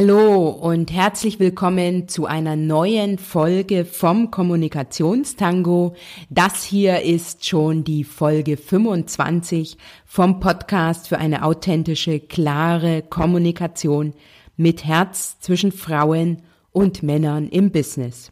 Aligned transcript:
Hallo 0.00 0.50
und 0.50 0.92
herzlich 0.92 1.40
willkommen 1.40 2.06
zu 2.06 2.26
einer 2.26 2.54
neuen 2.54 3.18
Folge 3.18 3.84
vom 3.84 4.30
Kommunikationstango. 4.30 5.96
Das 6.30 6.62
hier 6.62 7.02
ist 7.02 7.44
schon 7.44 7.82
die 7.82 8.04
Folge 8.04 8.56
25 8.56 9.76
vom 10.06 10.38
Podcast 10.38 11.08
für 11.08 11.18
eine 11.18 11.42
authentische, 11.42 12.20
klare 12.20 13.02
Kommunikation 13.02 14.14
mit 14.56 14.84
Herz 14.84 15.40
zwischen 15.40 15.72
Frauen 15.72 16.42
und 16.70 17.02
Männern 17.02 17.48
im 17.48 17.72
Business. 17.72 18.30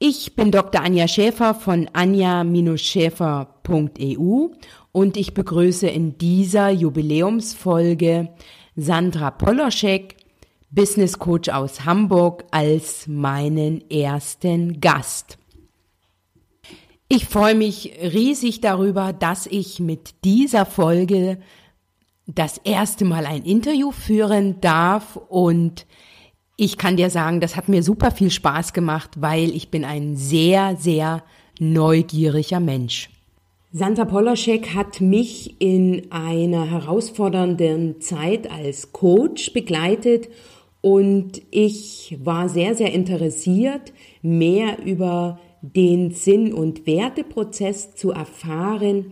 Ich 0.00 0.34
bin 0.34 0.50
Dr. 0.50 0.82
Anja 0.82 1.06
Schäfer 1.06 1.54
von 1.54 1.88
anja-schäfer.eu 1.92 4.48
und 4.90 5.16
ich 5.16 5.34
begrüße 5.34 5.86
in 5.86 6.18
dieser 6.18 6.70
Jubiläumsfolge 6.70 8.30
Sandra 8.74 9.30
Poloschek, 9.30 10.16
Business 10.74 11.18
Coach 11.18 11.48
aus 11.50 11.84
Hamburg 11.84 12.44
als 12.50 13.06
meinen 13.06 13.88
ersten 13.90 14.80
Gast. 14.80 15.38
Ich 17.08 17.26
freue 17.26 17.54
mich 17.54 17.92
riesig 18.02 18.60
darüber, 18.60 19.12
dass 19.12 19.46
ich 19.46 19.78
mit 19.78 20.24
dieser 20.24 20.66
Folge 20.66 21.38
das 22.26 22.58
erste 22.64 23.04
Mal 23.04 23.26
ein 23.26 23.44
Interview 23.44 23.92
führen 23.92 24.60
darf 24.60 25.16
und 25.28 25.86
ich 26.56 26.78
kann 26.78 26.96
dir 26.96 27.10
sagen, 27.10 27.40
das 27.40 27.56
hat 27.56 27.68
mir 27.68 27.82
super 27.82 28.10
viel 28.10 28.30
Spaß 28.30 28.72
gemacht, 28.72 29.10
weil 29.20 29.50
ich 29.50 29.70
bin 29.70 29.84
ein 29.84 30.16
sehr, 30.16 30.76
sehr 30.76 31.22
neugieriger 31.60 32.60
Mensch. 32.60 33.10
Sandra 33.72 34.04
Polaschek 34.04 34.74
hat 34.74 35.00
mich 35.00 35.60
in 35.60 36.12
einer 36.12 36.70
herausfordernden 36.70 38.00
Zeit 38.00 38.50
als 38.50 38.92
Coach 38.92 39.52
begleitet 39.52 40.28
und 40.84 41.40
ich 41.50 42.18
war 42.22 42.50
sehr, 42.50 42.74
sehr 42.74 42.92
interessiert, 42.92 43.94
mehr 44.20 44.84
über 44.84 45.40
den 45.62 46.10
Sinn- 46.10 46.52
und 46.52 46.86
Werteprozess 46.86 47.94
zu 47.94 48.10
erfahren, 48.10 49.06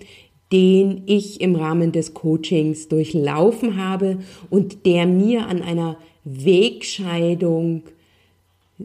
den 0.53 1.05
ich 1.07 1.41
im 1.41 1.57
Rahmen 1.57 1.91
des 1.91 2.13
Coachings 2.13 2.89
durchlaufen 2.89 3.83
habe 3.83 4.19
und 4.51 4.85
der 4.85 5.07
mir 5.07 5.47
an 5.47 5.63
einer 5.63 5.97
Wegscheidung 6.25 7.85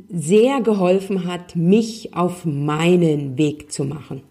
sehr 0.08 0.62
geholfen 0.62 1.26
hat, 1.26 1.58
mich 1.58 2.14
auf 2.14 2.46
meinen 2.46 3.38
Weg 3.38 3.70
zu 3.70 3.84
machen. 3.84 4.22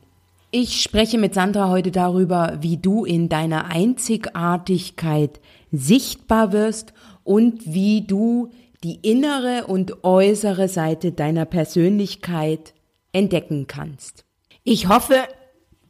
Ich 0.50 0.80
spreche 0.80 1.18
mit 1.18 1.34
Sandra 1.34 1.68
heute 1.68 1.90
darüber, 1.90 2.56
wie 2.62 2.78
du 2.78 3.04
in 3.04 3.28
deiner 3.28 3.66
Einzigartigkeit 3.66 5.40
sichtbar 5.72 6.52
wirst 6.52 6.94
und 7.26 7.74
wie 7.74 8.02
du 8.02 8.50
die 8.84 9.00
innere 9.02 9.66
und 9.66 10.04
äußere 10.04 10.68
Seite 10.68 11.12
deiner 11.12 11.44
Persönlichkeit 11.44 12.72
entdecken 13.12 13.66
kannst. 13.66 14.24
Ich 14.62 14.88
hoffe, 14.88 15.16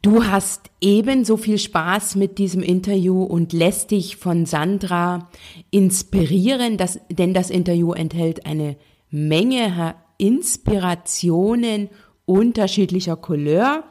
du 0.01 0.25
hast 0.25 0.71
ebenso 0.81 1.37
viel 1.37 1.59
Spaß 1.59 2.15
mit 2.15 2.39
diesem 2.39 2.63
Interview 2.63 3.23
und 3.23 3.53
lässt 3.53 3.91
dich 3.91 4.17
von 4.17 4.45
Sandra 4.45 5.29
inspirieren, 5.69 6.77
das, 6.77 6.99
denn 7.09 7.33
das 7.33 7.51
Interview 7.51 7.93
enthält 7.93 8.45
eine 8.45 8.75
Menge 9.09 9.95
Inspirationen 10.17 11.89
unterschiedlicher 12.25 13.15
Couleur. 13.15 13.83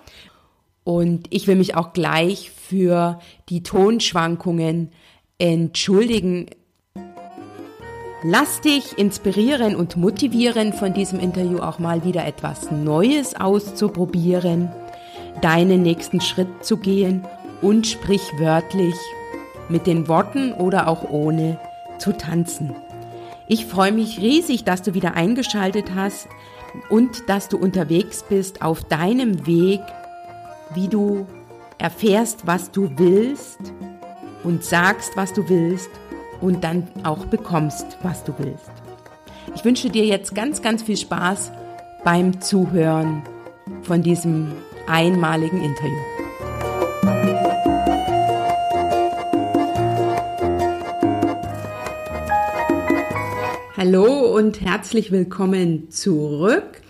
Und 0.83 1.29
ich 1.31 1.47
will 1.47 1.57
mich 1.57 1.77
auch 1.77 1.93
gleich 1.93 2.51
für 2.51 3.21
die 3.49 3.63
Tonschwankungen 3.63 4.91
entschuldigen. 5.39 6.47
Lass 8.29 8.61
dich 8.61 8.99
inspirieren 8.99 9.77
und 9.77 9.97
motivieren 9.97 10.73
von 10.73 10.93
diesem 10.93 11.21
Interview 11.21 11.61
auch 11.61 11.79
mal 11.79 12.05
wieder 12.05 12.27
etwas 12.27 12.73
Neues 12.73 13.37
auszuprobieren, 13.37 14.69
deinen 15.43 15.83
nächsten 15.83 16.21
Schritt 16.21 16.65
zu 16.65 16.77
gehen 16.77 17.25
und 17.63 17.87
sprichwörtlich 17.87 18.97
mit 19.69 19.87
den 19.87 20.09
Worten 20.09 20.53
oder 20.55 20.89
auch 20.89 21.09
ohne 21.09 21.61
zu 21.99 22.11
tanzen. 22.15 22.75
Ich 23.47 23.65
freue 23.67 23.93
mich 23.93 24.19
riesig, 24.19 24.65
dass 24.65 24.83
du 24.83 24.95
wieder 24.95 25.15
eingeschaltet 25.15 25.95
hast 25.95 26.27
und 26.91 27.29
dass 27.29 27.49
du 27.49 27.57
unterwegs 27.59 28.25
bist 28.29 28.61
auf 28.61 28.83
deinem 28.83 29.47
Weg, 29.47 29.83
wie 30.75 30.89
du 30.89 31.29
erfährst, 31.79 32.45
was 32.45 32.73
du 32.73 32.91
willst 32.97 33.61
und 34.43 34.65
sagst, 34.65 35.17
was 35.17 35.33
du 35.33 35.49
willst 35.49 35.91
und 36.41 36.65
dann 36.65 36.89
auch 37.03 37.27
bekommst, 37.27 37.99
was 38.03 38.25
du 38.25 38.35
willst. 38.39 38.71
Ich 39.55 39.65
wünsche 39.65 39.91
dir 39.91 40.05
jetzt 40.05 40.35
ganz, 40.35 40.63
ganz 40.63 40.83
viel 40.83 40.97
Spaß 40.97 41.53
beim 42.05 42.41
Zuhören 42.41 43.23
von 43.83 44.03
diesem 44.03 44.53
einmaligen 44.87 45.63
Interview. 45.63 46.17
Hallo 53.77 54.35
und 54.35 54.63
herzlich 54.63 55.13
willkommen 55.13 55.91
zurück. 55.91 56.81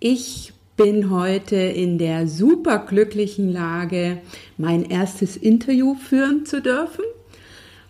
Ich 0.00 0.52
bin 0.76 1.10
heute 1.10 1.56
in 1.56 1.98
der 1.98 2.26
superglücklichen 2.26 3.52
Lage, 3.52 4.18
mein 4.56 4.84
erstes 4.84 5.36
Interview 5.36 5.94
führen 5.94 6.46
zu 6.46 6.62
dürfen. 6.62 7.04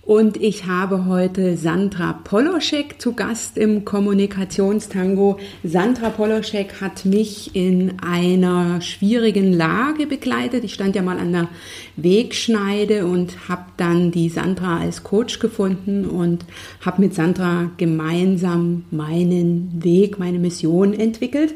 Und 0.05 0.37
ich 0.37 0.67
habe 0.67 1.07
heute 1.07 1.57
Sandra 1.57 2.15
Poloschek 2.25 3.01
zu 3.01 3.13
Gast 3.13 3.57
im 3.57 3.85
Kommunikationstango. 3.85 5.39
Sandra 5.63 6.11
Poloschek 6.11 6.81
hat 6.81 7.05
mich 7.05 7.55
in 7.55 8.01
einer 8.01 8.81
schwierigen 8.81 9.53
Lage 9.53 10.09
begleitet. 10.09 10.65
Ich 10.65 10.75
stand 10.75 10.97
ja 10.97 11.03
mal 11.03 11.21
an 11.21 11.31
der 11.31 11.49
Wegschneide 11.95 13.07
und 13.07 13.49
habe 13.49 13.67
dann 13.77 14.11
die 14.11 14.29
Sandra 14.29 14.81
als 14.81 15.05
Coach 15.05 15.39
gefunden 15.39 16.05
und 16.05 16.47
habe 16.85 17.01
mit 17.01 17.15
Sandra 17.15 17.71
gemeinsam 17.77 18.87
meinen 18.91 19.85
Weg, 19.85 20.19
meine 20.19 20.41
Mission 20.41 20.95
entwickelt. 20.95 21.55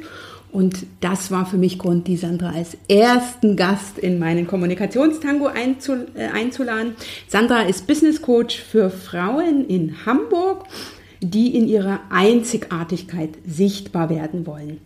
Und 0.57 0.87
das 1.03 1.31
war 1.31 1.45
für 1.45 1.59
mich 1.59 1.79
Grund, 1.79 2.09
die 2.09 2.17
Sandra 2.17 2.49
als 2.49 2.79
ersten 2.89 3.57
Gast 3.57 3.99
in 3.99 4.19
meinen 4.19 4.47
Kommunikationstango 4.47 5.49
äh, 5.49 6.29
einzuladen. 6.33 6.95
Sandra 7.29 7.65
ist 7.65 7.87
Business 7.87 8.23
Coach 8.23 8.59
für 8.63 8.89
Frauen 8.89 9.67
in 9.69 10.07
Hamburg, 10.07 10.65
die 11.21 11.55
in 11.55 11.69
ihrer 11.69 12.01
Einzigartigkeit 12.09 13.33
sichtbar 13.47 14.09
werden 14.09 14.47
wollen. 14.47 14.81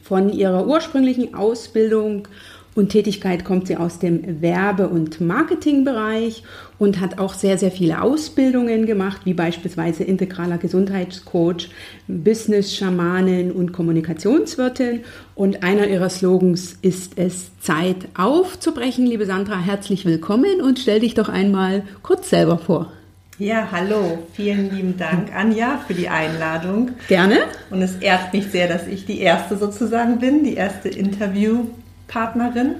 Von 0.00 0.32
ihrer 0.32 0.64
ursprünglichen 0.64 1.34
Ausbildung 1.34 2.28
und 2.76 2.90
Tätigkeit 2.90 3.44
kommt 3.44 3.66
sie 3.66 3.76
aus 3.76 3.98
dem 3.98 4.42
Werbe- 4.42 4.88
und 4.88 5.20
Marketingbereich 5.20 6.42
und 6.78 7.00
hat 7.00 7.18
auch 7.18 7.32
sehr, 7.32 7.56
sehr 7.56 7.70
viele 7.70 8.02
Ausbildungen 8.02 8.84
gemacht, 8.84 9.22
wie 9.24 9.32
beispielsweise 9.32 10.04
integraler 10.04 10.58
Gesundheitscoach, 10.58 11.70
Business-Schamanin 12.06 13.50
und 13.50 13.72
Kommunikationswirtin. 13.72 15.00
Und 15.34 15.62
einer 15.62 15.88
ihrer 15.88 16.10
Slogans 16.10 16.76
ist 16.82 17.14
es, 17.16 17.50
Zeit 17.60 18.08
aufzubrechen. 18.16 19.06
Liebe 19.06 19.24
Sandra, 19.24 19.58
herzlich 19.58 20.04
willkommen 20.04 20.60
und 20.60 20.78
stell 20.78 21.00
dich 21.00 21.14
doch 21.14 21.30
einmal 21.30 21.82
kurz 22.02 22.28
selber 22.28 22.58
vor. 22.58 22.92
Ja, 23.38 23.68
hallo. 23.72 24.18
Vielen 24.34 24.74
lieben 24.74 24.96
Dank, 24.98 25.34
Anja, 25.34 25.78
für 25.86 25.94
die 25.94 26.08
Einladung. 26.08 26.90
Gerne. 27.08 27.38
Und 27.70 27.80
es 27.80 27.96
ehrt 27.96 28.32
mich 28.34 28.46
sehr, 28.46 28.68
dass 28.68 28.86
ich 28.86 29.06
die 29.06 29.20
erste 29.20 29.56
sozusagen 29.56 30.18
bin, 30.18 30.44
die 30.44 30.54
erste 30.54 30.88
Interview 30.88 31.66
Partnerin 32.08 32.76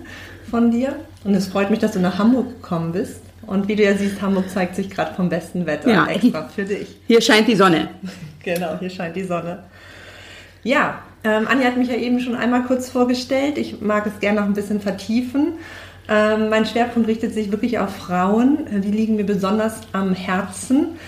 von 0.51 0.71
dir. 0.71 0.97
Und 1.25 1.35
es 1.35 1.49
freut 1.49 1.71
mich, 1.71 1.81
dass 1.81 1.93
du 1.93 2.01
nach 2.01 2.19
Hamburg 2.19 2.63
gekommen 2.63 2.93
bist. 2.93 3.21
Und 3.47 3.69
wie 3.69 3.77
du 3.77 3.85
ja 3.85 3.97
siehst, 3.97 4.21
Hamburg 4.23 4.51
zeigt 4.51 4.75
sich 4.75 4.91
gerade 4.91 5.15
vom 5.15 5.29
besten 5.29 5.67
Wetter 5.67 5.89
ja, 5.89 6.07
extra 6.07 6.49
für 6.49 6.65
dich. 6.65 6.97
Hier 7.07 7.21
scheint 7.21 7.47
die 7.47 7.55
Sonne. 7.55 7.89
genau, 8.43 8.79
hier 8.79 8.91
scheint 8.91 9.15
die 9.15 9.25
Sonne. 9.25 9.63
Ja, 10.65 10.99
ähm, 11.23 11.47
Anja 11.49 11.67
hat 11.67 11.77
mich 11.77 11.89
ja 11.89 11.97
eben 11.97 12.21
schon 12.21 12.35
einmal 12.35 12.65
kurz 12.65 12.91
vorgestellt. 12.91 13.57
Ich 13.59 13.81
mag 13.81 14.07
es 14.07 14.19
gerne 14.21 14.41
noch 14.41 14.47
ein 14.47 14.55
bisschen 14.55 14.81
vertiefen. 14.81 15.55
Ähm, 16.09 16.49
mein 16.49 16.67
Schwerpunkt 16.67 17.09
richtet 17.09 17.35
sich 17.35 17.51
wirklich 17.51 17.79
auf 17.79 17.95
Frauen. 17.95 18.59
Die 18.83 18.91
liegen 18.91 19.17
mir 19.17 19.27
besonders 19.27 19.81
am 19.93 20.15
Herzen 20.15 20.99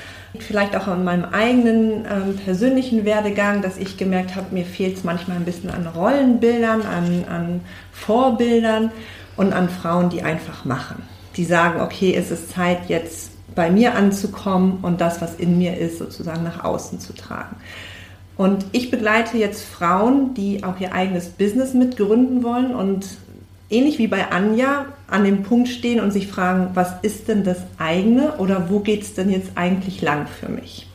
vielleicht 0.43 0.77
auch 0.77 0.87
an 0.87 1.05
meinem 1.05 1.25
eigenen 1.25 2.05
ähm, 2.05 2.37
persönlichen 2.45 3.05
Werdegang, 3.05 3.63
dass 3.63 3.77
ich 3.77 3.97
gemerkt 3.97 4.37
habe, 4.37 4.55
mir 4.55 4.65
fehlt 4.65 4.97
es 4.97 5.05
manchmal 5.05 5.37
ein 5.37 5.45
bisschen 5.45 5.71
an 5.71 5.87
Rollenbildern, 5.87 6.83
an, 6.83 7.25
an 7.29 7.61
Vorbildern 7.93 8.91
und 9.37 9.53
an 9.53 9.69
Frauen, 9.69 10.11
die 10.11 10.23
einfach 10.23 10.65
machen. 10.65 11.03
Die 11.37 11.45
sagen, 11.45 11.81
okay, 11.81 12.15
es 12.15 12.31
ist 12.31 12.51
Zeit 12.51 12.89
jetzt 12.89 13.33
bei 13.55 13.71
mir 13.71 13.95
anzukommen 13.95 14.79
und 14.83 15.01
das, 15.01 15.21
was 15.21 15.35
in 15.35 15.59
mir 15.59 15.77
ist, 15.77 15.99
sozusagen 15.99 16.45
nach 16.45 16.65
außen 16.65 17.01
zu 17.01 17.13
tragen. 17.13 17.57
Und 18.37 18.67
ich 18.71 18.91
begleite 18.91 19.37
jetzt 19.37 19.65
Frauen, 19.65 20.33
die 20.35 20.63
auch 20.63 20.79
ihr 20.79 20.93
eigenes 20.93 21.29
Business 21.29 21.75
mitgründen 21.75 22.45
wollen 22.45 22.73
und 22.73 23.19
ähnlich 23.71 23.99
wie 23.99 24.09
bei 24.09 24.31
Anja 24.31 24.87
an 25.09 25.25
dem 25.25 25.43
Punkt 25.43 25.69
stehen 25.69 26.01
und 26.01 26.11
sich 26.11 26.29
fragen, 26.29 26.71
was 26.75 26.95
ist 27.03 27.29
denn 27.29 27.45
das 27.45 27.59
eigene 27.79 28.37
oder 28.39 28.71
wo 28.71 28.81
geht 28.81 29.03
es 29.03 29.15
denn 29.15 29.31
jetzt 29.31 29.53
eigentlich 29.57 30.03
lang 30.03 30.27
für 30.27 30.49
mich? 30.49 30.87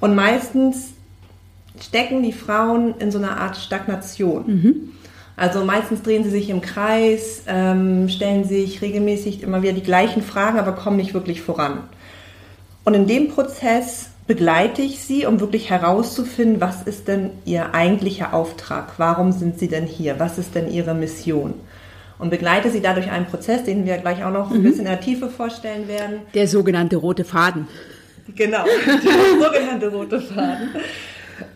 Und 0.00 0.14
meistens 0.14 0.92
stecken 1.80 2.22
die 2.22 2.32
Frauen 2.32 2.94
in 2.98 3.10
so 3.10 3.18
einer 3.18 3.40
Art 3.40 3.56
Stagnation. 3.56 4.44
Mhm. 4.46 4.74
Also 5.36 5.64
meistens 5.64 6.02
drehen 6.02 6.24
sie 6.24 6.30
sich 6.30 6.50
im 6.50 6.60
Kreis, 6.60 7.42
ähm, 7.46 8.08
stellen 8.08 8.44
sich 8.44 8.82
regelmäßig 8.82 9.42
immer 9.42 9.62
wieder 9.62 9.72
die 9.72 9.82
gleichen 9.82 10.22
Fragen, 10.22 10.58
aber 10.58 10.72
kommen 10.72 10.96
nicht 10.96 11.14
wirklich 11.14 11.42
voran. 11.42 11.84
Und 12.84 12.94
in 12.94 13.06
dem 13.06 13.28
Prozess 13.28 14.10
begleite 14.26 14.82
ich 14.82 15.00
sie, 15.00 15.26
um 15.26 15.38
wirklich 15.40 15.70
herauszufinden, 15.70 16.60
was 16.60 16.82
ist 16.82 17.06
denn 17.06 17.30
ihr 17.44 17.74
eigentlicher 17.74 18.34
Auftrag? 18.34 18.94
Warum 18.98 19.30
sind 19.30 19.58
sie 19.58 19.68
denn 19.68 19.86
hier? 19.86 20.18
Was 20.18 20.38
ist 20.38 20.54
denn 20.54 20.70
ihre 20.70 20.94
Mission? 20.94 21.54
Und 22.18 22.30
begleite 22.30 22.70
sie 22.70 22.80
dadurch 22.80 23.10
einen 23.10 23.26
Prozess, 23.26 23.64
den 23.64 23.86
wir 23.86 23.98
gleich 23.98 24.24
auch 24.24 24.32
noch 24.32 24.50
mhm. 24.50 24.56
ein 24.56 24.62
bisschen 24.62 24.80
in 24.80 24.86
der 24.86 25.00
Tiefe 25.00 25.28
vorstellen 25.28 25.86
werden. 25.88 26.20
Der 26.34 26.48
sogenannte 26.48 26.96
rote 26.96 27.24
Faden. 27.24 27.68
Genau, 28.34 28.64
der 28.86 29.46
sogenannte 29.46 29.88
rote 29.88 30.20
Faden. 30.20 30.70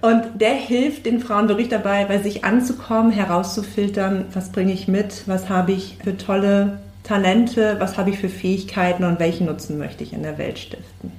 Und 0.01 0.41
der 0.41 0.55
hilft 0.55 1.07
den 1.07 1.21
Frauen 1.21 1.49
wirklich 1.49 1.69
dabei, 1.69 2.05
bei 2.05 2.19
sich 2.19 2.45
anzukommen, 2.45 3.11
herauszufiltern, 3.11 4.27
was 4.33 4.53
bringe 4.53 4.73
ich 4.73 4.89
mit, 4.89 5.25
was 5.27 5.49
habe 5.49 5.73
ich 5.73 5.99
für 6.03 6.17
tolle 6.17 6.79
Talente, 7.03 7.77
was 7.79 7.99
habe 7.99 8.11
ich 8.11 8.19
für 8.19 8.29
Fähigkeiten 8.29 9.05
und 9.05 9.19
welchen 9.19 9.47
Nutzen 9.47 9.79
möchte 9.79 10.05
ich 10.05 10.13
in 10.13 10.23
der 10.23 10.39
Welt 10.39 10.59
stiften. 10.59 11.13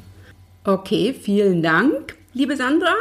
Okay, 0.63 1.13
vielen 1.13 1.61
Dank, 1.61 2.15
liebe 2.33 2.55
Sandra. 2.55 2.93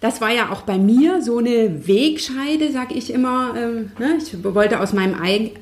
Das 0.00 0.20
war 0.20 0.30
ja 0.30 0.52
auch 0.52 0.62
bei 0.62 0.76
mir 0.76 1.22
so 1.22 1.38
eine 1.38 1.86
Wegscheide, 1.86 2.70
sag 2.70 2.94
ich 2.94 3.12
immer. 3.12 3.54
Ähm, 3.56 3.92
ne? 3.98 4.18
Ich 4.18 4.44
wollte 4.44 4.80
aus 4.80 4.92
meinem 4.92 5.14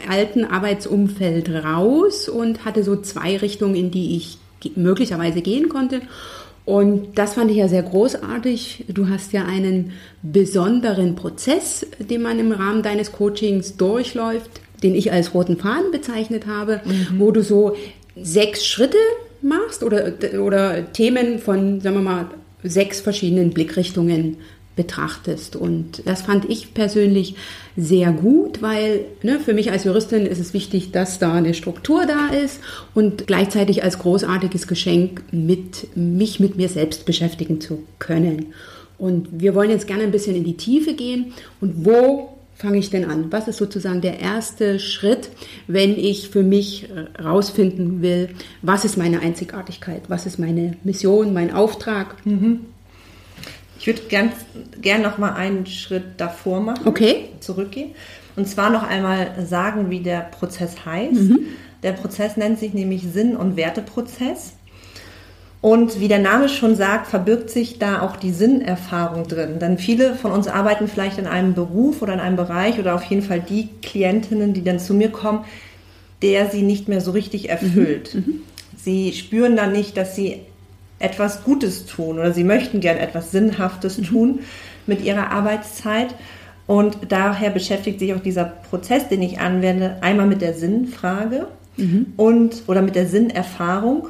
alten 0.08 0.44
Arbeitsumfeld 0.44 1.48
raus 1.50 2.28
und 2.28 2.64
hatte 2.64 2.82
so 2.82 2.96
zwei 2.96 3.36
Richtungen, 3.36 3.76
in 3.76 3.90
die 3.90 4.16
ich 4.16 4.38
möglicherweise 4.74 5.40
gehen 5.40 5.68
konnte. 5.68 6.00
Und 6.64 7.18
das 7.18 7.34
fand 7.34 7.50
ich 7.50 7.58
ja 7.58 7.68
sehr 7.68 7.82
großartig. 7.82 8.86
Du 8.88 9.08
hast 9.08 9.32
ja 9.32 9.44
einen 9.44 9.92
besonderen 10.22 11.14
Prozess, 11.14 11.86
den 11.98 12.22
man 12.22 12.38
im 12.38 12.52
Rahmen 12.52 12.82
deines 12.82 13.12
Coachings 13.12 13.76
durchläuft, 13.76 14.50
den 14.82 14.94
ich 14.94 15.12
als 15.12 15.34
roten 15.34 15.58
Faden 15.58 15.90
bezeichnet 15.92 16.46
habe, 16.46 16.80
mhm. 16.84 17.18
wo 17.18 17.30
du 17.30 17.42
so 17.42 17.76
sechs 18.16 18.66
Schritte 18.66 18.98
machst 19.42 19.82
oder, 19.82 20.14
oder 20.40 20.92
Themen 20.92 21.38
von, 21.38 21.80
sagen 21.80 21.96
wir 21.96 22.02
mal, 22.02 22.26
sechs 22.64 23.00
verschiedenen 23.00 23.50
Blickrichtungen 23.50 24.38
betrachtest. 24.76 25.54
Und 25.54 26.02
das 26.04 26.22
fand 26.22 26.50
ich 26.50 26.74
persönlich 26.74 27.36
sehr 27.76 28.10
gut, 28.10 28.60
weil 28.60 29.04
ne, 29.22 29.38
für 29.38 29.54
mich 29.54 29.70
als 29.70 29.84
Juristin 29.84 30.26
ist 30.26 30.40
es 30.40 30.52
wichtig, 30.52 30.90
dass 30.90 31.18
da 31.18 31.34
eine 31.34 31.54
Struktur 31.54 32.06
da 32.06 32.34
ist 32.34 32.60
und 32.94 33.26
gleichzeitig 33.26 33.84
als 33.84 34.00
großartiges 34.00 34.66
Geschenk 34.66 35.22
mit 35.30 35.96
mich 35.96 36.40
mit 36.40 36.56
mir 36.56 36.68
selbst 36.68 37.06
beschäftigen 37.06 37.60
zu 37.60 37.84
können. 38.00 38.46
Und 38.98 39.28
wir 39.32 39.54
wollen 39.54 39.70
jetzt 39.70 39.86
gerne 39.86 40.04
ein 40.04 40.12
bisschen 40.12 40.36
in 40.36 40.44
die 40.44 40.56
Tiefe 40.56 40.94
gehen. 40.94 41.32
Und 41.60 41.84
wo 41.84 42.33
fange 42.54 42.78
ich 42.78 42.90
denn 42.90 43.04
an? 43.04 43.32
Was 43.32 43.48
ist 43.48 43.58
sozusagen 43.58 44.00
der 44.00 44.20
erste 44.20 44.78
Schritt, 44.78 45.30
wenn 45.66 45.98
ich 45.98 46.28
für 46.28 46.42
mich 46.42 46.88
herausfinden 47.16 48.02
will, 48.02 48.30
was 48.62 48.84
ist 48.84 48.96
meine 48.96 49.20
Einzigartigkeit, 49.20 50.02
was 50.08 50.26
ist 50.26 50.38
meine 50.38 50.76
Mission, 50.84 51.32
mein 51.32 51.52
Auftrag? 51.52 52.16
Mhm. 52.24 52.60
Ich 53.78 53.86
würde 53.86 54.02
gern, 54.08 54.32
gern 54.80 55.02
noch 55.02 55.18
mal 55.18 55.34
einen 55.34 55.66
Schritt 55.66 56.04
davor 56.16 56.60
machen, 56.60 56.86
okay. 56.86 57.28
zurückgehen. 57.40 57.90
Und 58.36 58.48
zwar 58.48 58.70
noch 58.70 58.82
einmal 58.82 59.44
sagen, 59.46 59.90
wie 59.90 60.00
der 60.00 60.20
Prozess 60.20 60.84
heißt. 60.86 61.14
Mhm. 61.14 61.40
Der 61.82 61.92
Prozess 61.92 62.36
nennt 62.36 62.58
sich 62.58 62.72
nämlich 62.72 63.02
Sinn- 63.02 63.36
und 63.36 63.56
Werteprozess. 63.56 64.54
Und 65.64 65.98
wie 65.98 66.08
der 66.08 66.18
Name 66.18 66.50
schon 66.50 66.76
sagt, 66.76 67.06
verbirgt 67.06 67.48
sich 67.48 67.78
da 67.78 68.02
auch 68.02 68.16
die 68.16 68.32
Sinnerfahrung 68.32 69.26
drin. 69.26 69.60
Denn 69.60 69.78
viele 69.78 70.14
von 70.14 70.30
uns 70.30 70.46
arbeiten 70.46 70.88
vielleicht 70.88 71.16
in 71.16 71.26
einem 71.26 71.54
Beruf 71.54 72.02
oder 72.02 72.12
in 72.12 72.20
einem 72.20 72.36
Bereich 72.36 72.78
oder 72.78 72.94
auf 72.94 73.02
jeden 73.04 73.22
Fall 73.22 73.40
die 73.40 73.70
Klientinnen, 73.80 74.52
die 74.52 74.62
dann 74.62 74.78
zu 74.78 74.92
mir 74.92 75.08
kommen, 75.08 75.46
der 76.20 76.50
sie 76.50 76.60
nicht 76.60 76.86
mehr 76.88 77.00
so 77.00 77.12
richtig 77.12 77.48
erfüllt. 77.48 78.14
Mhm. 78.14 78.20
Mhm. 78.20 78.42
Sie 78.76 79.14
spüren 79.14 79.56
dann 79.56 79.72
nicht, 79.72 79.96
dass 79.96 80.14
sie 80.14 80.40
etwas 80.98 81.44
Gutes 81.44 81.86
tun 81.86 82.18
oder 82.18 82.34
sie 82.34 82.44
möchten 82.44 82.80
gern 82.80 82.98
etwas 82.98 83.30
Sinnhaftes 83.30 83.96
mhm. 83.96 84.04
tun 84.04 84.38
mit 84.86 85.02
ihrer 85.02 85.30
Arbeitszeit. 85.30 86.14
Und 86.66 86.98
daher 87.08 87.48
beschäftigt 87.48 88.00
sich 88.00 88.12
auch 88.12 88.20
dieser 88.20 88.44
Prozess, 88.44 89.08
den 89.08 89.22
ich 89.22 89.40
anwende, 89.40 89.96
einmal 90.02 90.26
mit 90.26 90.42
der 90.42 90.52
Sinnfrage 90.52 91.46
mhm. 91.78 92.12
und 92.18 92.64
oder 92.66 92.82
mit 92.82 92.96
der 92.96 93.06
Sinnerfahrung. 93.06 94.08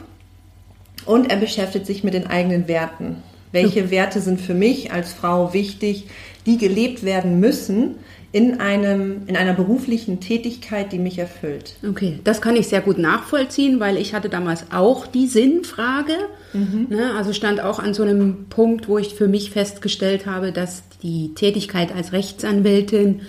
Und 1.07 1.31
er 1.31 1.37
beschäftigt 1.37 1.87
sich 1.87 2.05
mit 2.05 2.15
den 2.15 2.27
eigenen 2.27 2.69
Werten. 2.69 3.23
Welche 3.53 3.91
Werte 3.91 4.21
sind 4.21 4.41
für 4.41 4.55
mich 4.55 4.93
als 4.93 5.13
Frau 5.13 5.53
wichtig, 5.55 6.09
die 6.45 6.59
gelebt 6.59 7.05
werden 7.05 7.39
müssen, 7.39 7.97
in, 8.35 8.59
einem, 8.59 9.23
in 9.29 9.37
einer 9.37 9.55
beruflichen 9.55 10.19
Tätigkeit, 10.19 10.91
die 10.91 10.99
mich 10.99 11.19
erfüllt. 11.19 11.77
Okay, 11.89 12.19
das 12.25 12.41
kann 12.41 12.57
ich 12.57 12.67
sehr 12.67 12.81
gut 12.81 12.99
nachvollziehen, 12.99 13.79
weil 13.79 13.97
ich 13.97 14.13
hatte 14.13 14.29
damals 14.29 14.73
auch 14.73 15.07
die 15.07 15.29
Sinnfrage. 15.29 16.15
Mhm. 16.53 16.89
Ne, 16.91 17.13
also 17.17 17.33
stand 17.33 17.61
auch 17.61 17.79
an 17.79 17.95
so 17.95 18.03
einem 18.03 18.47
Punkt, 18.51 18.89
wo 18.89 18.99
ich 18.99 19.15
für 19.15 19.29
mich 19.29 19.53
festgestellt 19.53 20.27
habe, 20.27 20.51
dass 20.51 20.83
die 21.05 21.33
Tätigkeit 21.37 21.95
als 21.95 22.13
Rechtsanwältin 22.13 23.21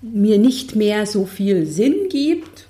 mir 0.00 0.38
nicht 0.38 0.74
mehr 0.74 1.04
so 1.04 1.26
viel 1.26 1.66
Sinn 1.66 2.08
gibt, 2.08 2.67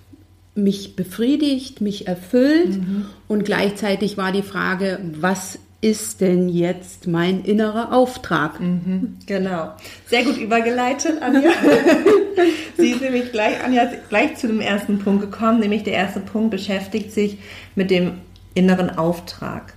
mich 0.58 0.96
befriedigt, 0.96 1.80
mich 1.80 2.06
erfüllt 2.06 2.80
mhm. 2.80 3.06
und 3.28 3.44
gleichzeitig 3.44 4.16
war 4.16 4.32
die 4.32 4.42
Frage, 4.42 4.98
was 5.18 5.58
ist 5.80 6.20
denn 6.20 6.48
jetzt 6.48 7.06
mein 7.06 7.44
innerer 7.44 7.92
Auftrag? 7.92 8.60
Mhm, 8.60 9.18
genau. 9.26 9.72
Sehr 10.06 10.24
gut 10.24 10.36
übergeleitet, 10.36 11.22
Anja. 11.22 11.52
Sie 12.76 12.90
ist 12.90 13.00
nämlich 13.00 13.30
gleich, 13.30 13.62
Anja, 13.64 13.88
gleich 14.08 14.36
zu 14.36 14.48
dem 14.48 14.60
ersten 14.60 14.98
Punkt 14.98 15.22
gekommen, 15.22 15.60
nämlich 15.60 15.84
der 15.84 15.94
erste 15.94 16.20
Punkt 16.20 16.50
beschäftigt 16.50 17.12
sich 17.12 17.38
mit 17.76 17.90
dem 17.90 18.14
inneren 18.54 18.90
Auftrag. 18.90 19.74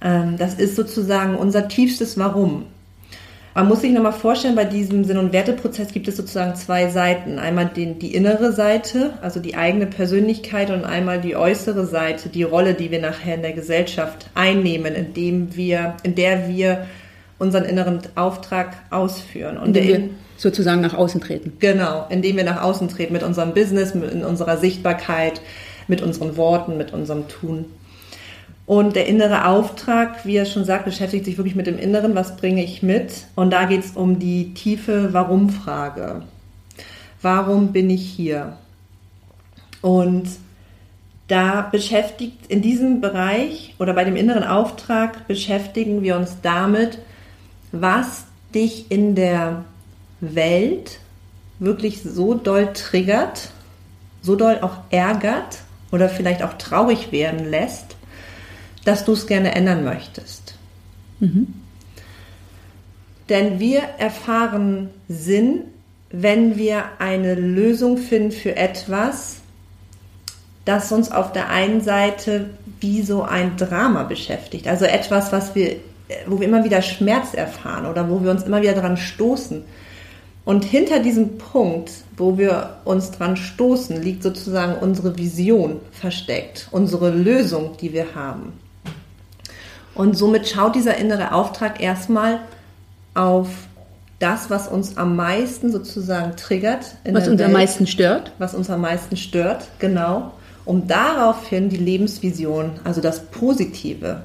Ähm, 0.00 0.36
das 0.38 0.54
ist 0.54 0.74
sozusagen 0.74 1.36
unser 1.36 1.68
tiefstes 1.68 2.18
Warum. 2.18 2.66
Man 3.56 3.68
muss 3.68 3.80
sich 3.80 3.90
nochmal 3.90 4.12
vorstellen, 4.12 4.54
bei 4.54 4.66
diesem 4.66 5.04
Sinn- 5.04 5.16
und 5.16 5.32
Werteprozess 5.32 5.90
gibt 5.90 6.08
es 6.08 6.18
sozusagen 6.18 6.56
zwei 6.56 6.90
Seiten. 6.90 7.38
Einmal 7.38 7.64
den, 7.64 7.98
die 7.98 8.14
innere 8.14 8.52
Seite, 8.52 9.14
also 9.22 9.40
die 9.40 9.56
eigene 9.56 9.86
Persönlichkeit 9.86 10.68
und 10.68 10.84
einmal 10.84 11.22
die 11.22 11.36
äußere 11.36 11.86
Seite, 11.86 12.28
die 12.28 12.42
Rolle, 12.42 12.74
die 12.74 12.90
wir 12.90 13.00
nachher 13.00 13.34
in 13.34 13.40
der 13.40 13.54
Gesellschaft 13.54 14.26
einnehmen, 14.34 14.94
indem 14.94 15.56
wir, 15.56 15.94
in 16.02 16.14
der 16.14 16.48
wir 16.48 16.86
unseren 17.38 17.64
inneren 17.64 18.00
Auftrag 18.14 18.76
ausführen. 18.90 19.56
Und 19.56 19.68
indem 19.74 19.88
wir 19.88 20.10
sozusagen 20.36 20.82
nach 20.82 20.92
außen 20.92 21.22
treten. 21.22 21.54
Genau, 21.58 22.04
indem 22.10 22.36
wir 22.36 22.44
nach 22.44 22.60
außen 22.60 22.88
treten 22.88 23.14
mit 23.14 23.22
unserem 23.22 23.54
Business, 23.54 23.94
mit 23.94 24.12
in 24.12 24.22
unserer 24.22 24.58
Sichtbarkeit, 24.58 25.40
mit 25.88 26.02
unseren 26.02 26.36
Worten, 26.36 26.76
mit 26.76 26.92
unserem 26.92 27.26
Tun. 27.28 27.64
Und 28.66 28.96
der 28.96 29.06
innere 29.06 29.46
Auftrag, 29.46 30.26
wie 30.26 30.36
er 30.36 30.44
schon 30.44 30.64
sagt, 30.64 30.84
beschäftigt 30.84 31.24
sich 31.24 31.38
wirklich 31.38 31.54
mit 31.54 31.68
dem 31.68 31.78
Inneren, 31.78 32.16
was 32.16 32.36
bringe 32.36 32.64
ich 32.64 32.82
mit? 32.82 33.26
Und 33.36 33.50
da 33.50 33.64
geht 33.64 33.84
es 33.84 33.92
um 33.92 34.18
die 34.18 34.54
tiefe 34.54 35.12
Warum-Frage. 35.12 36.22
Warum 37.22 37.72
bin 37.72 37.88
ich 37.90 38.02
hier? 38.02 38.58
Und 39.82 40.28
da 41.28 41.62
beschäftigt 41.62 42.38
in 42.48 42.60
diesem 42.60 43.00
Bereich 43.00 43.74
oder 43.78 43.94
bei 43.94 44.04
dem 44.04 44.16
inneren 44.16 44.44
Auftrag 44.44 45.26
beschäftigen 45.28 46.02
wir 46.02 46.16
uns 46.16 46.38
damit, 46.42 46.98
was 47.72 48.24
dich 48.54 48.90
in 48.90 49.14
der 49.14 49.64
Welt 50.20 50.98
wirklich 51.58 52.02
so 52.02 52.34
doll 52.34 52.72
triggert, 52.72 53.50
so 54.22 54.36
doll 54.36 54.58
auch 54.62 54.78
ärgert 54.90 55.58
oder 55.92 56.08
vielleicht 56.08 56.42
auch 56.42 56.54
traurig 56.54 57.12
werden 57.12 57.48
lässt, 57.48 57.96
dass 58.86 59.04
du 59.04 59.12
es 59.12 59.26
gerne 59.26 59.54
ändern 59.54 59.84
möchtest. 59.84 60.54
Mhm. 61.18 61.54
Denn 63.28 63.58
wir 63.58 63.80
erfahren 63.98 64.90
Sinn, 65.08 65.64
wenn 66.10 66.56
wir 66.56 66.84
eine 67.00 67.34
Lösung 67.34 67.98
finden 67.98 68.30
für 68.30 68.54
etwas, 68.54 69.38
das 70.64 70.92
uns 70.92 71.10
auf 71.10 71.32
der 71.32 71.50
einen 71.50 71.80
Seite 71.80 72.50
wie 72.80 73.02
so 73.02 73.22
ein 73.22 73.56
Drama 73.56 74.04
beschäftigt. 74.04 74.68
Also 74.68 74.84
etwas, 74.84 75.32
was 75.32 75.56
wir, 75.56 75.76
wo 76.26 76.38
wir 76.38 76.46
immer 76.46 76.62
wieder 76.62 76.80
Schmerz 76.80 77.34
erfahren 77.34 77.86
oder 77.86 78.08
wo 78.08 78.22
wir 78.22 78.30
uns 78.30 78.44
immer 78.44 78.62
wieder 78.62 78.74
daran 78.74 78.96
stoßen. 78.96 79.64
Und 80.44 80.64
hinter 80.64 81.00
diesem 81.00 81.38
Punkt, 81.38 81.90
wo 82.16 82.38
wir 82.38 82.76
uns 82.84 83.10
dran 83.10 83.36
stoßen, 83.36 84.00
liegt 84.00 84.22
sozusagen 84.22 84.76
unsere 84.80 85.18
Vision 85.18 85.80
versteckt, 85.90 86.68
unsere 86.70 87.10
Lösung, 87.10 87.76
die 87.80 87.92
wir 87.92 88.14
haben. 88.14 88.52
Und 89.96 90.16
somit 90.16 90.48
schaut 90.48 90.74
dieser 90.74 90.96
innere 90.96 91.32
Auftrag 91.32 91.80
erstmal 91.82 92.40
auf 93.14 93.48
das, 94.18 94.50
was 94.50 94.68
uns 94.68 94.96
am 94.96 95.16
meisten 95.16 95.72
sozusagen 95.72 96.36
triggert. 96.36 96.96
was 97.04 97.28
uns 97.28 97.38
Welt, 97.38 97.46
am 97.46 97.52
meisten 97.52 97.86
stört. 97.86 98.32
Was 98.38 98.54
uns 98.54 98.70
am 98.70 98.80
meisten 98.80 99.16
stört, 99.16 99.68
genau. 99.78 100.32
Um 100.64 100.86
daraufhin 100.86 101.68
die 101.68 101.76
Lebensvision, 101.76 102.72
also 102.84 103.00
das 103.00 103.26
Positive, 103.26 104.22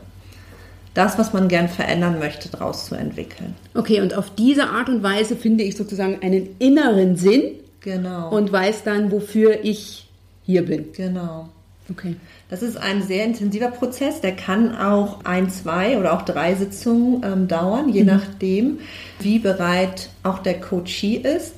das, 0.93 1.17
was 1.17 1.33
man 1.33 1.47
gern 1.47 1.69
verändern 1.69 2.19
möchte, 2.19 2.49
daraus 2.49 2.85
zu 2.85 2.95
entwickeln. 2.95 3.55
Okay, 3.73 4.01
und 4.01 4.17
auf 4.17 4.29
diese 4.29 4.69
Art 4.69 4.89
und 4.89 5.03
Weise 5.03 5.35
finde 5.35 5.63
ich 5.63 5.77
sozusagen 5.77 6.21
einen 6.21 6.55
inneren 6.59 7.15
Sinn. 7.15 7.43
Genau. 7.81 8.29
Und 8.29 8.51
weiß 8.51 8.83
dann, 8.83 9.11
wofür 9.11 9.63
ich 9.63 10.07
hier 10.43 10.65
bin. 10.65 10.91
Genau. 10.93 11.49
Okay. 11.91 12.15
Das 12.49 12.61
ist 12.61 12.77
ein 12.77 13.03
sehr 13.03 13.25
intensiver 13.25 13.69
Prozess, 13.69 14.21
der 14.21 14.35
kann 14.35 14.75
auch 14.75 15.25
ein, 15.25 15.49
zwei 15.49 15.97
oder 15.97 16.13
auch 16.13 16.21
drei 16.23 16.55
Sitzungen 16.55 17.21
ähm, 17.23 17.47
dauern, 17.47 17.89
je 17.89 18.01
mhm. 18.01 18.07
nachdem, 18.07 18.79
wie 19.19 19.39
bereit 19.39 20.09
auch 20.23 20.39
der 20.39 20.59
Coachee 20.59 21.15
ist. 21.15 21.53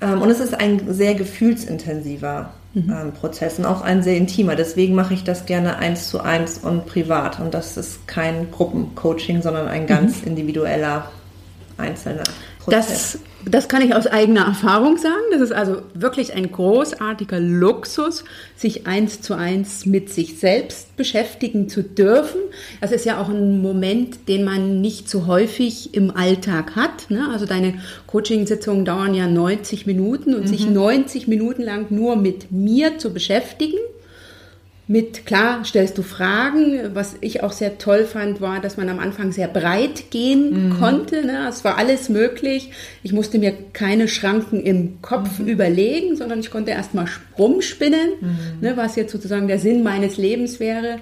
Ähm, 0.00 0.22
und 0.22 0.30
es 0.30 0.40
ist 0.40 0.54
ein 0.54 0.92
sehr 0.92 1.14
gefühlsintensiver 1.14 2.52
mhm. 2.74 2.90
ähm, 2.90 3.12
Prozess 3.12 3.58
und 3.58 3.64
auch 3.64 3.82
ein 3.82 4.02
sehr 4.02 4.16
intimer. 4.16 4.56
Deswegen 4.56 4.94
mache 4.94 5.14
ich 5.14 5.24
das 5.24 5.46
gerne 5.46 5.78
eins 5.78 6.08
zu 6.08 6.20
eins 6.20 6.58
und 6.58 6.86
privat. 6.86 7.40
Und 7.40 7.54
das 7.54 7.76
ist 7.76 8.06
kein 8.06 8.50
Gruppencoaching, 8.50 9.42
sondern 9.42 9.68
ein 9.68 9.86
ganz 9.86 10.22
mhm. 10.22 10.28
individueller, 10.28 11.10
einzelner 11.78 12.24
Prozess. 12.64 13.12
Das 13.12 13.18
das 13.46 13.68
kann 13.68 13.82
ich 13.82 13.94
aus 13.94 14.06
eigener 14.06 14.46
Erfahrung 14.46 14.96
sagen. 14.96 15.22
Das 15.30 15.40
ist 15.40 15.52
also 15.52 15.82
wirklich 15.94 16.34
ein 16.34 16.50
großartiger 16.50 17.40
Luxus, 17.40 18.24
sich 18.56 18.86
eins 18.86 19.20
zu 19.20 19.34
eins 19.34 19.86
mit 19.86 20.10
sich 20.10 20.38
selbst 20.38 20.96
beschäftigen 20.96 21.68
zu 21.68 21.82
dürfen. 21.82 22.40
Das 22.80 22.92
ist 22.92 23.04
ja 23.04 23.20
auch 23.20 23.28
ein 23.28 23.60
Moment, 23.60 24.28
den 24.28 24.44
man 24.44 24.80
nicht 24.80 25.08
so 25.08 25.26
häufig 25.26 25.94
im 25.94 26.10
Alltag 26.10 26.76
hat. 26.76 27.10
Ne? 27.10 27.28
Also 27.30 27.46
deine 27.46 27.74
Coaching-Sitzungen 28.06 28.84
dauern 28.84 29.14
ja 29.14 29.26
90 29.26 29.86
Minuten 29.86 30.34
und 30.34 30.42
mhm. 30.42 30.48
sich 30.48 30.66
90 30.66 31.28
Minuten 31.28 31.62
lang 31.62 31.86
nur 31.90 32.16
mit 32.16 32.50
mir 32.50 32.98
zu 32.98 33.12
beschäftigen 33.12 33.78
mit, 34.86 35.24
klar, 35.24 35.64
stellst 35.64 35.96
du 35.96 36.02
Fragen. 36.02 36.94
Was 36.94 37.16
ich 37.22 37.42
auch 37.42 37.52
sehr 37.52 37.78
toll 37.78 38.04
fand, 38.04 38.42
war, 38.42 38.60
dass 38.60 38.76
man 38.76 38.90
am 38.90 38.98
Anfang 38.98 39.32
sehr 39.32 39.48
breit 39.48 40.10
gehen 40.10 40.68
mhm. 40.68 40.78
konnte. 40.78 41.24
Ne? 41.24 41.46
Es 41.48 41.64
war 41.64 41.78
alles 41.78 42.10
möglich. 42.10 42.70
Ich 43.02 43.12
musste 43.12 43.38
mir 43.38 43.54
keine 43.72 44.08
Schranken 44.08 44.62
im 44.62 45.00
Kopf 45.00 45.38
mhm. 45.38 45.48
überlegen, 45.48 46.16
sondern 46.16 46.40
ich 46.40 46.50
konnte 46.50 46.72
erstmal 46.72 47.06
rumspinnen, 47.38 48.10
mhm. 48.20 48.38
ne, 48.60 48.76
was 48.76 48.96
jetzt 48.96 49.12
sozusagen 49.12 49.48
der 49.48 49.58
Sinn 49.58 49.82
meines 49.82 50.18
Lebens 50.18 50.60
wäre. 50.60 50.98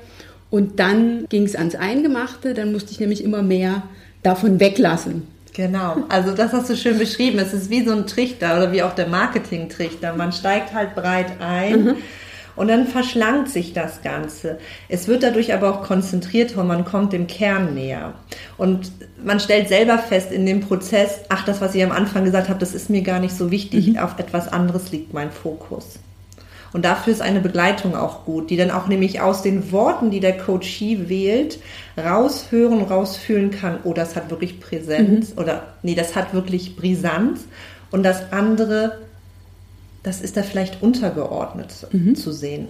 Und 0.48 0.78
dann 0.78 1.26
ging 1.28 1.44
es 1.44 1.56
ans 1.56 1.74
Eingemachte. 1.74 2.54
Dann 2.54 2.70
musste 2.72 2.92
ich 2.92 3.00
nämlich 3.00 3.24
immer 3.24 3.42
mehr 3.42 3.82
davon 4.22 4.60
weglassen. 4.60 5.26
Genau, 5.54 6.04
also 6.08 6.32
das 6.32 6.52
hast 6.52 6.70
du 6.70 6.76
schön 6.76 6.98
beschrieben. 6.98 7.38
Es 7.38 7.52
ist 7.52 7.68
wie 7.68 7.84
so 7.84 7.92
ein 7.92 8.06
Trichter 8.06 8.56
oder 8.56 8.72
wie 8.72 8.82
auch 8.82 8.94
der 8.94 9.08
Marketing-Trichter. 9.08 10.14
Man 10.14 10.32
steigt 10.32 10.72
halt 10.72 10.94
breit 10.94 11.40
ein. 11.40 11.96
Und 12.54 12.68
dann 12.68 12.86
verschlankt 12.86 13.48
sich 13.48 13.72
das 13.72 14.02
Ganze. 14.02 14.58
Es 14.88 15.08
wird 15.08 15.22
dadurch 15.22 15.54
aber 15.54 15.70
auch 15.70 15.82
konzentriert 15.82 16.56
und 16.56 16.66
man 16.66 16.84
kommt 16.84 17.12
dem 17.12 17.26
Kern 17.26 17.74
näher. 17.74 18.14
Und 18.58 18.92
man 19.22 19.40
stellt 19.40 19.68
selber 19.68 19.98
fest 19.98 20.32
in 20.32 20.44
dem 20.46 20.60
Prozess, 20.60 21.20
ach, 21.28 21.44
das, 21.44 21.60
was 21.60 21.74
ich 21.74 21.82
am 21.82 21.92
Anfang 21.92 22.24
gesagt 22.24 22.48
habe, 22.48 22.58
das 22.58 22.74
ist 22.74 22.90
mir 22.90 23.02
gar 23.02 23.20
nicht 23.20 23.34
so 23.34 23.50
wichtig. 23.50 23.88
Mhm. 23.88 23.98
Auf 23.98 24.18
etwas 24.18 24.48
anderes 24.48 24.92
liegt 24.92 25.12
mein 25.12 25.30
Fokus. 25.30 25.98
Und 26.72 26.84
dafür 26.84 27.12
ist 27.12 27.20
eine 27.20 27.40
Begleitung 27.40 27.94
auch 27.94 28.24
gut, 28.24 28.48
die 28.50 28.56
dann 28.56 28.70
auch 28.70 28.88
nämlich 28.88 29.20
aus 29.20 29.42
den 29.42 29.72
Worten, 29.72 30.10
die 30.10 30.20
der 30.20 30.38
Coachie 30.38 31.08
wählt, 31.08 31.58
raushören, 31.98 32.82
rausfühlen 32.82 33.50
kann, 33.50 33.80
oh, 33.84 33.92
das 33.92 34.16
hat 34.16 34.30
wirklich 34.30 34.58
Präsenz 34.58 35.34
mhm. 35.34 35.42
oder 35.42 35.64
nee, 35.82 35.94
das 35.94 36.16
hat 36.16 36.32
wirklich 36.32 36.76
Brisanz. 36.76 37.44
Und 37.90 38.04
das 38.04 38.32
andere 38.32 38.98
das 40.02 40.20
ist 40.20 40.36
da 40.36 40.42
vielleicht 40.42 40.82
untergeordnet 40.82 41.86
mhm. 41.92 42.14
zu 42.14 42.32
sehen. 42.32 42.68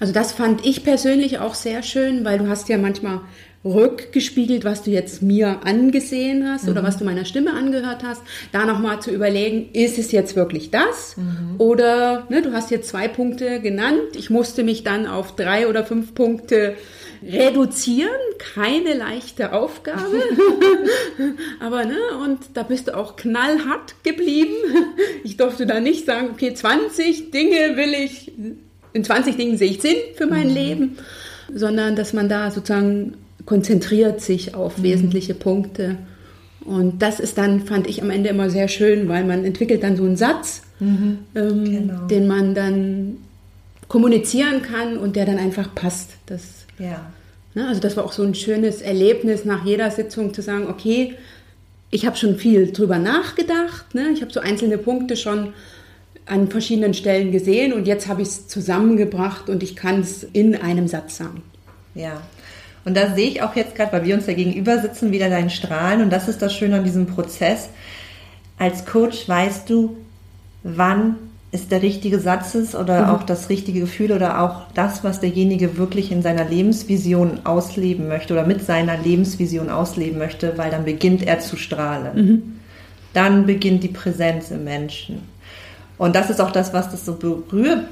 Also 0.00 0.12
das 0.12 0.32
fand 0.32 0.64
ich 0.66 0.84
persönlich 0.84 1.38
auch 1.38 1.54
sehr 1.54 1.82
schön, 1.82 2.24
weil 2.24 2.38
du 2.38 2.48
hast 2.48 2.68
ja 2.68 2.78
manchmal 2.78 3.20
rückgespiegelt, 3.64 4.64
was 4.64 4.82
du 4.82 4.90
jetzt 4.90 5.20
mir 5.20 5.60
angesehen 5.64 6.48
hast 6.48 6.64
mhm. 6.64 6.70
oder 6.70 6.82
was 6.84 6.96
du 6.96 7.04
meiner 7.04 7.24
Stimme 7.24 7.52
angehört 7.52 8.04
hast, 8.04 8.22
da 8.52 8.64
nochmal 8.64 9.00
zu 9.00 9.10
überlegen, 9.10 9.70
ist 9.72 9.98
es 9.98 10.12
jetzt 10.12 10.36
wirklich 10.36 10.70
das? 10.70 11.16
Mhm. 11.16 11.56
Oder 11.58 12.26
ne, 12.28 12.40
du 12.42 12.52
hast 12.52 12.70
jetzt 12.70 12.88
zwei 12.88 13.08
Punkte 13.08 13.60
genannt, 13.60 14.16
ich 14.16 14.30
musste 14.30 14.62
mich 14.62 14.84
dann 14.84 15.06
auf 15.06 15.34
drei 15.34 15.68
oder 15.68 15.84
fünf 15.84 16.14
Punkte 16.14 16.76
reduzieren, 17.22 18.10
keine 18.38 18.94
leichte 18.94 19.52
Aufgabe. 19.52 20.22
Aber 21.60 21.84
ne, 21.84 21.96
und 22.24 22.38
da 22.54 22.62
bist 22.62 22.88
du 22.88 22.96
auch 22.96 23.16
knallhart 23.16 23.94
geblieben. 24.02 24.54
Ich 25.24 25.36
durfte 25.36 25.66
da 25.66 25.80
nicht 25.80 26.06
sagen, 26.06 26.30
okay, 26.32 26.54
20 26.54 27.30
Dinge 27.30 27.76
will 27.76 27.94
ich, 27.94 28.32
in 28.92 29.04
20 29.04 29.36
Dingen 29.36 29.56
sehe 29.56 29.70
ich 29.70 29.80
Sinn 29.80 29.96
für 30.16 30.26
mein 30.26 30.48
mhm. 30.48 30.54
Leben, 30.54 30.98
sondern 31.52 31.96
dass 31.96 32.12
man 32.12 32.28
da 32.28 32.50
sozusagen 32.50 33.14
konzentriert 33.46 34.20
sich 34.20 34.54
auf 34.54 34.78
mhm. 34.78 34.82
wesentliche 34.82 35.34
Punkte. 35.34 35.96
Und 36.64 37.00
das 37.00 37.18
ist 37.18 37.38
dann, 37.38 37.62
fand 37.62 37.86
ich 37.86 38.02
am 38.02 38.10
Ende 38.10 38.28
immer 38.28 38.50
sehr 38.50 38.68
schön, 38.68 39.08
weil 39.08 39.24
man 39.24 39.44
entwickelt 39.44 39.82
dann 39.82 39.96
so 39.96 40.04
einen 40.04 40.16
Satz, 40.16 40.62
mhm. 40.80 41.18
ähm, 41.34 41.64
genau. 41.64 42.06
den 42.06 42.26
man 42.26 42.54
dann 42.54 43.16
kommunizieren 43.88 44.60
kann 44.62 44.98
und 44.98 45.16
der 45.16 45.24
dann 45.24 45.38
einfach 45.38 45.74
passt. 45.74 46.10
Das 46.26 46.57
ja. 46.78 47.00
Ne, 47.54 47.66
also 47.66 47.80
das 47.80 47.96
war 47.96 48.04
auch 48.04 48.12
so 48.12 48.22
ein 48.22 48.34
schönes 48.34 48.82
Erlebnis 48.82 49.44
nach 49.44 49.64
jeder 49.64 49.90
Sitzung 49.90 50.34
zu 50.34 50.42
sagen, 50.42 50.68
okay, 50.68 51.16
ich 51.90 52.06
habe 52.06 52.16
schon 52.16 52.36
viel 52.36 52.72
drüber 52.72 52.98
nachgedacht, 52.98 53.94
ne? 53.94 54.10
ich 54.12 54.20
habe 54.20 54.32
so 54.32 54.40
einzelne 54.40 54.78
Punkte 54.78 55.16
schon 55.16 55.54
an 56.26 56.48
verschiedenen 56.50 56.92
Stellen 56.92 57.32
gesehen 57.32 57.72
und 57.72 57.86
jetzt 57.86 58.06
habe 58.06 58.20
ich 58.20 58.28
es 58.28 58.48
zusammengebracht 58.48 59.48
und 59.48 59.62
ich 59.62 59.76
kann 59.76 60.00
es 60.00 60.22
in 60.24 60.54
einem 60.54 60.86
Satz 60.86 61.16
sagen. 61.16 61.42
Ja, 61.94 62.20
und 62.84 62.96
da 62.96 63.14
sehe 63.14 63.28
ich 63.28 63.42
auch 63.42 63.56
jetzt 63.56 63.74
gerade, 63.74 63.92
weil 63.92 64.04
wir 64.04 64.14
uns 64.14 64.26
ja 64.26 64.34
gegenüber 64.34 64.78
sitzen, 64.78 65.12
wieder 65.12 65.28
deinen 65.28 65.50
Strahlen 65.50 66.02
und 66.02 66.10
das 66.10 66.28
ist 66.28 66.42
das 66.42 66.54
Schöne 66.54 66.76
an 66.76 66.84
diesem 66.84 67.06
Prozess. 67.06 67.70
Als 68.58 68.86
Coach 68.86 69.28
weißt 69.28 69.68
du, 69.68 69.96
wann 70.62 71.16
es 71.50 71.68
der 71.68 71.82
richtige 71.82 72.20
Satz 72.20 72.54
ist 72.54 72.74
oder 72.74 73.06
mhm. 73.06 73.10
auch 73.10 73.22
das 73.22 73.48
richtige 73.48 73.80
Gefühl 73.80 74.12
oder 74.12 74.42
auch 74.42 74.66
das, 74.74 75.02
was 75.02 75.20
derjenige 75.20 75.78
wirklich 75.78 76.12
in 76.12 76.22
seiner 76.22 76.44
Lebensvision 76.44 77.40
ausleben 77.44 78.08
möchte 78.08 78.34
oder 78.34 78.44
mit 78.44 78.64
seiner 78.64 78.98
Lebensvision 78.98 79.70
ausleben 79.70 80.18
möchte, 80.18 80.58
weil 80.58 80.70
dann 80.70 80.84
beginnt 80.84 81.26
er 81.26 81.40
zu 81.40 81.56
strahlen. 81.56 82.14
Mhm. 82.14 82.42
Dann 83.14 83.46
beginnt 83.46 83.82
die 83.82 83.88
Präsenz 83.88 84.50
im 84.50 84.64
Menschen. 84.64 85.22
Und 85.96 86.14
das 86.14 86.28
ist 86.28 86.40
auch 86.40 86.50
das, 86.50 86.74
was 86.74 86.90
das 86.90 87.06
so 87.06 87.14
berührt 87.14 87.84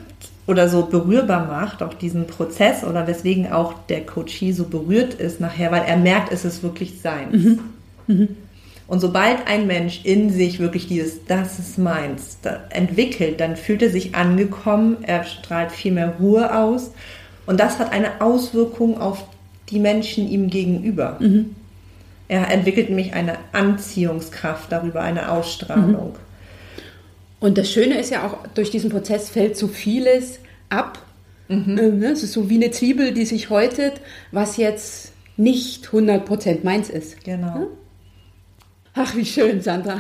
oder 0.47 0.69
so 0.69 0.87
berührbar 0.87 1.47
macht, 1.47 1.83
auch 1.83 1.95
diesen 1.95 2.27
Prozess 2.27 2.85
oder 2.85 3.07
weswegen 3.07 3.51
auch 3.51 3.75
der 3.89 4.05
Coachie 4.05 4.53
so 4.53 4.65
berührt 4.65 5.15
ist 5.15 5.41
nachher, 5.41 5.73
weil 5.73 5.83
er 5.83 5.97
merkt, 5.97 6.31
es 6.31 6.45
ist 6.45 6.63
wirklich 6.63 7.01
seins. 7.01 7.59
Mhm. 8.07 8.29
Und 8.89 9.01
sobald 9.01 9.49
ein 9.49 9.67
Mensch 9.67 10.01
in 10.05 10.31
sich 10.31 10.61
wirklich 10.61 10.87
dieses, 10.87 11.25
das 11.25 11.59
ist 11.59 11.77
meins, 11.77 12.39
entwickelt, 12.71 13.41
dann 13.41 13.57
fühlt 13.57 13.83
er 13.83 13.91
sich 13.91 14.15
angekommen, 14.15 14.99
er 15.03 15.25
strahlt 15.25 15.73
viel 15.73 15.93
mehr 15.93 16.15
Ruhe 16.21 16.57
aus. 16.57 16.93
Und 17.47 17.59
das 17.59 17.79
hat 17.79 17.93
eine 17.93 18.21
Auswirkung 18.21 19.01
auf 19.01 19.25
die 19.71 19.81
Menschen 19.81 20.29
ihm 20.29 20.49
gegenüber. 20.49 21.17
Mhm. 21.19 21.57
Er 22.29 22.51
entwickelt 22.51 22.89
nämlich 22.89 23.15
eine 23.15 23.39
Anziehungskraft 23.53 24.71
darüber, 24.71 25.01
eine 25.01 25.31
Ausstrahlung. 25.31 26.11
Mhm. 26.11 26.27
Und 27.39 27.59
das 27.59 27.71
Schöne 27.71 27.99
ist 27.99 28.11
ja 28.11 28.27
auch, 28.27 28.47
durch 28.55 28.71
diesen 28.71 28.91
Prozess 28.91 29.29
fällt 29.29 29.57
so 29.57 29.69
vieles 29.69 30.39
ab. 30.69 30.99
Mhm. 31.49 31.79
Ähm, 31.79 31.99
ne, 31.99 32.07
es 32.13 32.23
ist 32.23 32.33
so 32.33 32.49
wie 32.49 32.57
eine 32.57 32.71
Zwiebel, 32.71 33.13
die 33.13 33.25
sich 33.25 33.51
häutet, 33.51 34.01
was 34.33 34.57
jetzt 34.57 35.13
nicht 35.37 35.89
100% 35.89 36.65
meins 36.65 36.89
ist. 36.89 37.23
Genau. 37.25 37.69
Ach, 38.99 39.15
wie 39.15 39.27
schön, 39.27 39.61
Sandra. 39.61 39.99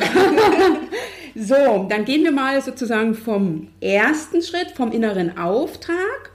so, 1.34 1.86
dann 1.86 2.06
gehen 2.06 2.24
wir 2.24 2.32
mal 2.32 2.62
sozusagen 2.62 3.14
vom 3.14 3.68
ersten 3.82 4.40
Schritt, 4.40 4.70
vom 4.74 4.90
inneren 4.90 5.36
Auftrag, 5.36 6.30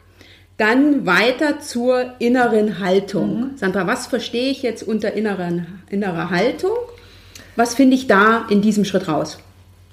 dann 0.57 1.07
weiter 1.07 1.59
zur 1.59 2.13
inneren 2.19 2.77
Haltung. 2.77 3.39
Mhm. 3.39 3.57
Sandra, 3.57 3.87
was 3.87 4.05
verstehe 4.05 4.51
ich 4.51 4.61
jetzt 4.61 4.83
unter 4.83 5.13
inneren, 5.13 5.81
innerer 5.89 6.29
Haltung? 6.29 6.77
Was 7.55 7.73
finde 7.73 7.95
ich 7.95 8.05
da 8.05 8.45
in 8.47 8.61
diesem 8.61 8.85
Schritt 8.85 9.07
raus? 9.07 9.39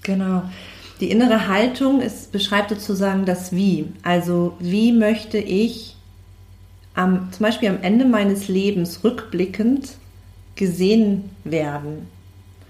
Genau. 0.03 0.43
Die 1.01 1.11
innere 1.11 1.49
Haltung 1.49 2.03
ist, 2.03 2.33
beschreibt 2.33 2.69
sozusagen 2.69 3.25
das 3.25 3.53
Wie. 3.53 3.87
Also 4.03 4.57
wie 4.59 4.93
möchte 4.93 5.39
ich 5.39 5.97
am, 6.95 7.33
zum 7.33 7.45
Beispiel 7.45 7.71
am 7.71 7.81
Ende 7.81 8.05
meines 8.05 8.49
Lebens 8.49 9.03
rückblickend 9.05 9.93
gesehen 10.55 11.31
werden? 11.45 12.18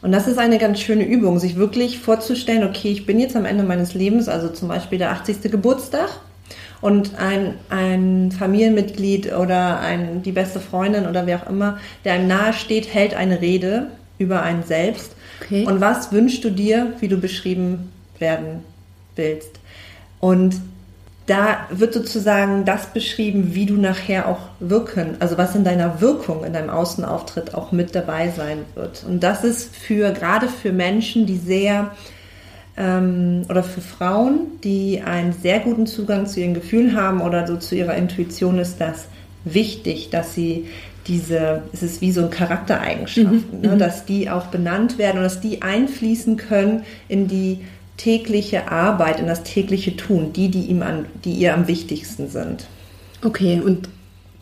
Und 0.00 0.12
das 0.12 0.28
ist 0.28 0.38
eine 0.38 0.58
ganz 0.58 0.80
schöne 0.80 1.04
Übung, 1.04 1.38
sich 1.38 1.56
wirklich 1.56 1.98
vorzustellen, 1.98 2.68
okay, 2.68 2.90
ich 2.90 3.04
bin 3.04 3.18
jetzt 3.18 3.34
am 3.34 3.44
Ende 3.44 3.64
meines 3.64 3.94
Lebens, 3.94 4.28
also 4.28 4.48
zum 4.48 4.68
Beispiel 4.68 4.98
der 4.98 5.10
80. 5.10 5.42
Geburtstag 5.50 6.08
und 6.80 7.18
ein, 7.18 7.54
ein 7.68 8.30
Familienmitglied 8.30 9.32
oder 9.32 9.80
ein, 9.80 10.22
die 10.22 10.32
beste 10.32 10.60
Freundin 10.60 11.06
oder 11.06 11.26
wer 11.26 11.42
auch 11.42 11.50
immer, 11.50 11.78
der 12.04 12.12
einem 12.12 12.28
nahe 12.28 12.52
steht, 12.52 12.94
hält 12.94 13.14
eine 13.14 13.40
Rede 13.40 13.88
über 14.18 14.42
einen 14.42 14.62
selbst. 14.62 15.12
Okay. 15.42 15.64
Und 15.66 15.80
was 15.80 16.12
wünschst 16.12 16.44
du 16.44 16.50
dir, 16.50 16.92
wie 17.00 17.08
du 17.08 17.16
beschrieben 17.16 17.92
werden 18.18 18.64
willst? 19.16 19.58
Und 20.20 20.60
da 21.28 21.66
wird 21.70 21.92
sozusagen 21.92 22.64
das 22.64 22.86
beschrieben, 22.86 23.54
wie 23.54 23.66
du 23.66 23.74
nachher 23.74 24.28
auch 24.28 24.48
wirken, 24.60 25.16
also 25.20 25.36
was 25.36 25.54
in 25.54 25.62
deiner 25.62 26.00
Wirkung, 26.00 26.42
in 26.42 26.54
deinem 26.54 26.70
Außenauftritt 26.70 27.54
auch 27.54 27.70
mit 27.70 27.94
dabei 27.94 28.30
sein 28.30 28.60
wird. 28.74 29.04
Und 29.06 29.22
das 29.22 29.44
ist 29.44 29.76
für 29.76 30.10
gerade 30.12 30.48
für 30.48 30.72
Menschen, 30.72 31.26
die 31.26 31.36
sehr 31.36 31.90
ähm, 32.78 33.44
oder 33.50 33.62
für 33.62 33.82
Frauen, 33.82 34.40
die 34.64 35.02
einen 35.02 35.34
sehr 35.34 35.60
guten 35.60 35.86
Zugang 35.86 36.26
zu 36.26 36.40
ihren 36.40 36.54
Gefühlen 36.54 36.96
haben 36.96 37.20
oder 37.20 37.46
so 37.46 37.56
zu 37.56 37.74
ihrer 37.74 37.94
Intuition, 37.94 38.58
ist 38.58 38.80
das 38.80 39.06
wichtig, 39.44 40.08
dass 40.08 40.34
sie 40.34 40.68
diese, 41.06 41.62
es 41.72 41.82
ist 41.82 42.00
wie 42.00 42.12
so 42.12 42.22
ein 42.22 42.30
Charaktereigenschaften, 42.30 43.44
mhm. 43.52 43.60
ne, 43.60 43.74
mhm. 43.74 43.78
dass 43.78 44.06
die 44.06 44.30
auch 44.30 44.46
benannt 44.46 44.96
werden 44.96 45.18
und 45.18 45.24
dass 45.24 45.40
die 45.40 45.60
einfließen 45.60 46.38
können 46.38 46.84
in 47.08 47.28
die 47.28 47.60
tägliche 47.98 48.70
Arbeit, 48.70 49.20
in 49.20 49.26
das 49.26 49.42
tägliche 49.42 49.94
Tun, 49.96 50.32
die, 50.32 50.48
die, 50.48 50.62
ihm 50.62 50.82
an, 50.82 51.06
die 51.24 51.32
ihr 51.32 51.52
am 51.52 51.68
wichtigsten 51.68 52.28
sind. 52.28 52.66
Okay, 53.22 53.60
und 53.62 53.88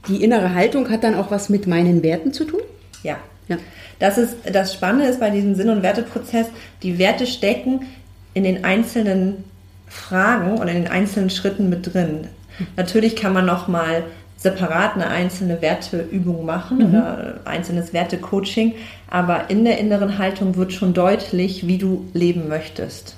die 0.09 0.23
innere 0.23 0.55
Haltung 0.55 0.91
hat 0.91 1.03
dann 1.03 1.17
auch 1.17 1.33
was 1.33 1.49
mit 1.49 1.67
meinen 1.67 2.05
Werten 2.05 2.33
zu 2.33 2.45
tun? 2.45 2.61
Ja. 3.03 3.17
ja. 3.49 3.57
Das 3.99 4.19
ist 4.19 4.37
das 4.53 4.75
Spannende 4.75 5.07
ist 5.07 5.19
bei 5.19 5.31
diesem 5.31 5.55
Sinn- 5.55 5.71
und 5.71 5.83
Werteprozess, 5.83 6.47
die 6.83 6.99
Werte 6.99 7.27
stecken 7.27 7.87
in 8.35 8.45
den 8.45 8.65
einzelnen 8.65 9.45
Fragen 9.89 10.59
und 10.59 10.69
in 10.69 10.75
den 10.75 10.89
einzelnen 10.89 11.31
Schritten 11.31 11.71
mit 11.71 11.93
drin. 11.93 12.29
Natürlich 12.77 13.17
kann 13.17 13.33
man 13.33 13.47
noch 13.47 13.69
mal 13.69 14.05
separat 14.37 14.95
eine 14.95 15.09
einzelne 15.09 15.63
Werteübung 15.63 16.45
machen 16.45 16.79
mhm. 16.79 16.85
oder 16.85 17.41
einzelnes 17.47 17.95
Wertecoaching, 17.95 18.75
aber 19.09 19.49
in 19.49 19.65
der 19.65 19.79
inneren 19.79 20.19
Haltung 20.19 20.57
wird 20.57 20.75
schon 20.75 20.93
deutlich, 20.93 21.67
wie 21.67 21.79
du 21.79 22.05
leben 22.13 22.49
möchtest 22.49 23.17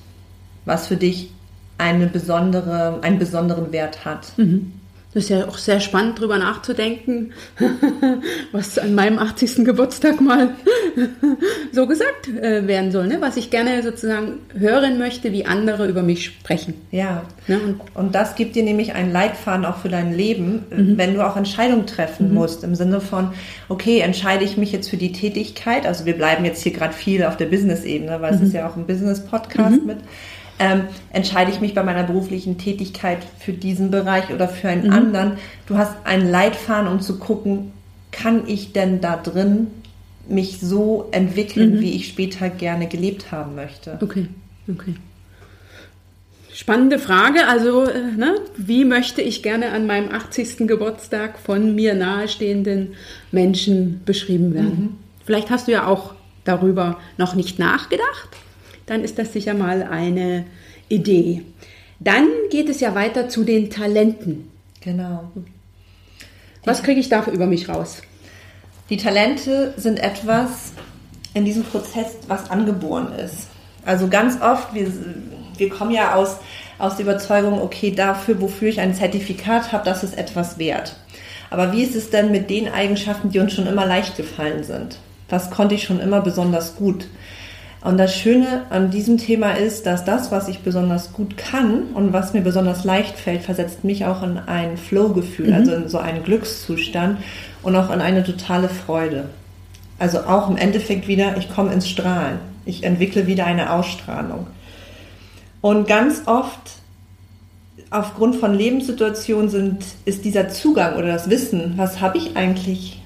was 0.69 0.87
für 0.87 0.97
dich 0.97 1.31
eine 1.79 2.07
besondere, 2.07 3.01
einen 3.03 3.19
besonderen 3.19 3.73
Wert 3.73 4.05
hat. 4.05 4.33
Mhm. 4.37 4.73
Das 5.15 5.25
ist 5.25 5.31
ja 5.31 5.49
auch 5.49 5.57
sehr 5.57 5.81
spannend, 5.81 6.19
darüber 6.19 6.37
nachzudenken, 6.37 7.33
was 8.53 8.79
an 8.79 8.95
meinem 8.95 9.19
80. 9.19 9.65
Geburtstag 9.65 10.21
mal 10.21 10.51
so 11.73 11.87
gesagt 11.87 12.29
äh, 12.29 12.67
werden 12.67 12.93
soll, 12.93 13.07
ne? 13.07 13.17
was 13.19 13.39
ich 13.39 13.49
gerne 13.49 13.83
sozusagen 13.83 14.41
hören 14.57 14.99
möchte, 14.99 15.33
wie 15.33 15.47
andere 15.47 15.89
über 15.89 16.03
mich 16.03 16.27
sprechen. 16.27 16.75
Ja, 16.91 17.23
ne? 17.47 17.59
und, 17.59 17.81
und, 17.95 18.15
das 18.15 18.35
gibt 18.35 18.55
dir 18.55 18.63
nämlich 18.63 18.93
einen 18.93 19.11
Leitfaden 19.11 19.65
auch 19.65 19.79
für 19.79 19.89
dein 19.89 20.13
Leben, 20.13 20.67
mhm. 20.71 20.99
wenn 20.99 21.15
du 21.15 21.27
auch 21.27 21.39
Entscheidungen 21.39 21.87
treffen 21.87 22.29
mhm. 22.29 22.35
musst, 22.35 22.63
im 22.63 22.75
Sinne 22.75 23.01
von, 23.01 23.31
okay, 23.71 24.01
entscheide 24.01 24.45
ich 24.45 24.59
mich 24.59 24.73
jetzt 24.73 24.91
für 24.91 24.99
die 24.99 25.13
Tätigkeit, 25.13 25.87
also 25.87 26.05
wir 26.05 26.19
bleiben 26.19 26.45
jetzt 26.45 26.63
hier 26.63 26.73
gerade 26.73 26.93
viel 26.93 27.25
auf 27.25 27.39
der 27.39 27.47
Business-Ebene, 27.47 28.21
weil 28.21 28.35
es 28.35 28.43
ist 28.43 28.53
ja 28.53 28.69
auch 28.69 28.77
ein 28.77 28.87
Business-Podcast 28.87 29.81
mhm. 29.81 29.87
mit 29.87 29.99
ähm, 30.59 30.85
entscheide 31.13 31.51
ich 31.51 31.61
mich 31.61 31.75
bei 31.75 31.83
meiner 31.83 32.05
beruflichen 32.05 32.59
Tätigkeit 32.59 33.19
für 33.39 33.53
diesen 33.53 33.91
Bereich 33.91 34.31
oder 34.31 34.49
für 34.49 34.69
einen 34.69 34.87
mhm. 34.87 34.93
anderen. 34.93 35.33
Du 35.67 35.77
hast 35.77 35.95
einen 36.05 36.31
Leitfaden, 36.31 36.91
um 36.91 37.01
zu 37.01 37.19
gucken, 37.19 37.73
kann 38.11 38.47
ich 38.47 38.73
denn 38.73 39.01
da 39.01 39.17
drin 39.17 39.69
mich 40.29 40.61
so 40.61 41.09
entwickeln, 41.11 41.77
mhm. 41.77 41.81
wie 41.81 41.93
ich 41.93 42.09
später 42.09 42.51
gerne 42.51 42.89
gelebt 42.89 43.33
haben 43.33 43.55
möchte. 43.55 43.99
Okay, 44.01 44.27
okay. 44.69 44.95
Spannende 46.53 46.99
Frage. 46.99 47.47
Also, 47.47 47.85
äh, 47.85 48.13
ne, 48.17 48.35
wie 48.57 48.85
möchte 48.85 49.23
ich 49.23 49.45
gerne 49.45 49.71
an 49.71 49.87
meinem 49.87 50.11
80. 50.11 50.67
Geburtstag 50.67 51.39
von 51.39 51.75
mir 51.75 51.95
nahestehenden 51.95 52.95
Menschen 53.31 54.03
beschrieben 54.05 54.55
werden? 54.55 54.81
Mhm. 54.81 54.97
Vielleicht 55.25 55.51
hast 55.51 55.69
du 55.69 55.73
ja 55.73 55.87
auch 55.87 56.15
darüber 56.45 56.99
noch 57.17 57.35
nicht 57.35 57.59
nachgedacht 57.59 58.31
dann 58.89 59.05
ist 59.05 59.19
das 59.19 59.33
sicher 59.33 59.55
mal 59.55 59.83
eine 59.83 60.45
Idee. 60.89 61.43
Dann 62.01 62.29
geht 62.51 62.69
es 62.69 62.81
ja 62.81 62.95
weiter 62.95 63.29
zu 63.29 63.45
den 63.45 63.71
Talenten. 63.71 64.51
Genau. 64.81 65.31
Was 66.65 66.83
kriege 66.83 67.01
ich 67.01 67.09
dafür 67.09 67.33
über 67.33 67.47
mich 67.47 67.69
raus? 67.69 68.03
Die 68.91 68.97
Talente 68.97 69.75
sind 69.77 69.99
etwas 69.99 70.73
in 71.35 71.45
diesem 71.45 71.65
Prozess, 71.65 72.17
was 72.27 72.51
angeboren 72.51 73.13
ist. 73.13 73.49
Also 73.85 74.09
ganz 74.09 74.41
oft, 74.41 74.75
wir, 74.75 74.91
wir 75.57 75.69
kommen 75.69 75.91
ja 75.91 76.15
aus, 76.15 76.37
aus 76.79 76.97
der 76.97 77.05
Überzeugung, 77.05 77.61
okay, 77.61 77.91
dafür, 77.91 78.41
wofür 78.41 78.69
ich 78.69 78.81
ein 78.81 78.95
Zertifikat 78.95 79.73
habe, 79.73 79.85
das 79.85 80.05
ist 80.05 80.17
etwas 80.17 80.59
wert. 80.59 80.97
Aber 81.51 81.73
wie 81.73 81.83
ist 81.83 81.95
es 81.95 82.11
denn 82.11 82.31
mit 82.31 82.51
den 82.51 82.69
Eigenschaften, 82.69 83.31
die 83.31 83.39
uns 83.39 83.53
schon 83.55 83.67
immer 83.67 83.87
leicht 83.87 84.17
gefallen 84.17 84.65
sind? 84.65 84.99
Was 85.29 85.51
konnte 85.51 85.75
ich 85.75 85.85
schon 85.85 86.01
immer 86.01 86.21
besonders 86.21 86.77
gut? 86.77 87.09
Und 87.81 87.97
das 87.97 88.15
Schöne 88.15 88.65
an 88.71 88.91
diesem 88.91 89.19
Thema 89.19 89.53
ist, 89.53 89.87
dass 89.87 90.05
das, 90.05 90.33
was 90.33 90.49
ich 90.49 90.61
besonders 90.61 91.13
gut 91.13 91.37
kann 91.37 91.85
und 91.95 92.13
was 92.13 92.35
mir 92.35 92.41
besonders 92.41 92.85
leicht 92.85 93.17
fällt, 93.17 93.43
versetzt 93.43 93.85
mich 93.85 94.05
auch 94.05 94.23
in 94.23 94.37
ein 94.37 94.77
Flow-Gefühl, 94.77 95.49
mhm. 95.49 95.55
also 95.55 95.73
in 95.73 95.89
so 95.89 95.99
einen 95.99 96.25
Glückszustand 96.25 97.19
und 97.63 97.77
auch 97.77 97.93
in 97.93 98.01
eine 98.01 98.25
totale 98.25 98.69
Freude. 98.69 99.31
Also 99.99 100.21
auch 100.21 100.51
im 100.51 100.57
Endeffekt 100.57 101.07
wieder, 101.07 101.37
ich 101.37 101.53
komme 101.53 101.73
ins 101.73 101.89
Strahlen. 101.89 102.39
Ich 102.65 102.83
entwickle 102.83 103.27
wieder 103.27 103.47
eine 103.47 103.73
Ausstrahlung. 103.73 104.49
Und 105.61 105.89
ganz 105.89 106.23
oft 106.27 106.79
aufgrund 107.91 108.37
von 108.37 108.55
Lebenssituationen 108.55 109.49
sind, 109.49 109.85
ist 110.05 110.25
dieser 110.25 110.49
Zugang 110.49 110.97
oder 110.97 111.09
das 111.09 111.31
Wissen, 111.31 111.75
was 111.77 112.01
habe 112.01 112.19
ich 112.19 112.37
eigentlich 112.37 113.03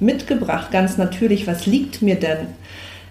mitgebracht, 0.00 0.70
ganz 0.70 0.96
natürlich, 0.96 1.46
was 1.46 1.66
liegt 1.66 2.02
mir 2.02 2.16
denn? 2.16 2.48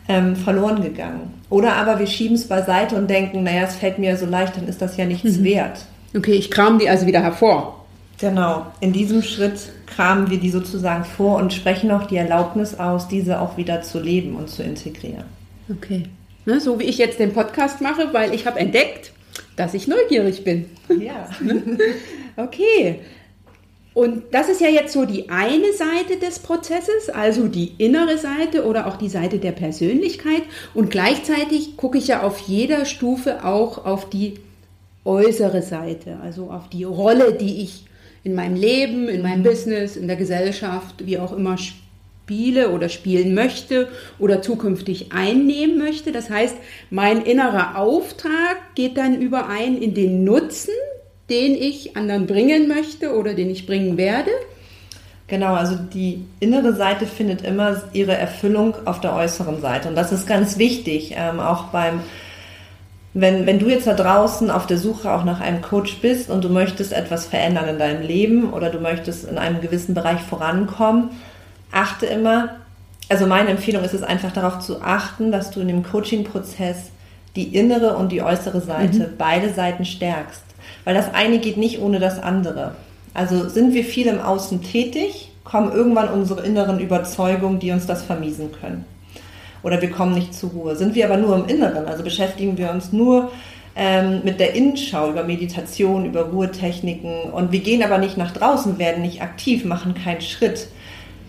Ähm, 0.07 0.35
verloren 0.35 0.81
gegangen. 0.81 1.33
Oder 1.49 1.75
aber 1.75 1.99
wir 1.99 2.07
schieben 2.07 2.35
es 2.35 2.47
beiseite 2.47 2.95
und 2.95 3.09
denken, 3.09 3.43
naja, 3.43 3.63
es 3.63 3.75
fällt 3.75 3.99
mir 3.99 4.17
so 4.17 4.25
leicht, 4.25 4.57
dann 4.57 4.67
ist 4.67 4.81
das 4.81 4.97
ja 4.97 5.05
nichts 5.05 5.37
mhm. 5.37 5.43
wert. 5.43 5.85
Okay, 6.15 6.33
ich 6.33 6.51
kram 6.51 6.79
die 6.79 6.89
also 6.89 7.05
wieder 7.07 7.21
hervor. 7.21 7.85
Genau, 8.19 8.67
in 8.81 8.93
diesem 8.93 9.23
Schritt 9.23 9.71
kramen 9.87 10.29
wir 10.29 10.39
die 10.39 10.51
sozusagen 10.51 11.05
vor 11.05 11.37
und 11.37 11.53
sprechen 11.53 11.89
auch 11.91 12.05
die 12.05 12.17
Erlaubnis 12.17 12.79
aus, 12.79 13.07
diese 13.07 13.39
auch 13.39 13.57
wieder 13.57 13.81
zu 13.81 13.99
leben 13.99 14.35
und 14.35 14.49
zu 14.49 14.61
integrieren. 14.61 15.25
Okay. 15.69 16.03
Ne, 16.45 16.59
so 16.59 16.79
wie 16.79 16.83
ich 16.83 16.97
jetzt 16.97 17.19
den 17.19 17.33
Podcast 17.33 17.81
mache, 17.81 18.09
weil 18.13 18.33
ich 18.33 18.45
habe 18.45 18.59
entdeckt, 18.59 19.11
dass 19.55 19.73
ich 19.73 19.87
neugierig 19.87 20.43
bin. 20.43 20.65
Ja. 20.99 21.29
okay. 22.37 22.99
Und 23.93 24.23
das 24.31 24.47
ist 24.47 24.61
ja 24.61 24.69
jetzt 24.69 24.93
so 24.93 25.05
die 25.05 25.29
eine 25.29 25.73
Seite 25.73 26.17
des 26.17 26.39
Prozesses, 26.39 27.09
also 27.13 27.47
die 27.47 27.73
innere 27.77 28.17
Seite 28.17 28.65
oder 28.65 28.87
auch 28.87 28.95
die 28.95 29.09
Seite 29.09 29.37
der 29.37 29.51
Persönlichkeit. 29.51 30.43
Und 30.73 30.89
gleichzeitig 30.89 31.75
gucke 31.75 31.97
ich 31.97 32.07
ja 32.07 32.23
auf 32.23 32.39
jeder 32.39 32.85
Stufe 32.85 33.43
auch 33.43 33.85
auf 33.85 34.09
die 34.09 34.35
äußere 35.03 35.61
Seite, 35.61 36.19
also 36.23 36.51
auf 36.51 36.69
die 36.69 36.85
Rolle, 36.85 37.33
die 37.33 37.63
ich 37.63 37.85
in 38.23 38.35
meinem 38.35 38.55
Leben, 38.55 39.09
in 39.09 39.21
meinem 39.23 39.43
Business, 39.43 39.97
in 39.97 40.07
der 40.07 40.15
Gesellschaft, 40.15 41.05
wie 41.05 41.17
auch 41.17 41.33
immer 41.33 41.57
spiele 41.57 42.69
oder 42.69 42.87
spielen 42.87 43.33
möchte 43.33 43.89
oder 44.19 44.41
zukünftig 44.41 45.11
einnehmen 45.11 45.77
möchte. 45.77 46.11
Das 46.11 46.29
heißt, 46.29 46.55
mein 46.91 47.23
innerer 47.23 47.77
Auftrag 47.77 48.75
geht 48.75 48.97
dann 48.97 49.19
überein 49.19 49.77
in 49.77 49.93
den 49.93 50.23
Nutzen, 50.23 50.73
den 51.31 51.55
ich 51.55 51.95
anderen 51.97 52.27
bringen 52.27 52.67
möchte 52.67 53.15
oder 53.15 53.33
den 53.33 53.49
ich 53.49 53.65
bringen 53.65 53.97
werde? 53.97 54.29
Genau, 55.27 55.53
also 55.53 55.75
die 55.75 56.25
innere 56.41 56.75
Seite 56.75 57.07
findet 57.07 57.41
immer 57.41 57.81
ihre 57.93 58.17
Erfüllung 58.17 58.75
auf 58.83 58.99
der 58.99 59.15
äußeren 59.15 59.61
Seite. 59.61 59.87
Und 59.87 59.95
das 59.95 60.11
ist 60.11 60.27
ganz 60.27 60.57
wichtig, 60.57 61.15
ähm, 61.15 61.39
auch 61.39 61.67
beim, 61.67 62.01
wenn, 63.13 63.45
wenn 63.45 63.57
du 63.57 63.69
jetzt 63.69 63.87
da 63.87 63.93
draußen 63.93 64.51
auf 64.51 64.67
der 64.67 64.77
Suche 64.77 65.09
auch 65.09 65.23
nach 65.23 65.39
einem 65.39 65.61
Coach 65.61 66.01
bist 66.01 66.29
und 66.29 66.43
du 66.43 66.49
möchtest 66.49 66.91
etwas 66.91 67.27
verändern 67.27 67.69
in 67.69 67.79
deinem 67.79 68.01
Leben 68.01 68.51
oder 68.51 68.69
du 68.69 68.79
möchtest 68.79 69.23
in 69.23 69.37
einem 69.37 69.61
gewissen 69.61 69.95
Bereich 69.95 70.19
vorankommen, 70.19 71.11
achte 71.71 72.07
immer, 72.07 72.57
also 73.07 73.25
meine 73.25 73.51
Empfehlung 73.51 73.85
ist 73.85 73.93
es 73.93 74.03
einfach 74.03 74.33
darauf 74.33 74.59
zu 74.59 74.81
achten, 74.81 75.31
dass 75.31 75.49
du 75.49 75.61
in 75.61 75.69
dem 75.69 75.83
Coaching-Prozess 75.83 76.91
die 77.37 77.55
innere 77.55 77.95
und 77.95 78.11
die 78.11 78.21
äußere 78.21 78.59
Seite, 78.59 78.99
mhm. 78.99 79.17
beide 79.17 79.53
Seiten 79.53 79.85
stärkst. 79.85 80.43
Weil 80.83 80.95
das 80.95 81.13
eine 81.13 81.39
geht 81.39 81.57
nicht 81.57 81.79
ohne 81.79 81.99
das 81.99 82.21
andere. 82.21 82.75
Also 83.13 83.49
sind 83.49 83.73
wir 83.73 83.83
viel 83.83 84.07
im 84.07 84.19
Außen 84.19 84.63
tätig, 84.63 85.31
kommen 85.43 85.71
irgendwann 85.71 86.09
unsere 86.09 86.45
inneren 86.45 86.79
Überzeugungen, 86.79 87.59
die 87.59 87.71
uns 87.71 87.85
das 87.85 88.03
vermiesen 88.03 88.51
können. 88.51 88.85
Oder 89.63 89.81
wir 89.81 89.91
kommen 89.91 90.13
nicht 90.13 90.33
zur 90.33 90.51
Ruhe. 90.51 90.75
Sind 90.75 90.95
wir 90.95 91.05
aber 91.05 91.17
nur 91.17 91.35
im 91.35 91.45
Inneren, 91.45 91.87
also 91.87 92.03
beschäftigen 92.03 92.57
wir 92.57 92.71
uns 92.71 92.91
nur 92.91 93.31
ähm, 93.75 94.21
mit 94.23 94.39
der 94.39 94.53
Innenschau, 94.55 95.09
über 95.11 95.23
Meditation, 95.23 96.05
über 96.05 96.23
Ruhetechniken 96.23 97.31
und 97.31 97.51
wir 97.51 97.59
gehen 97.59 97.83
aber 97.83 97.97
nicht 97.97 98.17
nach 98.17 98.31
draußen, 98.31 98.79
werden 98.79 99.01
nicht 99.01 99.21
aktiv, 99.21 99.65
machen 99.65 99.93
keinen 99.93 100.21
Schritt, 100.21 100.67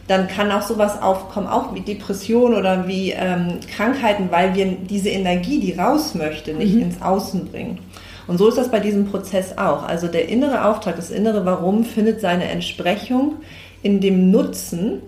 dann 0.09 0.27
kann 0.27 0.51
auch 0.51 0.62
sowas 0.62 1.01
aufkommen, 1.01 1.47
auch 1.47 1.75
wie 1.75 1.81
Depression 1.81 2.55
oder 2.55 2.88
wie 2.88 3.12
ähm, 3.12 3.59
Krankheiten, 3.75 4.29
weil 4.31 4.55
wir 4.55 4.67
diese 4.67 5.11
Energie, 5.11 5.61
die 5.61 5.73
raus 5.73 6.15
möchte, 6.15 6.53
nicht 6.53 6.75
mhm. 6.75 6.83
ins 6.83 7.03
Außen 7.03 7.47
bringen. 7.47 7.79
Und 8.27 8.39
so 8.39 8.49
ist 8.49 8.59
das 8.59 8.71
bei 8.71 8.81
diesem 8.81 9.07
Prozess 9.07 9.59
auch. 9.59 9.83
Also 9.83 10.07
der 10.07 10.29
innere 10.29 10.65
Auftrag, 10.65 10.97
das 10.97 11.11
innere 11.11 11.45
Warum 11.45 11.85
findet 11.85 12.21
seine 12.21 12.45
Entsprechung 12.45 13.35
in 13.83 14.01
dem 14.01 14.31
Nutzen, 14.31 15.03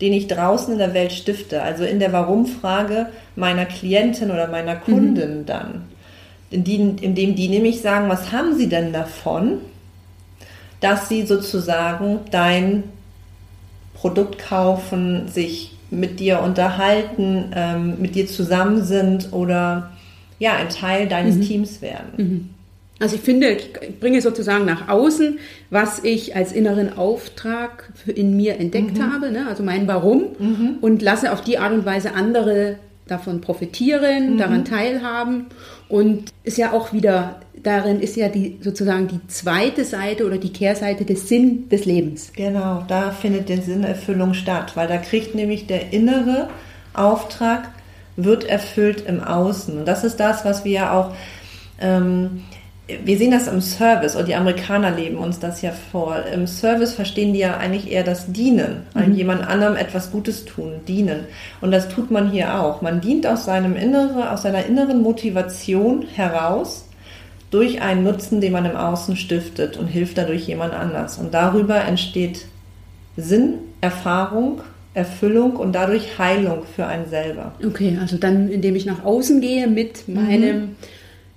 den 0.00 0.12
ich 0.12 0.28
draußen 0.28 0.72
in 0.72 0.78
der 0.78 0.94
Welt 0.94 1.12
stifte. 1.12 1.62
Also 1.62 1.84
in 1.84 1.98
der 1.98 2.12
Warum-Frage 2.12 3.08
meiner 3.36 3.64
Klientin 3.64 4.30
oder 4.30 4.48
meiner 4.48 4.76
Kundin 4.76 5.40
mhm. 5.40 5.46
dann. 5.46 5.82
In, 6.50 6.62
die, 6.62 6.76
in 6.76 7.14
dem 7.14 7.34
die 7.34 7.48
nämlich 7.48 7.80
sagen, 7.80 8.08
was 8.08 8.30
haben 8.30 8.56
sie 8.56 8.68
denn 8.68 8.92
davon, 8.92 9.58
dass 10.80 11.08
sie 11.08 11.26
sozusagen 11.26 12.20
dein 12.30 12.84
Produkt 13.94 14.38
kaufen, 14.38 15.28
sich 15.28 15.76
mit 15.90 16.20
dir 16.20 16.40
unterhalten, 16.40 17.52
ähm, 17.54 18.00
mit 18.00 18.14
dir 18.14 18.26
zusammen 18.26 18.84
sind 18.84 19.32
oder 19.32 19.93
ja, 20.44 20.56
ein 20.56 20.68
Teil 20.68 21.08
deines 21.08 21.36
mhm. 21.36 21.40
Teams 21.40 21.80
werden. 21.80 22.12
Mhm. 22.16 22.48
Also 23.00 23.16
ich 23.16 23.22
finde, 23.22 23.48
ich 23.48 23.98
bringe 23.98 24.20
sozusagen 24.20 24.66
nach 24.66 24.88
außen, 24.88 25.38
was 25.70 26.04
ich 26.04 26.36
als 26.36 26.52
inneren 26.52 26.96
Auftrag 26.96 27.92
in 28.06 28.36
mir 28.36 28.60
entdeckt 28.60 28.98
mhm. 28.98 29.12
habe, 29.12 29.32
ne? 29.32 29.46
also 29.48 29.62
mein 29.62 29.88
Warum, 29.88 30.26
mhm. 30.38 30.78
und 30.80 31.02
lasse 31.02 31.32
auf 31.32 31.40
die 31.40 31.58
Art 31.58 31.72
und 31.72 31.86
Weise 31.86 32.14
andere 32.14 32.76
davon 33.08 33.40
profitieren, 33.40 34.34
mhm. 34.34 34.38
daran 34.38 34.64
teilhaben. 34.64 35.46
Und 35.88 36.30
ist 36.44 36.58
ja 36.58 36.72
auch 36.72 36.92
wieder, 36.92 37.40
darin 37.62 38.00
ist 38.00 38.16
ja 38.16 38.28
die 38.28 38.58
sozusagen 38.60 39.08
die 39.08 39.26
zweite 39.28 39.84
Seite 39.84 40.26
oder 40.26 40.38
die 40.38 40.52
Kehrseite 40.52 41.04
des 41.04 41.28
Sinn 41.28 41.68
des 41.70 41.86
Lebens. 41.86 42.32
Genau, 42.36 42.84
da 42.86 43.10
findet 43.10 43.48
die 43.48 43.56
Sinnerfüllung 43.56 44.34
statt, 44.34 44.72
weil 44.76 44.88
da 44.88 44.98
kriegt 44.98 45.34
nämlich 45.34 45.66
der 45.66 45.92
innere 45.92 46.48
Auftrag, 46.92 47.70
wird 48.16 48.44
erfüllt 48.44 49.02
im 49.06 49.22
Außen. 49.22 49.78
Und 49.78 49.86
das 49.86 50.04
ist 50.04 50.20
das, 50.20 50.44
was 50.44 50.64
wir 50.64 50.72
ja 50.72 50.92
auch 50.92 51.14
ähm, 51.80 52.42
wir 52.86 53.16
sehen 53.16 53.30
das 53.30 53.48
im 53.48 53.62
Service 53.62 54.14
und 54.14 54.28
die 54.28 54.34
Amerikaner 54.34 54.90
leben 54.90 55.16
uns 55.16 55.38
das 55.38 55.62
ja 55.62 55.70
vor. 55.70 56.16
Im 56.26 56.46
Service 56.46 56.92
verstehen 56.92 57.32
die 57.32 57.38
ja 57.38 57.56
eigentlich 57.56 57.90
eher 57.90 58.04
das 58.04 58.30
Dienen, 58.30 58.82
mhm. 58.94 59.14
jemand 59.14 59.48
anderem 59.48 59.76
etwas 59.76 60.12
Gutes 60.12 60.44
tun, 60.44 60.80
dienen. 60.86 61.20
Und 61.62 61.70
das 61.70 61.88
tut 61.88 62.10
man 62.10 62.30
hier 62.30 62.60
auch. 62.60 62.82
Man 62.82 63.00
dient 63.00 63.26
aus 63.26 63.46
seinem 63.46 63.74
inneren, 63.74 64.22
aus 64.22 64.42
seiner 64.42 64.66
inneren 64.66 65.02
Motivation 65.02 66.04
heraus 66.14 66.86
durch 67.50 67.80
einen 67.80 68.04
Nutzen, 68.04 68.42
den 68.42 68.52
man 68.52 68.66
im 68.66 68.76
Außen 68.76 69.16
stiftet 69.16 69.78
und 69.78 69.86
hilft 69.86 70.18
dadurch 70.18 70.46
jemand 70.46 70.74
anders. 70.74 71.16
Und 71.16 71.32
darüber 71.32 71.82
entsteht 71.82 72.46
Sinn, 73.16 73.54
Erfahrung, 73.80 74.60
Erfüllung 74.94 75.56
und 75.56 75.74
dadurch 75.74 76.18
Heilung 76.18 76.62
für 76.74 76.86
einen 76.86 77.08
selber. 77.08 77.52
Okay, 77.66 77.98
also 78.00 78.16
dann, 78.16 78.48
indem 78.48 78.76
ich 78.76 78.86
nach 78.86 79.04
außen 79.04 79.40
gehe 79.40 79.66
mit 79.66 80.08
meinem 80.08 80.60
mhm 80.60 80.68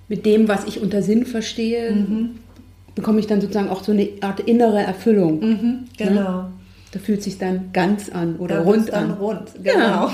mit 0.08 0.24
dem, 0.26 0.48
was 0.48 0.64
ich 0.64 0.80
unter 0.80 1.02
Sinn 1.02 1.26
verstehe, 1.26 1.92
mhm. 1.92 2.30
bekomme 2.94 3.20
ich 3.20 3.26
dann 3.26 3.40
sozusagen 3.40 3.68
auch 3.68 3.84
so 3.84 3.92
eine 3.92 4.08
Art 4.22 4.40
innere 4.40 4.80
Erfüllung. 4.80 5.40
Mhm, 5.40 5.78
genau. 5.96 6.42
Ne? 6.42 6.52
Da 6.90 6.98
fühlt 6.98 7.22
sich 7.22 7.36
dann 7.36 7.68
ganz 7.74 8.08
an 8.08 8.36
oder 8.36 8.56
da 8.56 8.62
rund 8.62 8.88
dann 8.88 9.10
an. 9.10 9.18
rund, 9.18 9.50
genau. 9.62 9.76
Ja. 9.76 10.10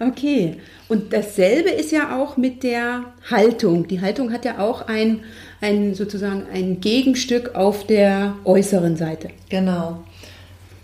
okay. 0.00 0.56
Und 0.88 1.12
dasselbe 1.12 1.68
ist 1.68 1.92
ja 1.92 2.18
auch 2.18 2.38
mit 2.38 2.62
der 2.62 3.04
Haltung. 3.30 3.86
Die 3.88 4.00
Haltung 4.00 4.32
hat 4.32 4.46
ja 4.46 4.58
auch 4.58 4.88
ein, 4.88 5.20
ein 5.60 5.94
sozusagen 5.94 6.44
ein 6.50 6.80
Gegenstück 6.80 7.54
auf 7.54 7.86
der 7.86 8.36
äußeren 8.44 8.96
Seite. 8.96 9.28
Genau. 9.50 10.02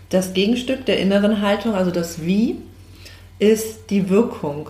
Das 0.09 0.33
Gegenstück 0.33 0.85
der 0.85 0.99
inneren 0.99 1.41
Haltung, 1.41 1.75
also 1.75 1.91
das 1.91 2.23
Wie, 2.25 2.57
ist 3.37 3.89
die 3.89 4.09
Wirkung. 4.09 4.69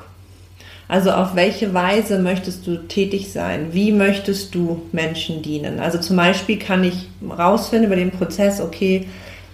Also 0.88 1.12
auf 1.12 1.36
welche 1.36 1.74
Weise 1.74 2.20
möchtest 2.20 2.66
du 2.66 2.78
tätig 2.88 3.32
sein? 3.32 3.74
Wie 3.74 3.92
möchtest 3.92 4.56
du 4.56 4.82
Menschen 4.92 5.42
dienen? 5.44 5.80
Also 5.80 6.00
zum 6.00 6.18
Beispiel 6.18 6.58
kann 6.58 6.84
ich 6.84 7.08
rausfinden 7.22 7.88
über 7.88 7.96
den 7.96 8.12
Prozess, 8.12 8.60
okay, 8.60 9.06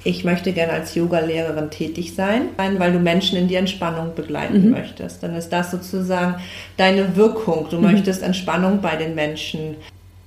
ich 0.05 0.23
möchte 0.23 0.53
gerne 0.53 0.71
als 0.71 0.95
Yoga-Lehrerin 0.95 1.71
tätig 1.71 2.13
sein, 2.13 2.49
weil 2.57 2.93
du 2.93 2.99
Menschen 2.99 3.37
in 3.37 3.47
die 3.47 3.55
Entspannung 3.55 4.13
begleiten 4.15 4.65
mhm. 4.65 4.71
möchtest. 4.71 5.23
Dann 5.23 5.35
ist 5.35 5.49
das 5.49 5.71
sozusagen 5.71 6.35
deine 6.77 7.15
Wirkung. 7.15 7.67
Du 7.69 7.77
mhm. 7.77 7.83
möchtest 7.83 8.21
Entspannung 8.21 8.81
bei 8.81 8.95
den 8.95 9.15
Menschen 9.15 9.75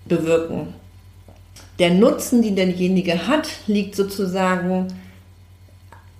bewirken. 0.04 0.74
Der 1.78 1.90
Nutzen, 1.90 2.42
den 2.42 2.56
derjenige 2.56 3.28
hat, 3.28 3.48
liegt 3.68 3.94
sozusagen 3.94 4.88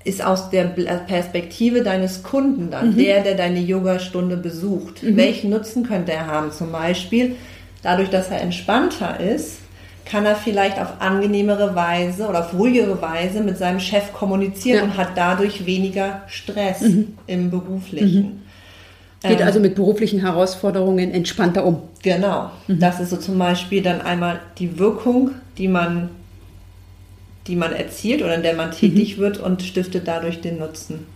ist 0.08 0.24
aus 0.24 0.50
der 0.50 0.64
Perspektive 0.64 1.82
deines 1.82 2.22
Kunden 2.22 2.70
dann, 2.70 2.92
mhm. 2.92 2.96
der, 2.96 3.22
der 3.22 3.34
deine 3.34 3.60
Yogastunde 3.60 4.36
besucht. 4.36 5.02
Mhm. 5.02 5.16
Welchen 5.16 5.50
Nutzen 5.50 5.86
könnte 5.86 6.12
er 6.12 6.26
haben? 6.26 6.50
Zum 6.50 6.72
Beispiel, 6.72 7.36
dadurch, 7.82 8.10
dass 8.10 8.30
er 8.30 8.40
entspannter 8.40 9.20
ist, 9.20 9.58
kann 10.06 10.24
er 10.24 10.36
vielleicht 10.36 10.80
auf 10.80 11.00
angenehmere 11.00 11.74
Weise 11.74 12.26
oder 12.26 12.40
auf 12.40 12.54
ruhigere 12.54 13.00
Weise 13.02 13.40
mit 13.42 13.58
seinem 13.58 13.78
Chef 13.78 14.12
kommunizieren 14.14 14.78
ja. 14.78 14.84
und 14.84 14.96
hat 14.96 15.10
dadurch 15.14 15.66
weniger 15.66 16.22
Stress 16.28 16.80
mhm. 16.80 17.18
im 17.26 17.50
beruflichen. 17.50 18.22
Mhm. 18.22 19.28
Geht 19.28 19.40
ähm, 19.40 19.46
also 19.46 19.60
mit 19.60 19.74
beruflichen 19.74 20.20
Herausforderungen 20.20 21.10
entspannter 21.10 21.66
um. 21.66 21.82
Genau. 22.02 22.50
Mhm. 22.66 22.80
Das 22.80 23.00
ist 23.00 23.10
so 23.10 23.18
zum 23.18 23.38
Beispiel 23.38 23.82
dann 23.82 24.00
einmal 24.00 24.40
die 24.58 24.78
Wirkung, 24.78 25.32
die 25.58 25.68
man 25.68 26.08
die 27.48 27.56
man 27.56 27.72
erzielt 27.72 28.22
oder 28.22 28.34
in 28.34 28.42
der 28.42 28.54
man 28.54 28.70
tätig 28.70 29.16
mhm. 29.16 29.22
wird 29.22 29.38
und 29.38 29.62
stiftet 29.62 30.06
dadurch 30.06 30.40
den 30.40 30.58
Nutzen. 30.58 31.06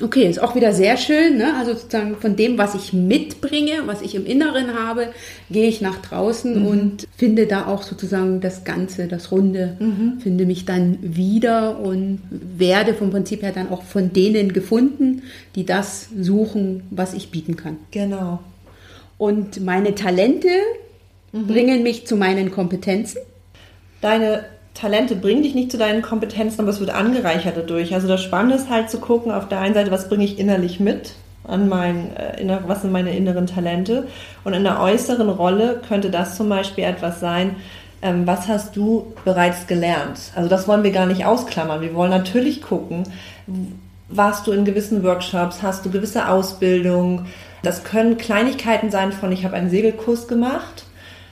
Okay, 0.00 0.26
ist 0.26 0.40
auch 0.40 0.54
wieder 0.54 0.72
sehr 0.72 0.96
schön. 0.96 1.36
Ne? 1.36 1.54
Also 1.58 1.74
sozusagen 1.74 2.16
von 2.16 2.34
dem, 2.34 2.56
was 2.56 2.74
ich 2.74 2.94
mitbringe, 2.94 3.82
was 3.84 4.00
ich 4.00 4.14
im 4.14 4.24
Inneren 4.24 4.72
habe, 4.74 5.08
gehe 5.50 5.68
ich 5.68 5.82
nach 5.82 6.00
draußen 6.00 6.60
mhm. 6.60 6.66
und 6.66 7.08
finde 7.14 7.46
da 7.46 7.66
auch 7.66 7.82
sozusagen 7.82 8.40
das 8.40 8.64
Ganze, 8.64 9.06
das 9.06 9.30
Runde, 9.30 9.76
mhm. 9.78 10.18
finde 10.20 10.46
mich 10.46 10.64
dann 10.64 10.98
wieder 11.02 11.78
und 11.78 12.20
werde 12.30 12.94
vom 12.94 13.10
Prinzip 13.10 13.42
her 13.42 13.52
dann 13.52 13.68
auch 13.70 13.82
von 13.82 14.14
denen 14.14 14.54
gefunden, 14.54 15.24
die 15.56 15.66
das 15.66 16.08
suchen, 16.18 16.84
was 16.90 17.12
ich 17.12 17.30
bieten 17.30 17.56
kann. 17.56 17.76
Genau. 17.90 18.40
Und 19.18 19.62
meine 19.62 19.94
Talente 19.94 20.48
mhm. 21.32 21.48
bringen 21.48 21.82
mich 21.82 22.06
zu 22.06 22.16
meinen 22.16 22.50
Kompetenzen. 22.50 23.20
Deine 24.00 24.46
Talente 24.74 25.16
bringen 25.16 25.42
dich 25.42 25.54
nicht 25.54 25.70
zu 25.70 25.78
deinen 25.78 26.02
Kompetenzen, 26.02 26.60
aber 26.60 26.70
es 26.70 26.80
wird 26.80 26.90
angereichert 26.90 27.56
dadurch. 27.56 27.94
Also 27.94 28.08
das 28.08 28.22
Spannende 28.22 28.56
ist 28.56 28.70
halt 28.70 28.90
zu 28.90 28.98
gucken, 28.98 29.30
auf 29.30 29.48
der 29.48 29.60
einen 29.60 29.74
Seite, 29.74 29.90
was 29.90 30.08
bringe 30.08 30.24
ich 30.24 30.38
innerlich 30.38 30.80
mit, 30.80 31.12
an 31.44 31.68
mein, 31.68 32.16
äh, 32.16 32.58
was 32.66 32.82
sind 32.82 32.92
meine 32.92 33.14
inneren 33.16 33.46
Talente. 33.46 34.08
Und 34.44 34.54
in 34.54 34.64
der 34.64 34.80
äußeren 34.80 35.28
Rolle 35.28 35.80
könnte 35.86 36.10
das 36.10 36.36
zum 36.36 36.48
Beispiel 36.48 36.84
etwas 36.84 37.20
sein, 37.20 37.56
ähm, 38.00 38.26
was 38.26 38.48
hast 38.48 38.76
du 38.76 39.12
bereits 39.24 39.66
gelernt? 39.66 40.32
Also 40.34 40.48
das 40.48 40.66
wollen 40.66 40.82
wir 40.82 40.90
gar 40.90 41.06
nicht 41.06 41.24
ausklammern. 41.24 41.80
Wir 41.80 41.94
wollen 41.94 42.10
natürlich 42.10 42.62
gucken, 42.62 43.04
warst 44.08 44.46
du 44.46 44.52
in 44.52 44.64
gewissen 44.64 45.04
Workshops, 45.04 45.62
hast 45.62 45.84
du 45.84 45.90
gewisse 45.90 46.28
Ausbildung. 46.28 47.26
Das 47.62 47.84
können 47.84 48.18
Kleinigkeiten 48.18 48.90
sein 48.90 49.12
von, 49.12 49.32
ich 49.32 49.44
habe 49.44 49.54
einen 49.54 49.70
Segelkurs 49.70 50.28
gemacht, 50.28 50.84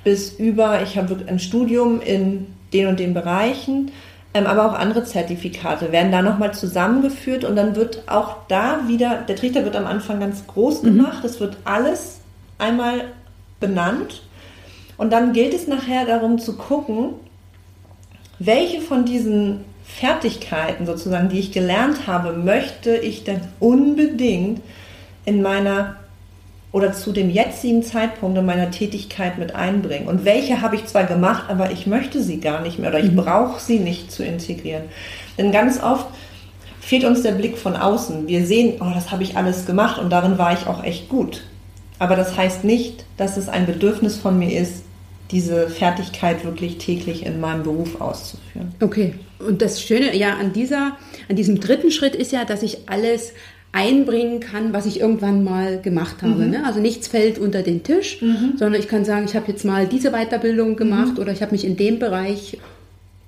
bis 0.05 0.33
über, 0.33 0.83
ich 0.83 0.97
habe 0.97 1.17
ein 1.27 1.39
Studium 1.39 2.01
in 2.01 2.47
den 2.73 2.87
und 2.87 3.01
den 3.01 3.15
Bereichen, 3.15 3.91
ähm, 4.33 4.47
aber 4.47 4.67
auch 4.67 4.75
andere 4.75 5.05
Zertifikate 5.05 5.93
werden 5.93 6.13
da 6.13 6.23
nochmal 6.23 6.55
zusammengeführt 6.55 7.45
und 7.45 7.57
dann 7.57 7.77
wird 7.77 8.05
auch 8.09 8.37
da 8.49 8.81
wieder, 8.87 9.23
der 9.29 9.37
Trichter 9.37 9.65
wird 9.65 9.77
am 9.77 9.87
Anfang 9.87 10.21
ganz 10.21 10.47
groß 10.47 10.83
mhm. 10.83 10.97
gemacht, 10.97 11.25
es 11.25 11.41
wird 11.41 11.57
alles 11.65 12.21
einmal 12.59 13.05
benannt 13.59 14.23
und 14.97 15.13
dann 15.13 15.33
gilt 15.33 15.55
es 15.55 15.67
nachher 15.67 16.07
darum 16.07 16.39
zu 16.39 16.57
gucken, 16.57 17.15
welche 18.39 18.81
von 18.81 19.05
diesen 19.05 19.65
Fertigkeiten 19.85 20.87
sozusagen, 20.87 21.29
die 21.29 21.41
ich 21.41 21.53
gelernt 21.53 22.07
habe, 22.07 22.33
möchte 22.33 22.97
ich 22.97 23.25
denn 23.25 23.41
unbedingt 23.59 24.61
in 25.25 25.43
meiner 25.43 25.97
oder 26.73 26.93
zu 26.93 27.13
dem 27.13 27.31
jetzigen 27.31 27.83
Zeitpunkt 27.83 28.39
in 28.39 28.47
meiner 28.47 28.71
Tätigkeit 28.71 29.39
mit 29.39 29.55
einbringen? 29.55 30.09
Und 30.09 30.25
welche 30.25 30.61
habe 30.61 30.77
ich 30.77 30.87
zwar 30.87 31.05
gemacht, 31.05 31.45
aber 31.49 31.71
ich 31.71 31.87
möchte 31.87 32.23
sie 32.23 32.41
gar 32.41 32.63
nicht 32.63 32.79
mehr 32.79 32.91
oder 32.91 33.01
ich 33.01 33.13
mhm. 33.13 33.17
brauche 33.17 33.61
sie 33.61 33.79
nicht 33.79 34.13
zu 34.13 34.25
integrieren? 34.25 34.85
Denn 35.39 35.53
ganz 35.53 35.83
oft 35.83 36.07
fehlt 36.81 37.05
uns 37.05 37.23
der 37.23 37.33
Blick 37.33 37.59
von 37.59 37.77
außen. 37.77 38.27
Wir 38.27 38.45
sehen, 38.47 38.81
oh, 38.81 38.91
das 38.95 39.11
habe 39.11 39.23
ich 39.23 39.37
alles 39.37 39.67
gemacht 39.67 40.01
und 40.01 40.11
darin 40.11 40.39
war 40.39 40.53
ich 40.53 40.67
auch 40.67 40.83
echt 40.85 41.09
gut. 41.09 41.43
Aber 41.99 42.17
das 42.17 42.37
heißt 42.37 42.65
nicht, 42.65 43.05
dass 43.17 43.37
es 43.37 43.49
ein 43.49 43.67
Bedürfnis 43.67 44.17
von 44.17 44.39
mir 44.39 44.59
ist, 44.59 44.85
diese 45.31 45.69
Fertigkeit 45.69 46.45
wirklich 46.45 46.79
täglich 46.79 47.25
in 47.25 47.41
meinem 47.41 47.63
Beruf 47.63 48.01
auszuführen. 48.01 48.75
Okay. 48.81 49.15
Und 49.39 49.63
das 49.63 49.81
Schöne 49.81 50.17
ja 50.17 50.35
an 50.35 50.53
dieser, 50.53 50.97
an 51.29 51.37
diesem 51.37 51.61
dritten 51.61 51.91
Schritt 51.91 52.15
ist 52.15 52.33
ja, 52.33 52.45
dass 52.45 52.63
ich 52.63 52.89
alles 52.89 53.33
einbringen 53.73 54.41
kann, 54.41 54.73
was 54.73 54.87
ich 54.87 55.01
irgendwann 55.01 55.45
mal 55.45 55.81
gemacht 55.81 56.23
habe. 56.23 56.45
Mhm. 56.45 56.51
Ne? 56.51 56.67
Also 56.67 56.81
nichts 56.81 57.07
fällt 57.07 57.39
unter 57.39 57.63
den 57.63 57.83
Tisch, 57.83 58.21
mhm. 58.21 58.55
sondern 58.57 58.81
ich 58.81 58.89
kann 58.89 59.05
sagen, 59.05 59.27
ich 59.27 59.37
habe 59.37 59.51
jetzt 59.51 59.65
mal 59.65 59.87
diese 59.87 60.11
Weiterbildung 60.11 60.77
gemacht 60.77 61.15
mhm. 61.15 61.19
oder 61.21 61.33
ich 61.33 61.41
habe 61.43 61.53
mich 61.53 61.65
in 61.65 61.77
dem 61.77 61.99
Bereich 61.99 62.59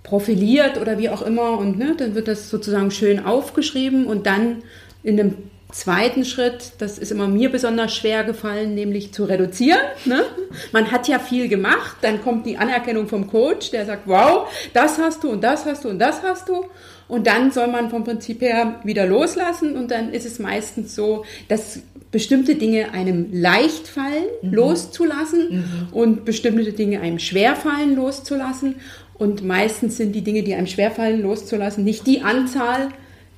profiliert 0.02 0.81
oder 0.81 0.98
wie 0.98 1.09
auch 1.11 1.22
immer 1.22 1.59
und 1.59 1.78
ne, 1.78 1.94
dann 1.96 2.14
wird 2.14 2.26
das 2.26 2.50
sozusagen 2.50 2.90
schön 2.90 3.24
aufgeschrieben 3.24 4.07
und 4.07 4.26
dann 4.26 4.62
in 5.05 5.16
dem 5.16 5.35
zweiten 5.70 6.24
Schritt, 6.24 6.72
das 6.78 6.98
ist 6.98 7.11
immer 7.11 7.28
mir 7.28 7.50
besonders 7.50 7.94
schwer 7.94 8.24
gefallen, 8.24 8.74
nämlich 8.74 9.12
zu 9.12 9.24
reduzieren. 9.24 9.81
Ne? 10.05 10.22
Man 10.70 10.90
hat 10.90 11.09
ja 11.09 11.18
viel 11.18 11.48
gemacht, 11.48 11.96
dann 12.02 12.22
kommt 12.22 12.46
die 12.46 12.59
Anerkennung 12.59 13.09
vom 13.09 13.26
Coach, 13.26 13.70
der 13.70 13.87
sagt, 13.87 14.02
wow, 14.07 14.48
das 14.74 14.98
hast 14.98 15.24
du 15.24 15.31
und 15.31 15.42
das 15.42 15.64
hast 15.64 15.85
du 15.85 15.88
und 15.88 15.98
das 15.98 16.22
hast 16.22 16.48
du. 16.48 16.66
Und 17.12 17.27
dann 17.27 17.51
soll 17.51 17.66
man 17.66 17.90
vom 17.90 18.05
Prinzip 18.05 18.40
her 18.40 18.81
wieder 18.85 19.07
loslassen 19.07 19.77
und 19.77 19.90
dann 19.90 20.14
ist 20.14 20.25
es 20.25 20.38
meistens 20.38 20.94
so, 20.94 21.27
dass 21.46 21.81
bestimmte 22.11 22.55
Dinge 22.55 22.94
einem 22.94 23.29
leicht 23.31 23.87
fallen, 23.87 24.25
mhm. 24.40 24.55
loszulassen 24.55 25.48
mhm. 25.51 25.88
und 25.92 26.25
bestimmte 26.25 26.72
Dinge 26.72 27.03
einem 27.03 27.18
schwer 27.18 27.55
fallen, 27.55 27.96
loszulassen. 27.96 28.77
Und 29.12 29.44
meistens 29.44 29.98
sind 29.98 30.14
die 30.14 30.22
Dinge, 30.22 30.42
die 30.42 30.55
einem 30.55 30.66
schwerfallen, 30.66 31.20
loszulassen, 31.20 31.85
nicht 31.85 32.07
die 32.07 32.22
Anzahl, 32.22 32.88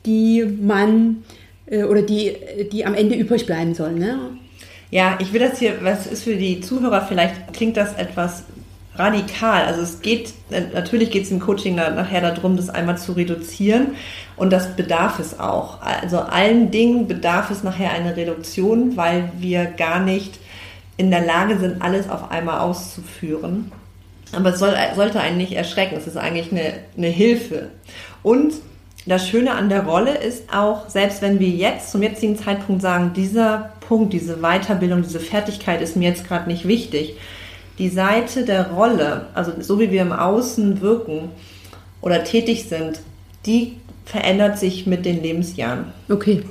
die 0.06 0.44
man 0.44 1.24
äh, 1.66 1.82
oder 1.82 2.02
die, 2.02 2.32
die 2.70 2.86
am 2.86 2.94
Ende 2.94 3.16
übrig 3.16 3.44
bleiben 3.44 3.74
soll. 3.74 3.94
Ne? 3.94 4.38
Ja, 4.92 5.18
ich 5.20 5.32
will 5.32 5.40
das 5.40 5.58
hier, 5.58 5.78
was 5.80 6.06
ist 6.06 6.22
für 6.22 6.36
die 6.36 6.60
Zuhörer, 6.60 7.04
vielleicht 7.08 7.52
klingt 7.52 7.76
das 7.76 7.96
etwas 7.96 8.44
radikal. 8.96 9.64
Also 9.64 9.82
es 9.82 10.00
geht, 10.00 10.34
natürlich 10.50 11.10
geht 11.10 11.24
es 11.24 11.30
im 11.30 11.40
Coaching 11.40 11.74
nachher 11.74 12.20
darum, 12.20 12.56
das 12.56 12.70
einmal 12.70 12.98
zu 12.98 13.12
reduzieren 13.12 13.96
und 14.36 14.52
das 14.52 14.76
bedarf 14.76 15.18
es 15.18 15.38
auch. 15.38 15.80
Also 15.82 16.20
allen 16.20 16.70
Dingen 16.70 17.08
bedarf 17.08 17.50
es 17.50 17.62
nachher 17.62 17.90
eine 17.90 18.16
Reduktion, 18.16 18.96
weil 18.96 19.30
wir 19.38 19.66
gar 19.66 20.00
nicht 20.00 20.38
in 20.96 21.10
der 21.10 21.24
Lage 21.24 21.58
sind, 21.58 21.82
alles 21.82 22.08
auf 22.08 22.30
einmal 22.30 22.60
auszuführen. 22.60 23.72
Aber 24.32 24.50
es 24.50 24.58
soll, 24.58 24.74
sollte 24.94 25.20
einen 25.20 25.36
nicht 25.36 25.52
erschrecken. 25.52 25.96
Es 25.96 26.06
ist 26.06 26.16
eigentlich 26.16 26.52
eine, 26.52 26.74
eine 26.96 27.08
Hilfe. 27.08 27.70
Und 28.22 28.54
das 29.06 29.28
Schöne 29.28 29.52
an 29.52 29.68
der 29.68 29.84
Rolle 29.84 30.16
ist 30.16 30.54
auch, 30.54 30.88
selbst 30.88 31.20
wenn 31.20 31.38
wir 31.38 31.48
jetzt 31.48 31.90
zum 31.90 32.02
jetzigen 32.02 32.36
Zeitpunkt 32.36 32.80
sagen, 32.80 33.12
dieser 33.14 33.72
Punkt, 33.80 34.12
diese 34.12 34.38
Weiterbildung, 34.38 35.02
diese 35.02 35.20
Fertigkeit 35.20 35.82
ist 35.82 35.96
mir 35.96 36.08
jetzt 36.08 36.26
gerade 36.26 36.48
nicht 36.48 36.66
wichtig, 36.66 37.16
die 37.78 37.88
Seite 37.88 38.44
der 38.44 38.70
Rolle, 38.70 39.26
also 39.34 39.52
so 39.60 39.80
wie 39.80 39.90
wir 39.90 40.02
im 40.02 40.12
Außen 40.12 40.80
wirken 40.80 41.30
oder 42.00 42.24
tätig 42.24 42.68
sind, 42.68 43.00
die 43.46 43.76
verändert 44.04 44.58
sich 44.58 44.86
mit 44.86 45.04
den 45.04 45.22
Lebensjahren. 45.22 45.86
Okay. 46.08 46.44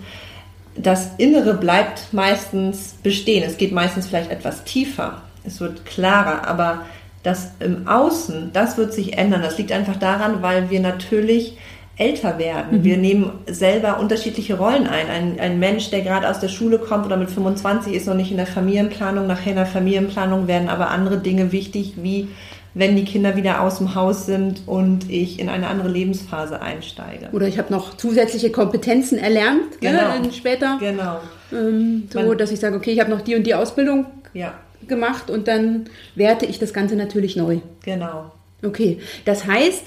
Das 0.75 1.11
Innere 1.17 1.53
bleibt 1.53 2.13
meistens 2.13 2.95
bestehen. 3.03 3.43
Es 3.45 3.57
geht 3.57 3.71
meistens 3.71 4.07
vielleicht 4.07 4.31
etwas 4.31 4.63
tiefer. 4.63 5.21
Es 5.43 5.61
wird 5.61 5.85
klarer, 5.85 6.47
aber 6.47 6.85
das 7.21 7.51
im 7.59 7.87
Außen, 7.87 8.51
das 8.53 8.77
wird 8.77 8.91
sich 8.91 9.17
ändern. 9.17 9.43
Das 9.43 9.57
liegt 9.57 9.71
einfach 9.71 9.97
daran, 9.97 10.41
weil 10.41 10.69
wir 10.71 10.79
natürlich 10.79 11.57
älter 11.95 12.39
werden. 12.39 12.79
Mhm. 12.79 12.83
Wir 12.83 12.97
nehmen 12.97 13.31
selber 13.47 13.99
unterschiedliche 13.99 14.57
Rollen 14.57 14.87
ein. 14.87 15.09
Ein, 15.09 15.39
ein 15.39 15.59
Mensch, 15.59 15.91
der 15.91 16.01
gerade 16.01 16.29
aus 16.29 16.39
der 16.39 16.47
Schule 16.47 16.79
kommt 16.79 17.05
oder 17.05 17.17
mit 17.17 17.29
25 17.29 17.93
ist 17.93 18.07
noch 18.07 18.15
nicht 18.15 18.31
in 18.31 18.37
der 18.37 18.47
Familienplanung. 18.47 19.27
Nachher 19.27 19.51
in 19.51 19.57
der 19.57 19.65
Familienplanung 19.65 20.47
werden 20.47 20.69
aber 20.69 20.89
andere 20.89 21.19
Dinge 21.19 21.51
wichtig, 21.51 21.93
wie 21.97 22.29
wenn 22.73 22.95
die 22.95 23.05
Kinder 23.05 23.35
wieder 23.35 23.61
aus 23.61 23.77
dem 23.77 23.93
Haus 23.93 24.25
sind 24.25 24.63
und 24.65 25.09
ich 25.09 25.39
in 25.39 25.49
eine 25.49 25.67
andere 25.67 25.89
Lebensphase 25.89 26.61
einsteige. 26.61 27.29
Oder 27.31 27.47
ich 27.47 27.59
habe 27.59 27.71
noch 27.71 27.95
zusätzliche 27.97 28.51
Kompetenzen 28.51 29.19
erlernt 29.19 29.81
ne, 29.81 29.91
genau. 29.91 30.19
ne, 30.19 30.33
später. 30.33 30.77
Genau. 30.79 31.19
Ähm, 31.51 32.07
so, 32.11 32.19
Man, 32.19 32.37
dass 32.37 32.51
ich 32.51 32.59
sage, 32.59 32.75
okay, 32.75 32.91
ich 32.91 32.99
habe 32.99 33.11
noch 33.11 33.21
die 33.21 33.35
und 33.35 33.43
die 33.45 33.53
Ausbildung 33.53 34.07
ja. 34.33 34.55
gemacht 34.87 35.29
und 35.29 35.47
dann 35.47 35.85
werte 36.15 36.47
ich 36.47 36.57
das 36.57 36.73
Ganze 36.73 36.95
natürlich 36.95 37.35
neu. 37.35 37.59
Genau. 37.85 38.31
Okay, 38.65 38.99
das 39.25 39.45
heißt, 39.45 39.83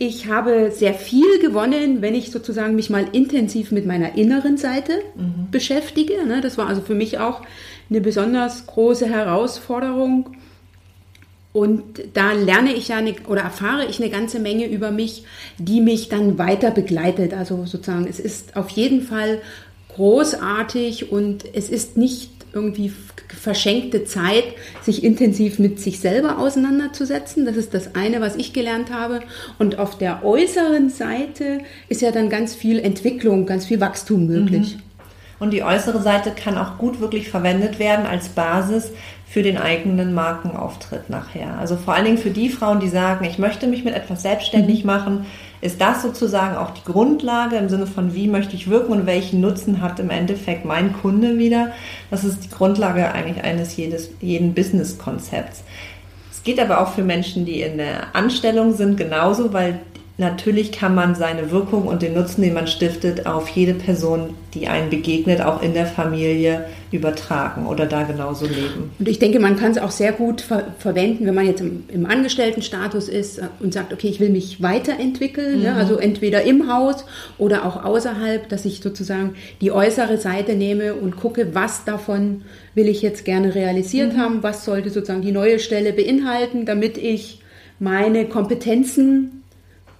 ich 0.00 0.28
habe 0.28 0.70
sehr 0.70 0.94
viel 0.94 1.40
gewonnen, 1.40 2.02
wenn 2.02 2.14
ich 2.14 2.30
sozusagen 2.30 2.76
mich 2.76 2.88
mal 2.88 3.06
intensiv 3.12 3.72
mit 3.72 3.84
meiner 3.84 4.14
inneren 4.16 4.56
Seite 4.56 5.00
mhm. 5.16 5.50
beschäftige. 5.50 6.24
Ne? 6.24 6.40
Das 6.40 6.56
war 6.56 6.68
also 6.68 6.82
für 6.82 6.94
mich 6.94 7.18
auch 7.18 7.42
eine 7.90 8.00
besonders 8.00 8.66
große 8.66 9.06
Herausforderung. 9.06 10.36
Und 11.52 11.82
da 12.14 12.32
lerne 12.32 12.74
ich 12.74 12.88
ja 12.88 12.98
eine, 12.98 13.14
oder 13.26 13.42
erfahre 13.42 13.86
ich 13.86 14.00
eine 14.00 14.10
ganze 14.10 14.38
Menge 14.38 14.66
über 14.66 14.92
mich, 14.92 15.24
die 15.58 15.80
mich 15.80 16.08
dann 16.08 16.38
weiter 16.38 16.70
begleitet. 16.70 17.34
Also 17.34 17.66
sozusagen, 17.66 18.06
es 18.06 18.20
ist 18.20 18.56
auf 18.56 18.70
jeden 18.70 19.02
Fall 19.02 19.40
großartig 19.96 21.10
und 21.10 21.44
es 21.54 21.70
ist 21.70 21.96
nicht 21.96 22.30
irgendwie 22.52 22.92
verschenkte 23.28 24.04
Zeit, 24.04 24.44
sich 24.82 25.04
intensiv 25.04 25.58
mit 25.58 25.80
sich 25.80 26.00
selber 26.00 26.38
auseinanderzusetzen. 26.38 27.44
Das 27.44 27.56
ist 27.56 27.74
das 27.74 27.94
eine, 27.94 28.20
was 28.20 28.36
ich 28.36 28.52
gelernt 28.52 28.92
habe. 28.92 29.20
Und 29.58 29.78
auf 29.78 29.98
der 29.98 30.24
äußeren 30.24 30.90
Seite 30.90 31.60
ist 31.88 32.02
ja 32.02 32.10
dann 32.10 32.30
ganz 32.30 32.54
viel 32.54 32.78
Entwicklung, 32.78 33.46
ganz 33.46 33.66
viel 33.66 33.80
Wachstum 33.80 34.26
möglich. 34.26 34.76
Mhm. 34.76 34.82
Und 35.40 35.52
die 35.52 35.62
äußere 35.62 36.02
Seite 36.02 36.32
kann 36.32 36.58
auch 36.58 36.78
gut 36.78 37.00
wirklich 37.00 37.30
verwendet 37.30 37.78
werden 37.78 38.06
als 38.06 38.28
Basis 38.30 38.90
für 39.26 39.42
den 39.42 39.58
eigenen 39.58 40.14
Markenauftritt 40.14 41.10
nachher. 41.10 41.58
Also 41.58 41.76
vor 41.76 41.94
allen 41.94 42.06
Dingen 42.06 42.18
für 42.18 42.30
die 42.30 42.48
Frauen, 42.48 42.80
die 42.80 42.88
sagen, 42.88 43.24
ich 43.24 43.38
möchte 43.38 43.66
mich 43.66 43.84
mit 43.84 43.94
etwas 43.94 44.22
selbstständig 44.22 44.80
mhm. 44.80 44.86
machen, 44.86 45.26
ist 45.60 45.80
das 45.80 46.02
sozusagen 46.02 46.56
auch 46.56 46.70
die 46.70 46.84
Grundlage 46.84 47.56
im 47.56 47.68
Sinne 47.68 47.86
von, 47.86 48.14
wie 48.14 48.28
möchte 48.28 48.54
ich 48.54 48.70
wirken 48.70 48.92
und 48.92 49.06
welchen 49.06 49.40
Nutzen 49.40 49.80
hat 49.80 49.98
im 49.98 50.10
Endeffekt 50.10 50.64
mein 50.64 50.92
Kunde 50.92 51.38
wieder. 51.38 51.72
Das 52.10 52.24
ist 52.24 52.44
die 52.44 52.50
Grundlage 52.50 53.12
eigentlich 53.12 53.44
eines 53.44 53.76
jedes, 53.76 54.10
jeden 54.20 54.54
Business-Konzepts. 54.54 55.64
Es 56.30 56.42
geht 56.44 56.60
aber 56.60 56.80
auch 56.80 56.92
für 56.92 57.02
Menschen, 57.02 57.44
die 57.44 57.60
in 57.62 57.78
der 57.78 58.14
Anstellung 58.14 58.74
sind, 58.74 58.96
genauso, 58.96 59.52
weil 59.52 59.80
natürlich 60.18 60.72
kann 60.72 60.96
man 60.96 61.14
seine 61.14 61.52
Wirkung 61.52 61.84
und 61.86 62.02
den 62.02 62.14
Nutzen, 62.14 62.42
den 62.42 62.52
man 62.52 62.66
stiftet, 62.66 63.26
auf 63.26 63.48
jede 63.48 63.72
Person, 63.72 64.34
die 64.52 64.66
einem 64.66 64.90
begegnet, 64.90 65.40
auch 65.40 65.62
in 65.62 65.74
der 65.74 65.86
Familie 65.86 66.66
übertragen 66.90 67.66
oder 67.66 67.86
da 67.86 68.02
genauso 68.02 68.46
leben. 68.46 68.90
Und 68.98 69.08
ich 69.08 69.20
denke, 69.20 69.38
man 69.38 69.56
kann 69.56 69.70
es 69.70 69.78
auch 69.78 69.92
sehr 69.92 70.10
gut 70.12 70.40
ver 70.40 70.74
verwenden, 70.78 71.24
wenn 71.24 71.34
man 71.34 71.46
jetzt 71.46 71.60
im, 71.60 71.84
im, 71.86 72.04
Angestelltenstatus 72.04 73.08
ist 73.08 73.40
und 73.60 73.72
sagt, 73.72 73.92
okay, 73.92 74.08
ich 74.08 74.18
will 74.18 74.30
mich 74.30 74.60
weiterentwickeln, 74.60 75.62
ne? 75.62 75.70
mhm. 75.70 75.74
ne? 75.74 75.74
also 75.76 75.98
entweder 75.98 76.42
im 76.42 76.72
Haus 76.72 77.04
oder 77.38 77.64
auch 77.64 77.84
außerhalb, 77.84 78.48
dass 78.48 78.64
ich 78.64 78.80
sozusagen 78.80 79.34
die 79.60 79.70
äußere 79.70 80.18
Seite 80.18 80.56
nehme 80.56 80.94
und 80.94 81.16
gucke, 81.16 81.54
was 81.54 81.84
davon 81.84 82.42
will 82.74 82.88
ich 82.88 83.02
jetzt 83.02 83.24
gerne 83.24 83.54
realisiert 83.54 84.14
mhm. 84.14 84.18
haben, 84.18 84.42
was 84.42 84.64
sollte 84.64 84.90
sozusagen 84.90 85.22
die 85.22 85.32
neue 85.32 85.60
Stelle 85.60 85.92
beinhalten, 85.92 86.66
damit 86.66 86.98
ich 86.98 87.40
meine 87.78 88.24
Kompetenzen 88.24 89.37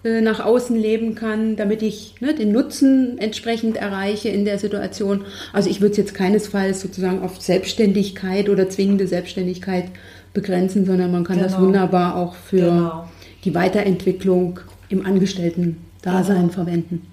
äh, 0.05 0.21
nach 0.21 0.39
außen 0.39 0.77
leben 0.77 1.15
kann, 1.15 1.57
damit 1.57 1.83
ich 1.83 2.15
ne, 2.21 2.33
den 2.33 2.53
Nutzen 2.53 3.19
entsprechend 3.19 3.77
erreiche 3.77 4.29
in 4.29 4.45
der 4.45 4.59
Situation. 4.59 5.25
Also 5.53 5.69
ich 5.69 5.81
würde 5.81 5.93
es 5.93 5.97
jetzt 5.99 6.15
keinesfalls 6.15 6.81
sozusagen 6.81 7.23
auf 7.23 7.41
Selbstständigkeit 7.41 8.49
oder 8.49 8.69
zwingende 8.69 9.09
Selbstständigkeit 9.09 9.87
begrenzen, 10.33 10.87
sondern 10.87 11.11
man 11.11 11.25
kann 11.25 11.39
genau. 11.39 11.49
das 11.49 11.61
wunderbar 11.61 12.15
auch 12.15 12.37
für 12.37 12.61
genau. 12.61 13.09
die 13.45 13.55
Weiterentwicklung 13.55 14.61
im 14.89 15.05
Angestellten-Dasein 15.05 16.43
genau. 16.43 16.53
verwenden. 16.53 17.07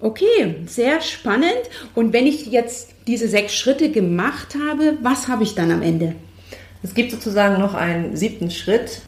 Okay, 0.00 0.54
sehr 0.66 1.00
spannend. 1.00 1.58
Und 1.96 2.12
wenn 2.12 2.26
ich 2.26 2.46
jetzt 2.46 2.94
diese 3.08 3.26
sechs 3.26 3.54
Schritte 3.54 3.90
gemacht 3.90 4.54
habe, 4.54 4.96
was 5.02 5.26
habe 5.26 5.42
ich 5.42 5.56
dann 5.56 5.72
am 5.72 5.82
Ende? 5.82 6.14
Es 6.84 6.94
gibt 6.94 7.10
sozusagen 7.10 7.60
noch 7.60 7.74
einen 7.74 8.16
siebten 8.16 8.52
Schritt, 8.52 9.00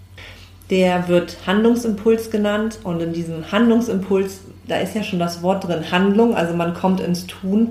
der 0.70 1.08
wird 1.08 1.38
Handlungsimpuls 1.46 2.30
genannt 2.30 2.78
und 2.84 3.02
in 3.02 3.12
diesem 3.12 3.50
Handlungsimpuls, 3.50 4.40
da 4.68 4.76
ist 4.76 4.94
ja 4.94 5.02
schon 5.02 5.18
das 5.18 5.42
Wort 5.42 5.66
drin, 5.66 5.90
Handlung, 5.90 6.34
also 6.36 6.54
man 6.54 6.74
kommt 6.74 7.00
ins 7.00 7.26
Tun 7.26 7.70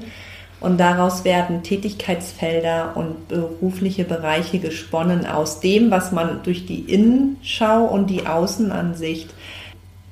und 0.59 0.77
daraus 0.77 1.23
werden 1.23 1.63
Tätigkeitsfelder 1.63 2.91
und 2.95 3.29
berufliche 3.29 4.03
Bereiche 4.03 4.59
gesponnen 4.59 5.25
aus 5.25 5.61
dem, 5.61 5.89
was 5.89 6.11
man 6.11 6.43
durch 6.43 6.65
die 6.65 6.81
Innenschau 6.81 7.85
und 7.85 8.09
die 8.09 8.27
Außenansicht 8.27 9.29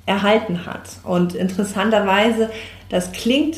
erhalten 0.06 0.66
hat. 0.66 0.90
Und 1.04 1.36
interessanterweise, 1.36 2.50
das 2.88 3.12
klingt 3.12 3.58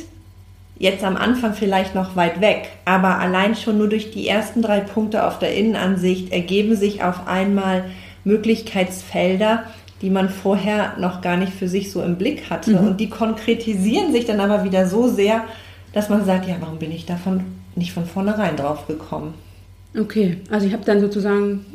jetzt 0.79 1.03
am 1.03 1.15
Anfang 1.15 1.53
vielleicht 1.53 1.93
noch 1.93 2.15
weit 2.15 2.41
weg, 2.41 2.69
aber 2.85 3.19
allein 3.19 3.55
schon 3.55 3.77
nur 3.77 3.89
durch 3.89 4.09
die 4.09 4.27
ersten 4.27 4.63
drei 4.63 4.79
Punkte 4.79 5.27
auf 5.27 5.37
der 5.37 5.53
Innenansicht 5.53 6.31
ergeben 6.31 6.75
sich 6.75 7.03
auf 7.03 7.27
einmal 7.27 7.85
Möglichkeitsfelder, 8.29 9.65
die 10.01 10.09
man 10.09 10.29
vorher 10.29 10.95
noch 10.97 11.21
gar 11.21 11.35
nicht 11.35 11.53
für 11.53 11.67
sich 11.67 11.91
so 11.91 12.01
im 12.01 12.17
Blick 12.17 12.49
hatte. 12.49 12.71
Mhm. 12.71 12.87
Und 12.87 12.99
die 12.99 13.09
konkretisieren 13.09 14.13
sich 14.13 14.25
dann 14.25 14.39
aber 14.39 14.63
wieder 14.63 14.87
so 14.87 15.09
sehr, 15.09 15.43
dass 15.93 16.09
man 16.09 16.23
sagt, 16.25 16.47
ja, 16.47 16.55
warum 16.59 16.79
bin 16.79 16.91
ich 16.91 17.05
davon 17.05 17.43
nicht 17.75 17.91
von 17.91 18.05
vornherein 18.05 18.55
drauf 18.55 18.87
gekommen? 18.87 19.33
Okay, 19.99 20.37
also 20.49 20.67
ich 20.67 20.73
habe 20.73 20.85
dann 20.85 21.01
sozusagen 21.01 21.65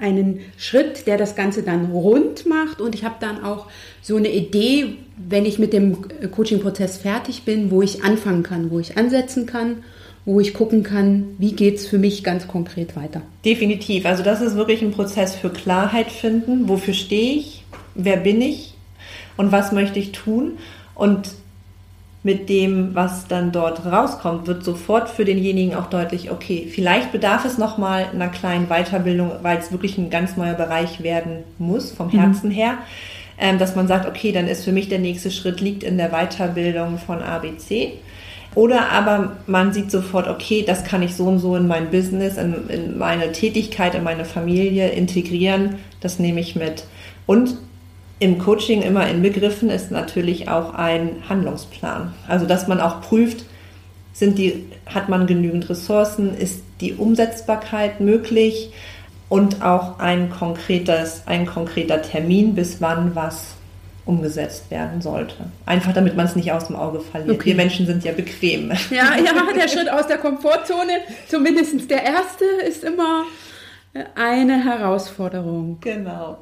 einen 0.00 0.40
Schritt, 0.56 1.06
der 1.06 1.18
das 1.18 1.36
Ganze 1.36 1.62
dann 1.62 1.86
rund 1.86 2.46
macht 2.46 2.80
und 2.80 2.94
ich 2.94 3.04
habe 3.04 3.16
dann 3.20 3.44
auch 3.44 3.66
so 4.00 4.16
eine 4.16 4.32
Idee, 4.32 4.96
wenn 5.16 5.44
ich 5.44 5.58
mit 5.58 5.74
dem 5.74 5.98
Coaching-Prozess 6.30 6.96
fertig 6.96 7.42
bin, 7.44 7.70
wo 7.70 7.82
ich 7.82 8.02
anfangen 8.02 8.42
kann, 8.42 8.70
wo 8.70 8.80
ich 8.80 8.96
ansetzen 8.96 9.44
kann 9.44 9.84
wo 10.24 10.40
ich 10.40 10.54
gucken 10.54 10.82
kann, 10.82 11.34
wie 11.38 11.52
geht 11.52 11.76
es 11.76 11.86
für 11.86 11.98
mich 11.98 12.22
ganz 12.22 12.46
konkret 12.46 12.94
weiter. 12.96 13.22
Definitiv. 13.44 14.04
Also 14.06 14.22
das 14.22 14.40
ist 14.40 14.54
wirklich 14.54 14.82
ein 14.82 14.92
Prozess 14.92 15.34
für 15.34 15.50
Klarheit 15.50 16.12
finden. 16.12 16.68
Wofür 16.68 16.94
stehe 16.94 17.36
ich? 17.36 17.64
Wer 17.94 18.16
bin 18.18 18.42
ich? 18.42 18.74
Und 19.36 19.52
was 19.52 19.72
möchte 19.72 19.98
ich 19.98 20.12
tun? 20.12 20.58
Und 20.94 21.30
mit 22.22 22.50
dem, 22.50 22.94
was 22.94 23.28
dann 23.28 23.50
dort 23.50 23.86
rauskommt, 23.86 24.46
wird 24.46 24.62
sofort 24.62 25.08
für 25.08 25.24
denjenigen 25.24 25.74
auch 25.74 25.86
deutlich, 25.86 26.30
okay, 26.30 26.68
vielleicht 26.70 27.12
bedarf 27.12 27.46
es 27.46 27.56
nochmal 27.56 28.08
einer 28.12 28.28
kleinen 28.28 28.66
Weiterbildung, 28.68 29.32
weil 29.40 29.56
es 29.56 29.72
wirklich 29.72 29.96
ein 29.96 30.10
ganz 30.10 30.36
neuer 30.36 30.54
Bereich 30.54 31.02
werden 31.02 31.44
muss, 31.58 31.90
vom 31.90 32.10
Herzen 32.10 32.50
mhm. 32.50 32.54
her, 32.54 32.78
ähm, 33.38 33.58
dass 33.58 33.74
man 33.74 33.88
sagt, 33.88 34.06
okay, 34.06 34.32
dann 34.32 34.48
ist 34.48 34.64
für 34.64 34.72
mich 34.72 34.90
der 34.90 34.98
nächste 34.98 35.30
Schritt 35.30 35.62
liegt 35.62 35.82
in 35.82 35.96
der 35.96 36.10
Weiterbildung 36.10 36.98
von 36.98 37.22
ABC. 37.22 37.94
Oder 38.54 38.90
aber 38.90 39.36
man 39.46 39.72
sieht 39.72 39.90
sofort, 39.90 40.26
okay, 40.26 40.64
das 40.66 40.84
kann 40.84 41.02
ich 41.02 41.14
so 41.14 41.26
und 41.26 41.38
so 41.38 41.54
in 41.54 41.68
mein 41.68 41.90
Business, 41.90 42.36
in, 42.36 42.68
in 42.68 42.98
meine 42.98 43.30
Tätigkeit, 43.32 43.94
in 43.94 44.02
meine 44.02 44.24
Familie 44.24 44.88
integrieren. 44.88 45.76
Das 46.00 46.18
nehme 46.18 46.40
ich 46.40 46.56
mit. 46.56 46.84
Und 47.26 47.56
im 48.18 48.38
Coaching 48.38 48.82
immer 48.82 49.08
inbegriffen 49.08 49.70
ist 49.70 49.90
natürlich 49.90 50.48
auch 50.48 50.74
ein 50.74 51.22
Handlungsplan. 51.28 52.12
Also 52.26 52.44
dass 52.44 52.66
man 52.66 52.80
auch 52.80 53.00
prüft, 53.00 53.44
sind 54.12 54.36
die, 54.36 54.66
hat 54.84 55.08
man 55.08 55.26
genügend 55.26 55.70
Ressourcen, 55.70 56.36
ist 56.36 56.62
die 56.80 56.94
Umsetzbarkeit 56.94 58.00
möglich 58.00 58.72
und 59.28 59.62
auch 59.62 60.00
ein, 60.00 60.28
konkretes, 60.28 61.22
ein 61.26 61.46
konkreter 61.46 62.02
Termin, 62.02 62.54
bis 62.54 62.80
wann 62.80 63.14
was 63.14 63.54
umgesetzt 64.04 64.70
werden 64.70 65.02
sollte. 65.02 65.36
Einfach 65.66 65.92
damit 65.92 66.16
man 66.16 66.26
es 66.26 66.36
nicht 66.36 66.52
aus 66.52 66.66
dem 66.66 66.76
Auge 66.76 67.00
verliert. 67.00 67.36
Okay. 67.36 67.50
Wir 67.50 67.54
Menschen 67.54 67.86
sind 67.86 68.04
ja 68.04 68.12
bequem. 68.12 68.70
Ja, 68.90 69.16
ja, 69.24 69.32
der 69.54 69.68
Schritt 69.68 69.90
aus 69.90 70.06
der 70.06 70.18
Komfortzone, 70.18 71.00
zumindest 71.28 71.90
der 71.90 72.02
erste, 72.02 72.44
ist 72.66 72.84
immer 72.84 73.24
eine 74.14 74.64
Herausforderung. 74.64 75.78
Genau. 75.80 76.38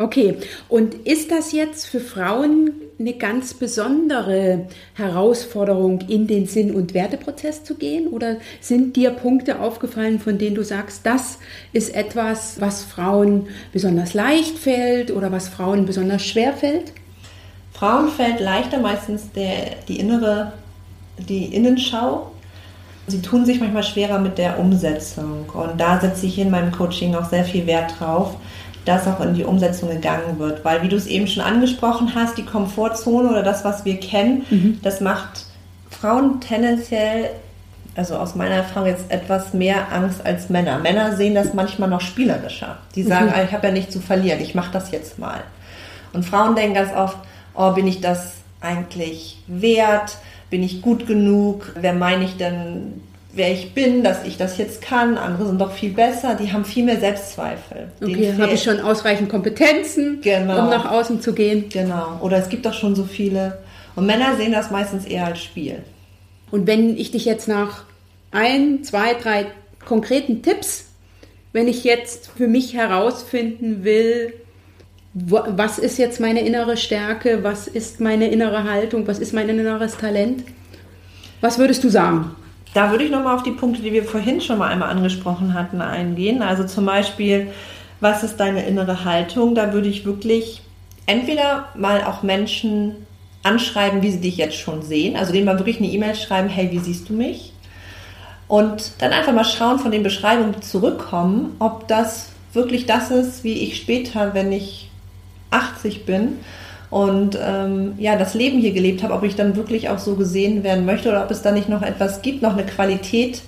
Okay, 0.00 0.38
und 0.70 0.94
ist 0.94 1.30
das 1.30 1.52
jetzt 1.52 1.86
für 1.86 2.00
Frauen 2.00 2.70
eine 2.98 3.12
ganz 3.12 3.52
besondere 3.52 4.66
Herausforderung, 4.94 6.00
in 6.08 6.26
den 6.26 6.46
Sinn- 6.46 6.74
und 6.74 6.94
Werteprozess 6.94 7.64
zu 7.64 7.74
gehen? 7.74 8.06
Oder 8.06 8.36
sind 8.62 8.96
dir 8.96 9.10
Punkte 9.10 9.60
aufgefallen, 9.60 10.18
von 10.18 10.38
denen 10.38 10.54
du 10.54 10.64
sagst, 10.64 11.04
das 11.04 11.38
ist 11.74 11.94
etwas, 11.94 12.58
was 12.62 12.82
Frauen 12.82 13.48
besonders 13.74 14.14
leicht 14.14 14.56
fällt 14.56 15.10
oder 15.10 15.30
was 15.32 15.50
Frauen 15.50 15.84
besonders 15.84 16.24
schwer 16.24 16.54
fällt? 16.54 16.94
Frauen 17.74 18.08
fällt 18.08 18.40
leichter 18.40 18.78
meistens 18.78 19.30
der, 19.32 19.76
die 19.86 20.00
innere, 20.00 20.54
die 21.18 21.54
Innenschau. 21.54 22.32
Sie 23.06 23.20
tun 23.20 23.44
sich 23.44 23.60
manchmal 23.60 23.82
schwerer 23.82 24.18
mit 24.18 24.38
der 24.38 24.58
Umsetzung. 24.58 25.44
Und 25.52 25.78
da 25.78 26.00
setze 26.00 26.24
ich 26.24 26.38
in 26.38 26.50
meinem 26.50 26.72
Coaching 26.72 27.14
auch 27.14 27.28
sehr 27.28 27.44
viel 27.44 27.66
Wert 27.66 28.00
drauf, 28.00 28.36
dass 28.84 29.06
auch 29.06 29.20
in 29.20 29.34
die 29.34 29.44
Umsetzung 29.44 29.90
gegangen 29.90 30.38
wird. 30.38 30.64
Weil, 30.64 30.82
wie 30.82 30.88
du 30.88 30.96
es 30.96 31.06
eben 31.06 31.26
schon 31.26 31.42
angesprochen 31.42 32.14
hast, 32.14 32.38
die 32.38 32.44
Komfortzone 32.44 33.28
oder 33.28 33.42
das, 33.42 33.64
was 33.64 33.84
wir 33.84 34.00
kennen, 34.00 34.46
mhm. 34.50 34.80
das 34.82 35.00
macht 35.00 35.46
Frauen 35.90 36.40
tendenziell, 36.40 37.30
also 37.94 38.16
aus 38.16 38.34
meiner 38.34 38.54
Erfahrung 38.54 38.88
jetzt 38.88 39.10
etwas 39.10 39.52
mehr 39.52 39.92
Angst 39.92 40.24
als 40.24 40.48
Männer. 40.48 40.78
Männer 40.78 41.16
sehen 41.16 41.34
das 41.34 41.52
manchmal 41.52 41.90
noch 41.90 42.00
spielerischer. 42.00 42.78
Die 42.94 43.02
sagen, 43.02 43.26
mhm. 43.26 43.44
ich 43.44 43.52
habe 43.52 43.66
ja 43.66 43.72
nichts 43.72 43.92
zu 43.92 44.00
verlieren, 44.00 44.40
ich 44.40 44.54
mache 44.54 44.72
das 44.72 44.90
jetzt 44.90 45.18
mal. 45.18 45.42
Und 46.12 46.24
Frauen 46.24 46.56
denken 46.56 46.74
ganz 46.74 46.92
oft, 46.94 47.18
oh, 47.54 47.72
bin 47.72 47.86
ich 47.86 48.00
das 48.00 48.34
eigentlich 48.60 49.42
wert? 49.46 50.18
Bin 50.48 50.62
ich 50.62 50.82
gut 50.82 51.06
genug? 51.06 51.72
Wer 51.78 51.92
meine 51.92 52.24
ich 52.24 52.36
denn, 52.36 53.00
wer 53.32 53.52
ich 53.52 53.74
bin, 53.74 54.02
dass 54.02 54.24
ich 54.24 54.36
das 54.36 54.58
jetzt 54.58 54.82
kann. 54.82 55.16
Andere 55.16 55.46
sind 55.46 55.60
doch 55.60 55.72
viel 55.72 55.92
besser, 55.92 56.34
die 56.34 56.52
haben 56.52 56.64
viel 56.64 56.84
mehr 56.84 56.98
Selbstzweifel. 56.98 57.88
Okay, 58.02 58.34
habe 58.38 58.52
ich 58.52 58.62
schon 58.62 58.80
ausreichend 58.80 59.28
Kompetenzen, 59.28 60.20
genau. 60.20 60.64
um 60.64 60.70
nach 60.70 60.90
außen 60.90 61.20
zu 61.20 61.32
gehen. 61.32 61.68
Genau, 61.68 62.18
oder 62.20 62.38
es 62.38 62.48
gibt 62.48 62.66
doch 62.66 62.74
schon 62.74 62.94
so 62.94 63.04
viele. 63.04 63.58
Und 63.96 64.06
Männer 64.06 64.36
sehen 64.36 64.52
das 64.52 64.70
meistens 64.70 65.04
eher 65.04 65.26
als 65.26 65.42
Spiel. 65.42 65.82
Und 66.50 66.66
wenn 66.66 66.96
ich 66.96 67.10
dich 67.10 67.24
jetzt 67.24 67.48
nach 67.48 67.84
ein, 68.32 68.82
zwei, 68.82 69.14
drei 69.14 69.46
konkreten 69.84 70.42
Tipps, 70.42 70.86
wenn 71.52 71.68
ich 71.68 71.84
jetzt 71.84 72.30
für 72.36 72.48
mich 72.48 72.74
herausfinden 72.74 73.84
will, 73.84 74.34
was 75.12 75.80
ist 75.80 75.98
jetzt 75.98 76.20
meine 76.20 76.46
innere 76.46 76.76
Stärke, 76.76 77.42
was 77.42 77.66
ist 77.66 78.00
meine 78.00 78.30
innere 78.30 78.64
Haltung, 78.64 79.08
was 79.08 79.18
ist 79.18 79.32
mein 79.32 79.48
inneres 79.48 79.96
Talent, 79.96 80.44
was 81.40 81.58
würdest 81.58 81.82
du 81.82 81.88
sagen? 81.88 82.36
Da 82.74 82.90
würde 82.90 83.04
ich 83.04 83.10
nochmal 83.10 83.34
auf 83.34 83.42
die 83.42 83.50
Punkte, 83.50 83.82
die 83.82 83.92
wir 83.92 84.04
vorhin 84.04 84.40
schon 84.40 84.58
mal 84.58 84.68
einmal 84.68 84.90
angesprochen 84.90 85.54
hatten, 85.54 85.80
eingehen. 85.80 86.42
Also 86.42 86.64
zum 86.64 86.86
Beispiel, 86.86 87.48
was 88.00 88.22
ist 88.22 88.38
deine 88.38 88.64
innere 88.64 89.04
Haltung? 89.04 89.54
Da 89.54 89.72
würde 89.72 89.88
ich 89.88 90.04
wirklich 90.04 90.62
entweder 91.06 91.68
mal 91.74 92.04
auch 92.04 92.22
Menschen 92.22 93.06
anschreiben, 93.42 94.02
wie 94.02 94.10
sie 94.12 94.20
dich 94.20 94.36
jetzt 94.36 94.56
schon 94.56 94.82
sehen. 94.82 95.16
Also 95.16 95.32
denen 95.32 95.46
mal 95.46 95.58
wirklich 95.58 95.78
eine 95.78 95.88
E-Mail 95.88 96.14
schreiben, 96.14 96.48
hey, 96.48 96.70
wie 96.70 96.78
siehst 96.78 97.08
du 97.08 97.14
mich? 97.14 97.52
Und 98.46 98.92
dann 98.98 99.12
einfach 99.12 99.32
mal 99.32 99.44
schauen 99.44 99.78
von 99.78 99.90
den 99.90 100.02
Beschreibungen, 100.02 100.52
die 100.52 100.60
zurückkommen, 100.60 101.56
ob 101.58 101.88
das 101.88 102.30
wirklich 102.52 102.86
das 102.86 103.10
ist, 103.10 103.44
wie 103.44 103.64
ich 103.64 103.76
später, 103.76 104.34
wenn 104.34 104.52
ich 104.52 104.90
80 105.50 106.04
bin, 106.04 106.38
und 106.90 107.38
ähm, 107.40 107.94
ja, 107.98 108.16
das 108.16 108.34
Leben 108.34 108.58
hier 108.58 108.72
gelebt 108.72 109.02
habe, 109.02 109.14
ob 109.14 109.22
ich 109.22 109.36
dann 109.36 109.56
wirklich 109.56 109.88
auch 109.88 109.98
so 109.98 110.16
gesehen 110.16 110.64
werden 110.64 110.84
möchte 110.84 111.08
oder 111.08 111.24
ob 111.24 111.30
es 111.30 111.42
da 111.42 111.52
nicht 111.52 111.68
noch 111.68 111.82
etwas 111.82 112.20
gibt, 112.22 112.42
noch 112.42 112.54
eine 112.54 112.66
Qualität, 112.66 113.42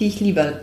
die 0.00 0.08
ich 0.08 0.20
lieber 0.20 0.54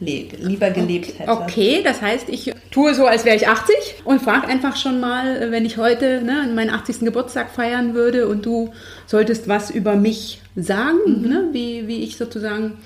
lieber 0.00 0.70
gelebt 0.70 1.18
hätte. 1.18 1.30
Okay, 1.30 1.80
das 1.82 2.02
heißt, 2.02 2.28
ich 2.28 2.52
tue 2.70 2.94
so, 2.94 3.06
als 3.06 3.24
wäre 3.24 3.36
ich 3.36 3.48
80 3.48 3.74
und 4.04 4.20
frage 4.20 4.48
einfach 4.48 4.76
schon 4.76 5.00
mal, 5.00 5.50
wenn 5.50 5.64
ich 5.64 5.76
heute 5.76 6.20
ne, 6.22 6.50
meinen 6.54 6.70
80. 6.70 7.00
Geburtstag 7.00 7.50
feiern 7.50 7.94
würde 7.94 8.28
und 8.28 8.44
du 8.44 8.72
solltest 9.06 9.48
was 9.48 9.70
über 9.70 9.94
mich 9.94 10.42
sagen, 10.56 10.98
mhm. 11.06 11.28
ne, 11.28 11.48
wie, 11.52 11.86
wie 11.86 12.02
ich 12.02 12.16
sozusagen 12.16 12.78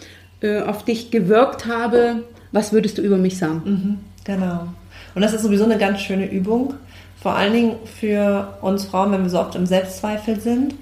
äh, 0.42 0.60
auf 0.60 0.84
dich 0.84 1.10
gewirkt 1.10 1.66
habe, 1.66 2.24
was 2.52 2.72
würdest 2.72 2.98
du 2.98 3.02
über 3.02 3.16
mich 3.16 3.38
sagen? 3.38 3.62
Mhm, 3.64 3.98
genau. 4.24 4.68
Und 5.14 5.22
das 5.22 5.32
ist 5.32 5.42
sowieso 5.42 5.64
eine 5.64 5.78
ganz 5.78 6.00
schöne 6.00 6.30
Übung, 6.30 6.74
vor 7.20 7.34
allen 7.34 7.52
Dingen 7.52 7.76
für 7.98 8.58
uns 8.60 8.84
Frauen, 8.84 9.12
wenn 9.12 9.22
wir 9.22 9.30
so 9.30 9.40
oft 9.40 9.54
im 9.54 9.66
Selbstzweifel 9.66 10.40
sind, 10.40 10.74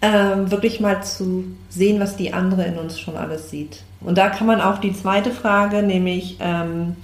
ähm, 0.00 0.50
wirklich 0.50 0.80
mal 0.80 1.02
zu 1.02 1.44
sehen, 1.68 2.00
was 2.00 2.16
die 2.16 2.32
andere 2.32 2.64
in 2.64 2.76
uns 2.76 2.98
schon 2.98 3.16
alles 3.16 3.50
sieht. 3.50 3.82
Und 4.00 4.18
da 4.18 4.30
kann 4.30 4.48
man 4.48 4.60
auch 4.60 4.78
die 4.78 4.92
zweite 4.92 5.30
Frage, 5.30 5.82
nämlich 5.82 6.38
ähm, 6.40 6.96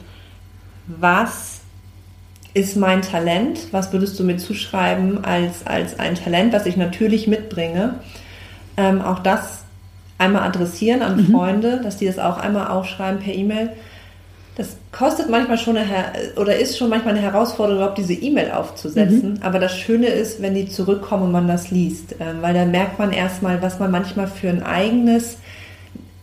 was 0.87 1.61
ist 2.55 2.77
mein 2.77 3.03
Talent? 3.03 3.69
Was 3.73 3.93
würdest 3.93 4.19
du 4.19 4.25
mir 4.25 4.39
zuschreiben 4.39 5.25
als, 5.25 5.65
als 5.65 5.99
ein 5.99 6.17
Talent, 6.17 6.53
was 6.53 6.67
ich 6.67 6.77
natürlich 6.77 7.29
mitbringe? 7.29 7.97
Ähm, 8.77 9.01
auch 9.01 9.21
das 9.21 9.65
einmal 10.17 10.43
adressieren 10.43 11.03
an 11.03 11.17
mhm. 11.19 11.31
Freunde, 11.31 11.81
dass 11.83 11.99
die 11.99 12.07
das 12.07 12.19
auch 12.19 12.39
einmal 12.39 12.69
aufschreiben 12.69 13.21
per 13.21 13.35
E-Mail 13.35 13.71
das 14.59 14.77
kostet 14.91 15.31
manchmal 15.31 15.57
schon 15.57 15.77
eine, 15.77 16.13
oder 16.37 16.59
ist 16.59 16.77
schon 16.77 16.91
manchmal 16.91 17.15
eine 17.15 17.23
Herausforderung, 17.23 17.79
überhaupt 17.81 17.99
diese 17.99 18.13
E-Mail 18.13 18.51
aufzusetzen. 18.51 19.35
Mhm. 19.35 19.43
Aber 19.43 19.61
das 19.61 19.79
Schöne 19.79 20.09
ist, 20.09 20.43
wenn 20.43 20.55
die 20.55 20.69
zurückkommen 20.69 21.23
und 21.23 21.33
man 21.33 21.47
das 21.47 21.71
liest, 21.71 22.17
ähm, 22.19 22.39
weil 22.41 22.55
dann 22.55 22.73
merkt 22.73 22.99
man 22.99 23.13
erstmal, 23.13 23.63
was 23.63 23.79
man 23.79 23.93
manchmal 23.93 24.27
für 24.27 24.49
ein 24.49 24.65
eigenes 24.65 25.37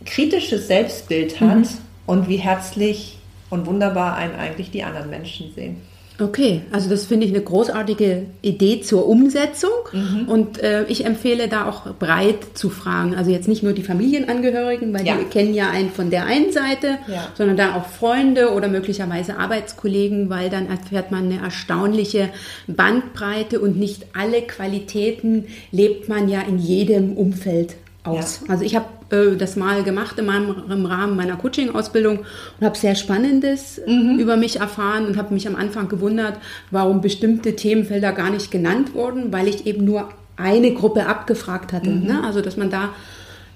kritisches 0.04 0.66
Selbstbild 0.68 1.40
hat 1.40 1.56
mhm. 1.56 1.68
und 2.04 2.28
wie 2.28 2.36
herzlich 2.36 3.18
und 3.48 3.64
wunderbar 3.64 4.16
einen 4.16 4.34
eigentlich 4.34 4.70
die 4.70 4.84
anderen 4.84 5.08
Menschen 5.08 5.52
sehen. 5.54 5.80
Okay, 6.18 6.62
also 6.72 6.88
das 6.88 7.04
finde 7.04 7.26
ich 7.26 7.32
eine 7.32 7.42
großartige 7.42 8.22
Idee 8.40 8.80
zur 8.80 9.06
Umsetzung 9.06 9.70
mhm. 9.92 10.28
und 10.28 10.62
äh, 10.62 10.84
ich 10.84 11.04
empfehle 11.04 11.46
da 11.48 11.68
auch 11.68 11.94
breit 11.94 12.38
zu 12.54 12.70
fragen. 12.70 13.14
Also 13.14 13.30
jetzt 13.30 13.48
nicht 13.48 13.62
nur 13.62 13.74
die 13.74 13.82
Familienangehörigen, 13.82 14.94
weil 14.94 15.06
ja. 15.06 15.16
die 15.16 15.24
kennen 15.24 15.52
ja 15.52 15.68
einen 15.68 15.90
von 15.90 16.08
der 16.08 16.24
einen 16.24 16.52
Seite, 16.52 16.98
ja. 17.06 17.28
sondern 17.34 17.58
da 17.58 17.74
auch 17.74 17.86
Freunde 17.86 18.52
oder 18.54 18.68
möglicherweise 18.68 19.36
Arbeitskollegen, 19.36 20.30
weil 20.30 20.48
dann 20.48 20.68
erfährt 20.68 21.10
man 21.10 21.24
eine 21.24 21.42
erstaunliche 21.42 22.30
Bandbreite 22.66 23.60
und 23.60 23.76
nicht 23.76 24.06
alle 24.14 24.40
Qualitäten 24.42 25.44
lebt 25.70 26.08
man 26.08 26.30
ja 26.30 26.40
in 26.40 26.58
jedem 26.58 27.12
Umfeld 27.12 27.76
aus. 28.06 28.40
Ja. 28.42 28.50
Also 28.50 28.64
ich 28.64 28.76
habe 28.76 28.86
äh, 29.10 29.36
das 29.36 29.56
mal 29.56 29.82
gemacht 29.82 30.18
in 30.18 30.26
meinem, 30.26 30.54
im 30.70 30.86
Rahmen 30.86 31.16
meiner 31.16 31.36
Coaching-Ausbildung 31.36 32.20
und 32.20 32.64
habe 32.64 32.76
sehr 32.76 32.94
Spannendes 32.94 33.80
mhm. 33.86 34.18
über 34.18 34.36
mich 34.36 34.60
erfahren 34.60 35.06
und 35.06 35.16
habe 35.16 35.34
mich 35.34 35.46
am 35.46 35.56
Anfang 35.56 35.88
gewundert, 35.88 36.38
warum 36.70 37.00
bestimmte 37.00 37.56
Themenfelder 37.56 38.12
gar 38.12 38.30
nicht 38.30 38.50
genannt 38.50 38.94
wurden, 38.94 39.32
weil 39.32 39.48
ich 39.48 39.66
eben 39.66 39.84
nur 39.84 40.08
eine 40.36 40.72
Gruppe 40.74 41.06
abgefragt 41.06 41.72
hatte. 41.72 41.90
Mhm. 41.90 42.06
Ne? 42.06 42.24
Also 42.24 42.40
dass 42.40 42.56
man 42.56 42.70
da 42.70 42.90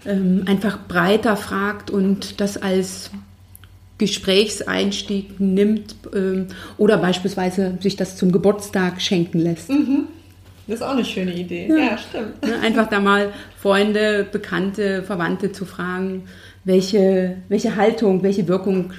ähm, 0.06 0.44
einfach 0.46 0.78
breiter 0.88 1.36
fragt 1.36 1.90
und 1.90 2.40
das 2.40 2.60
als 2.60 3.10
Gesprächseinstieg 3.98 5.38
nimmt 5.38 5.94
ähm, 6.14 6.46
oder 6.78 6.96
beispielsweise 6.96 7.74
sich 7.80 7.96
das 7.96 8.16
zum 8.16 8.32
Geburtstag 8.32 9.02
schenken 9.02 9.38
lässt. 9.38 9.68
Mhm. 9.68 10.06
Das 10.70 10.78
ist 10.78 10.86
auch 10.86 10.92
eine 10.92 11.04
schöne 11.04 11.34
Idee. 11.34 11.66
Ja, 11.68 11.76
ja 11.78 11.98
stimmt. 11.98 12.46
Ne, 12.46 12.60
einfach 12.60 12.88
da 12.88 13.00
mal 13.00 13.32
Freunde, 13.60 14.24
Bekannte, 14.30 15.02
Verwandte 15.02 15.50
zu 15.50 15.64
fragen, 15.64 16.28
welche, 16.62 17.38
welche 17.48 17.74
Haltung, 17.74 18.22
welche 18.22 18.46
Wirkung 18.46 18.92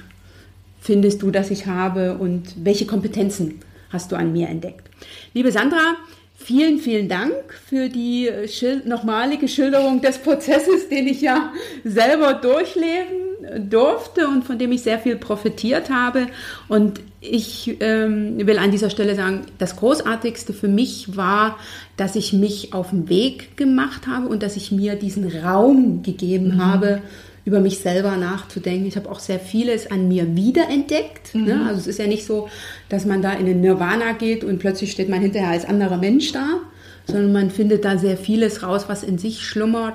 findest 0.82 1.22
du, 1.22 1.30
dass 1.30 1.50
ich 1.50 1.64
habe 1.66 2.18
und 2.18 2.54
welche 2.62 2.84
Kompetenzen 2.84 3.60
hast 3.88 4.12
du 4.12 4.16
an 4.16 4.32
mir 4.32 4.48
entdeckt. 4.48 4.90
Liebe 5.32 5.50
Sandra, 5.50 5.96
Vielen, 6.44 6.78
vielen 6.78 7.08
Dank 7.08 7.34
für 7.66 7.88
die 7.88 8.28
Schil 8.48 8.82
nochmalige 8.84 9.46
Schilderung 9.46 10.00
des 10.00 10.18
Prozesses, 10.18 10.88
den 10.88 11.06
ich 11.06 11.20
ja 11.20 11.52
selber 11.84 12.34
durchleben 12.34 13.68
durfte 13.70 14.26
und 14.26 14.44
von 14.44 14.58
dem 14.58 14.72
ich 14.72 14.82
sehr 14.82 14.98
viel 14.98 15.16
profitiert 15.16 15.90
habe. 15.90 16.26
Und 16.68 17.00
ich 17.20 17.76
ähm, 17.80 18.44
will 18.44 18.58
an 18.58 18.70
dieser 18.70 18.90
Stelle 18.90 19.14
sagen, 19.14 19.42
das 19.58 19.76
Großartigste 19.76 20.52
für 20.52 20.68
mich 20.68 21.16
war, 21.16 21.58
dass 21.96 22.16
ich 22.16 22.32
mich 22.32 22.72
auf 22.72 22.90
den 22.90 23.08
Weg 23.08 23.56
gemacht 23.56 24.06
habe 24.06 24.26
und 24.26 24.42
dass 24.42 24.56
ich 24.56 24.72
mir 24.72 24.96
diesen 24.96 25.28
Raum 25.28 26.02
gegeben 26.02 26.56
mhm. 26.56 26.64
habe, 26.64 27.02
über 27.44 27.60
mich 27.60 27.78
selber 27.78 28.16
nachzudenken. 28.16 28.86
Ich 28.86 28.96
habe 28.96 29.10
auch 29.10 29.18
sehr 29.18 29.40
vieles 29.40 29.90
an 29.90 30.08
mir 30.08 30.36
wiederentdeckt. 30.36 31.34
Mhm. 31.34 31.44
Ne? 31.44 31.64
Also 31.66 31.80
es 31.80 31.86
ist 31.86 31.98
ja 31.98 32.06
nicht 32.06 32.24
so, 32.24 32.48
dass 32.88 33.04
man 33.04 33.22
da 33.22 33.32
in 33.32 33.46
den 33.46 33.60
Nirvana 33.60 34.12
geht 34.12 34.44
und 34.44 34.58
plötzlich 34.58 34.92
steht 34.92 35.08
man 35.08 35.20
hinterher 35.20 35.50
als 35.50 35.64
anderer 35.64 35.96
Mensch 35.96 36.32
da, 36.32 36.60
sondern 37.06 37.32
man 37.32 37.50
findet 37.50 37.84
da 37.84 37.98
sehr 37.98 38.16
vieles 38.16 38.62
raus, 38.62 38.84
was 38.86 39.02
in 39.02 39.18
sich 39.18 39.44
schlummert. 39.44 39.94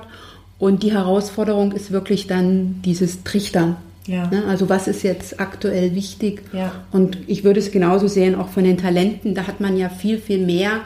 Und 0.58 0.82
die 0.82 0.92
Herausforderung 0.92 1.72
ist 1.72 1.90
wirklich 1.90 2.26
dann 2.26 2.82
dieses 2.84 3.22
Trichtern. 3.24 3.76
Ja. 4.06 4.26
Ne? 4.28 4.44
Also 4.46 4.68
was 4.68 4.88
ist 4.88 5.02
jetzt 5.02 5.38
aktuell 5.38 5.94
wichtig? 5.94 6.42
Ja. 6.52 6.72
Und 6.90 7.18
ich 7.26 7.44
würde 7.44 7.60
es 7.60 7.70
genauso 7.70 8.08
sehen, 8.08 8.34
auch 8.34 8.48
von 8.48 8.64
den 8.64 8.78
Talenten, 8.78 9.34
da 9.34 9.46
hat 9.46 9.60
man 9.60 9.76
ja 9.76 9.88
viel, 9.88 10.18
viel 10.18 10.44
mehr 10.44 10.80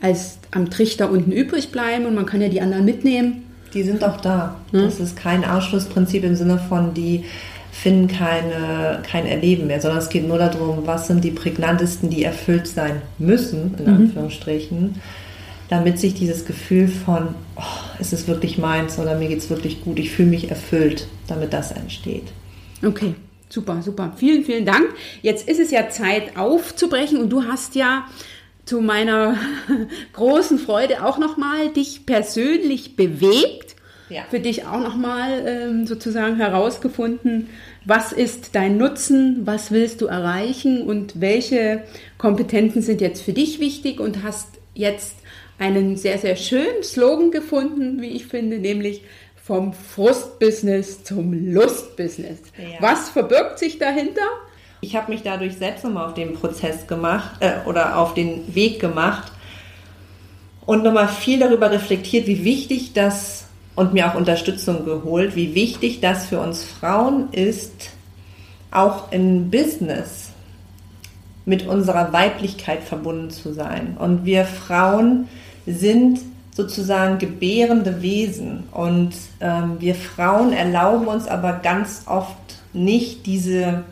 als 0.00 0.38
am 0.50 0.68
Trichter 0.70 1.10
unten 1.10 1.32
übrig 1.32 1.70
bleiben 1.70 2.06
und 2.06 2.14
man 2.14 2.26
kann 2.26 2.42
ja 2.42 2.48
die 2.48 2.60
anderen 2.60 2.84
mitnehmen. 2.84 3.44
Die 3.74 3.82
sind 3.82 4.04
auch 4.04 4.20
da. 4.20 4.56
Ja. 4.72 4.82
Das 4.82 5.00
ist 5.00 5.16
kein 5.16 5.44
Ausschlussprinzip 5.44 6.24
im 6.24 6.36
Sinne 6.36 6.58
von, 6.58 6.94
die 6.94 7.24
finden 7.72 8.06
keine, 8.06 9.02
kein 9.02 9.26
Erleben 9.26 9.66
mehr, 9.66 9.80
sondern 9.80 9.98
es 9.98 10.10
geht 10.10 10.28
nur 10.28 10.38
darum, 10.38 10.86
was 10.86 11.06
sind 11.06 11.24
die 11.24 11.30
prägnantesten, 11.30 12.10
die 12.10 12.22
erfüllt 12.22 12.68
sein 12.68 13.00
müssen, 13.18 13.74
in 13.78 13.84
mhm. 13.84 13.96
Anführungsstrichen, 13.96 15.00
damit 15.70 15.98
sich 15.98 16.12
dieses 16.12 16.44
Gefühl 16.44 16.86
von, 16.86 17.34
oh, 17.56 17.98
ist 17.98 18.12
es 18.12 18.28
wirklich 18.28 18.58
meins 18.58 18.98
oder 18.98 19.16
mir 19.16 19.28
geht 19.28 19.38
es 19.38 19.48
wirklich 19.48 19.82
gut, 19.82 19.98
ich 19.98 20.10
fühle 20.10 20.28
mich 20.28 20.50
erfüllt, 20.50 21.08
damit 21.26 21.54
das 21.54 21.72
entsteht. 21.72 22.24
Okay, 22.84 23.14
super, 23.48 23.80
super. 23.80 24.12
Vielen, 24.16 24.44
vielen 24.44 24.66
Dank. 24.66 24.88
Jetzt 25.22 25.48
ist 25.48 25.58
es 25.58 25.70
ja 25.70 25.88
Zeit 25.88 26.36
aufzubrechen 26.36 27.22
und 27.22 27.30
du 27.30 27.44
hast 27.44 27.74
ja 27.74 28.04
zu 28.64 28.80
meiner 28.80 29.36
großen 30.12 30.58
Freude 30.58 31.04
auch 31.04 31.18
nochmal 31.18 31.70
dich 31.70 32.06
persönlich 32.06 32.96
bewegt. 32.96 33.76
Ja. 34.08 34.24
Für 34.28 34.40
dich 34.40 34.66
auch 34.66 34.80
nochmal 34.80 35.42
ähm, 35.46 35.86
sozusagen 35.86 36.36
herausgefunden, 36.36 37.48
was 37.86 38.12
ist 38.12 38.54
dein 38.54 38.76
Nutzen, 38.76 39.46
was 39.46 39.70
willst 39.70 40.02
du 40.02 40.06
erreichen 40.06 40.82
und 40.82 41.20
welche 41.20 41.84
Kompetenzen 42.18 42.82
sind 42.82 43.00
jetzt 43.00 43.22
für 43.22 43.32
dich 43.32 43.58
wichtig 43.58 44.00
und 44.00 44.22
hast 44.22 44.48
jetzt 44.74 45.16
einen 45.58 45.96
sehr, 45.96 46.18
sehr 46.18 46.36
schönen 46.36 46.82
Slogan 46.82 47.30
gefunden, 47.30 48.02
wie 48.02 48.08
ich 48.08 48.26
finde, 48.26 48.58
nämlich 48.58 49.02
vom 49.42 49.72
Frustbusiness 49.72 51.04
zum 51.04 51.52
Lustbusiness. 51.52 52.40
Ja. 52.58 52.80
Was 52.80 53.10
verbirgt 53.10 53.58
sich 53.58 53.78
dahinter? 53.78 54.28
Ich 54.84 54.96
habe 54.96 55.12
mich 55.12 55.22
dadurch 55.22 55.56
selbst 55.56 55.84
nochmal 55.84 56.06
auf 56.08 56.14
den 56.14 56.34
Prozess 56.34 56.88
gemacht 56.88 57.36
äh, 57.38 57.52
oder 57.66 57.96
auf 57.98 58.14
den 58.14 58.52
Weg 58.52 58.80
gemacht 58.80 59.30
und 60.66 60.82
nochmal 60.82 61.06
viel 61.06 61.38
darüber 61.38 61.70
reflektiert, 61.70 62.26
wie 62.26 62.44
wichtig 62.44 62.92
das 62.92 63.46
und 63.76 63.94
mir 63.94 64.10
auch 64.10 64.16
Unterstützung 64.16 64.84
geholt, 64.84 65.36
wie 65.36 65.54
wichtig 65.54 66.00
das 66.00 66.26
für 66.26 66.40
uns 66.40 66.64
Frauen 66.64 67.32
ist, 67.32 67.90
auch 68.72 69.12
in 69.12 69.52
Business 69.52 70.30
mit 71.44 71.64
unserer 71.66 72.12
Weiblichkeit 72.12 72.82
verbunden 72.82 73.30
zu 73.30 73.52
sein. 73.52 73.96
Und 73.96 74.24
wir 74.24 74.44
Frauen 74.44 75.28
sind 75.64 76.18
sozusagen 76.54 77.18
gebärende 77.18 78.02
Wesen. 78.02 78.64
Und 78.72 79.12
ähm, 79.40 79.76
wir 79.78 79.94
Frauen 79.94 80.52
erlauben 80.52 81.06
uns 81.06 81.28
aber 81.28 81.52
ganz 81.62 82.02
oft 82.06 82.36
nicht 82.72 83.26
diese, 83.26 83.84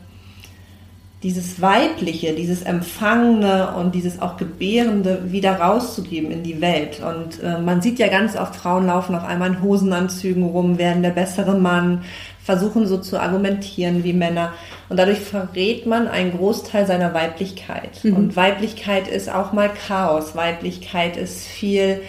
dieses 1.23 1.61
Weibliche, 1.61 2.33
dieses 2.33 2.63
Empfangene 2.63 3.75
und 3.77 3.95
dieses 3.95 4.21
auch 4.21 4.39
Gebärende 4.39 5.31
wieder 5.31 5.57
rauszugeben 5.61 6.31
in 6.31 6.43
die 6.43 6.63
Welt. 6.63 7.03
Und 7.03 7.43
äh, 7.43 7.59
man 7.59 7.83
sieht 7.83 7.99
ja 7.99 8.09
ganz 8.09 8.37
oft, 8.37 8.57
Frauen 8.57 8.87
laufen 8.87 9.15
auf 9.15 9.25
einmal 9.25 9.51
in 9.51 9.63
Hosenanzügen 9.63 10.45
rum, 10.45 10.79
werden 10.79 11.03
der 11.03 11.11
bessere 11.11 11.59
Mann, 11.59 12.05
versuchen 12.43 12.87
so 12.87 12.97
zu 12.97 13.21
argumentieren 13.21 14.03
wie 14.03 14.15
Männer. 14.15 14.55
Und 14.89 14.99
dadurch 14.99 15.21
verrät 15.21 15.85
man 15.85 16.09
einen 16.09 16.37
Großteil 16.37 16.87
seiner 16.87 17.13
Weiblichkeit. 17.13 18.03
Mhm. 18.03 18.17
Und 18.17 18.37
Weiblichkeit 18.37 19.07
ist 19.07 19.31
auch 19.31 19.53
mal 19.53 19.69
Chaos. 19.69 20.35
Weiblichkeit 20.35 21.19
ist 21.19 21.45
viel 21.45 22.01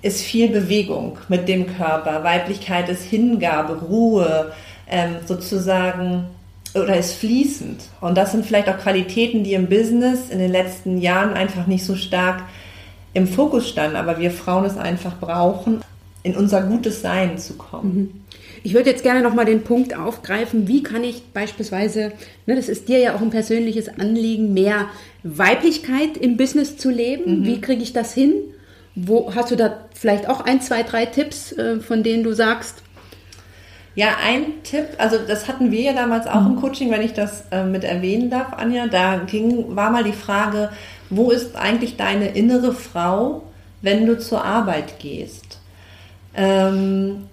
ist 0.00 0.20
viel 0.20 0.48
Bewegung 0.48 1.16
mit 1.28 1.48
dem 1.48 1.76
Körper. 1.78 2.22
Weiblichkeit 2.24 2.90
ist 2.90 3.04
Hingabe, 3.04 3.80
Ruhe, 3.88 4.52
ähm, 4.86 5.16
sozusagen 5.24 6.26
oder 6.74 6.98
ist 6.98 7.14
fließend. 7.14 7.82
Und 8.00 8.16
das 8.16 8.32
sind 8.32 8.44
vielleicht 8.44 8.68
auch 8.68 8.78
Qualitäten, 8.78 9.44
die 9.44 9.54
im 9.54 9.68
Business 9.68 10.30
in 10.30 10.38
den 10.38 10.50
letzten 10.50 10.98
Jahren 10.98 11.34
einfach 11.34 11.66
nicht 11.66 11.84
so 11.84 11.94
stark 11.94 12.42
im 13.12 13.28
Fokus 13.28 13.68
standen, 13.68 13.96
aber 13.96 14.18
wir 14.18 14.30
Frauen 14.30 14.64
es 14.64 14.76
einfach 14.76 15.18
brauchen, 15.20 15.82
in 16.24 16.34
unser 16.34 16.62
gutes 16.62 17.00
Sein 17.00 17.38
zu 17.38 17.54
kommen. 17.54 17.94
Mhm. 17.94 18.10
Ich 18.64 18.72
würde 18.72 18.90
jetzt 18.90 19.02
gerne 19.02 19.20
nochmal 19.20 19.44
den 19.44 19.62
Punkt 19.62 19.94
aufgreifen, 19.94 20.66
wie 20.66 20.82
kann 20.82 21.04
ich 21.04 21.22
beispielsweise, 21.34 22.12
ne, 22.46 22.56
das 22.56 22.70
ist 22.70 22.88
dir 22.88 22.98
ja 22.98 23.14
auch 23.14 23.20
ein 23.20 23.30
persönliches 23.30 23.88
Anliegen, 24.00 24.54
mehr 24.54 24.86
Weiblichkeit 25.22 26.16
im 26.16 26.38
Business 26.38 26.78
zu 26.78 26.90
leben. 26.90 27.40
Mhm. 27.40 27.46
Wie 27.46 27.60
kriege 27.60 27.82
ich 27.82 27.92
das 27.92 28.14
hin? 28.14 28.32
Wo 28.94 29.34
hast 29.34 29.50
du 29.50 29.56
da 29.56 29.80
vielleicht 29.94 30.28
auch 30.28 30.40
ein, 30.40 30.62
zwei, 30.62 30.82
drei 30.82 31.04
Tipps, 31.04 31.52
äh, 31.52 31.78
von 31.80 32.02
denen 32.02 32.24
du 32.24 32.32
sagst? 32.32 32.82
Ja, 33.96 34.16
ein 34.24 34.62
Tipp, 34.64 34.86
also 34.98 35.18
das 35.18 35.46
hatten 35.46 35.70
wir 35.70 35.80
ja 35.80 35.92
damals 35.92 36.26
auch 36.26 36.40
mhm. 36.40 36.54
im 36.54 36.60
Coaching, 36.60 36.90
wenn 36.90 37.02
ich 37.02 37.12
das 37.12 37.44
äh, 37.52 37.64
mit 37.64 37.84
erwähnen 37.84 38.28
darf, 38.28 38.52
Anja. 38.56 38.88
Da 38.88 39.18
ging, 39.18 39.76
war 39.76 39.90
mal 39.90 40.02
die 40.02 40.12
Frage, 40.12 40.70
wo 41.10 41.30
ist 41.30 41.54
eigentlich 41.54 41.96
deine 41.96 42.28
innere 42.28 42.72
Frau, 42.72 43.44
wenn 43.82 44.06
du 44.06 44.18
zur 44.18 44.44
Arbeit 44.44 44.98
gehst? 44.98 45.60
Ähm, 46.34 47.28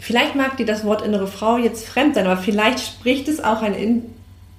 vielleicht 0.00 0.34
mag 0.34 0.56
dir 0.56 0.66
das 0.66 0.84
Wort 0.84 1.02
innere 1.02 1.28
Frau 1.28 1.56
jetzt 1.56 1.88
fremd 1.88 2.16
sein, 2.16 2.26
aber 2.26 2.40
vielleicht 2.40 2.80
spricht 2.80 3.28
es 3.28 3.42
auch 3.42 3.62
ein, 3.62 4.02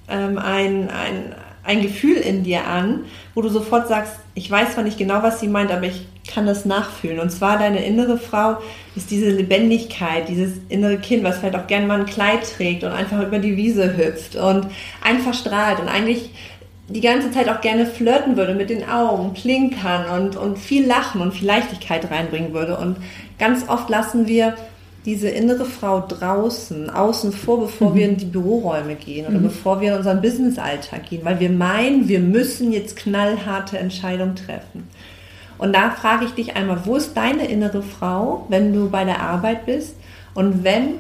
ähm, 0.07 0.38
ein, 0.38 0.89
ein, 0.89 1.36
ein 1.66 1.82
Gefühl 1.82 2.16
in 2.16 2.43
dir 2.43 2.68
an, 2.68 3.05
wo 3.36 3.41
du 3.41 3.49
sofort 3.49 3.89
sagst, 3.89 4.14
ich 4.34 4.49
weiß 4.49 4.76
zwar 4.76 4.86
nicht 4.86 4.97
genau, 4.97 5.24
was 5.24 5.41
sie 5.41 5.49
meint, 5.49 5.72
aber 5.72 5.88
ich 5.88 6.07
kann 6.28 6.45
das 6.45 6.65
nachfühlen. 6.65 7.19
Und 7.19 7.32
zwar 7.32 7.57
deine 7.57 7.84
innere 7.84 8.17
Frau 8.17 8.57
ist 8.95 9.11
diese 9.11 9.30
Lebendigkeit, 9.30 10.30
dieses 10.30 10.53
innere 10.69 10.97
Kind, 10.97 11.24
was 11.24 11.39
vielleicht 11.39 11.55
auch 11.55 11.67
gerne 11.67 11.88
mal 11.88 11.99
ein 11.99 12.05
Kleid 12.05 12.39
trägt 12.43 12.84
und 12.84 12.91
einfach 12.91 13.22
über 13.22 13.39
die 13.39 13.57
Wiese 13.57 13.97
hüpft 13.97 14.36
und 14.36 14.67
einfach 15.01 15.34
strahlt 15.34 15.80
und 15.80 15.88
eigentlich 15.88 16.30
die 16.89 17.01
ganze 17.01 17.32
Zeit 17.32 17.49
auch 17.49 17.61
gerne 17.61 17.86
flirten 17.86 18.36
würde 18.36 18.53
mit 18.53 18.69
den 18.69 18.88
Augen, 18.88 19.34
klinkern 19.34 20.22
und, 20.22 20.36
und 20.36 20.59
viel 20.59 20.86
Lachen 20.86 21.22
und 21.22 21.34
viel 21.34 21.47
Leichtigkeit 21.47 22.09
reinbringen 22.11 22.53
würde. 22.53 22.78
Und 22.78 22.97
ganz 23.39 23.67
oft 23.69 23.89
lassen 23.89 24.28
wir 24.28 24.55
diese 25.05 25.30
innere 25.30 25.65
Frau 25.65 26.01
draußen, 26.01 26.89
außen 26.89 27.32
vor, 27.32 27.61
bevor 27.61 27.91
mhm. 27.91 27.95
wir 27.95 28.05
in 28.09 28.17
die 28.17 28.26
Büroräume 28.26 28.95
gehen 28.95 29.26
oder 29.26 29.39
mhm. 29.39 29.43
bevor 29.43 29.82
wir 29.82 29.91
in 29.93 29.97
unseren 29.97 30.22
Businessalltag 30.22 31.09
gehen, 31.09 31.22
weil 31.24 31.39
wir 31.39 31.49
meinen, 31.49 32.07
wir 32.07 32.19
müssen 32.19 32.72
jetzt 32.72 32.97
knallharte 32.97 33.80
Entscheidungen 33.80 34.36
treffen. 34.36 34.88
Und 35.62 35.74
da 35.74 35.91
frage 35.91 36.26
ich 36.26 36.32
dich 36.32 36.55
einmal, 36.55 36.80
wo 36.86 36.95
ist 36.95 37.16
deine 37.16 37.45
innere 37.45 37.84
Frau, 37.84 38.47
wenn 38.49 38.74
du 38.74 38.89
bei 38.89 39.05
der 39.05 39.22
Arbeit 39.22 39.68
bist? 39.68 39.95
Und 40.34 40.64
wenn, 40.64 40.95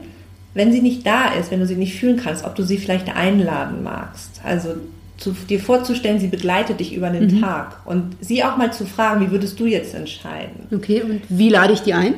wenn 0.53 0.71
sie 0.71 0.83
nicht 0.83 1.03
da 1.03 1.29
ist, 1.33 1.49
wenn 1.49 1.59
du 1.59 1.65
sie 1.65 1.75
nicht 1.75 1.95
fühlen 1.95 2.21
kannst, 2.23 2.45
ob 2.45 2.53
du 2.53 2.61
sie 2.61 2.77
vielleicht 2.77 3.13
einladen 3.13 3.81
magst. 3.81 4.39
Also 4.43 4.75
zu, 5.17 5.31
dir 5.31 5.59
vorzustellen, 5.59 6.19
sie 6.19 6.27
begleitet 6.27 6.79
dich 6.79 6.93
über 6.93 7.09
den 7.09 7.35
mhm. 7.35 7.41
Tag 7.41 7.77
und 7.85 8.15
sie 8.21 8.43
auch 8.43 8.55
mal 8.55 8.71
zu 8.71 8.85
fragen, 8.85 9.25
wie 9.25 9.31
würdest 9.31 9.59
du 9.59 9.65
jetzt 9.65 9.95
entscheiden? 9.95 10.67
Okay, 10.71 11.01
und 11.01 11.21
wie 11.29 11.49
lade 11.49 11.73
ich 11.73 11.81
die 11.81 11.95
ein? 11.95 12.15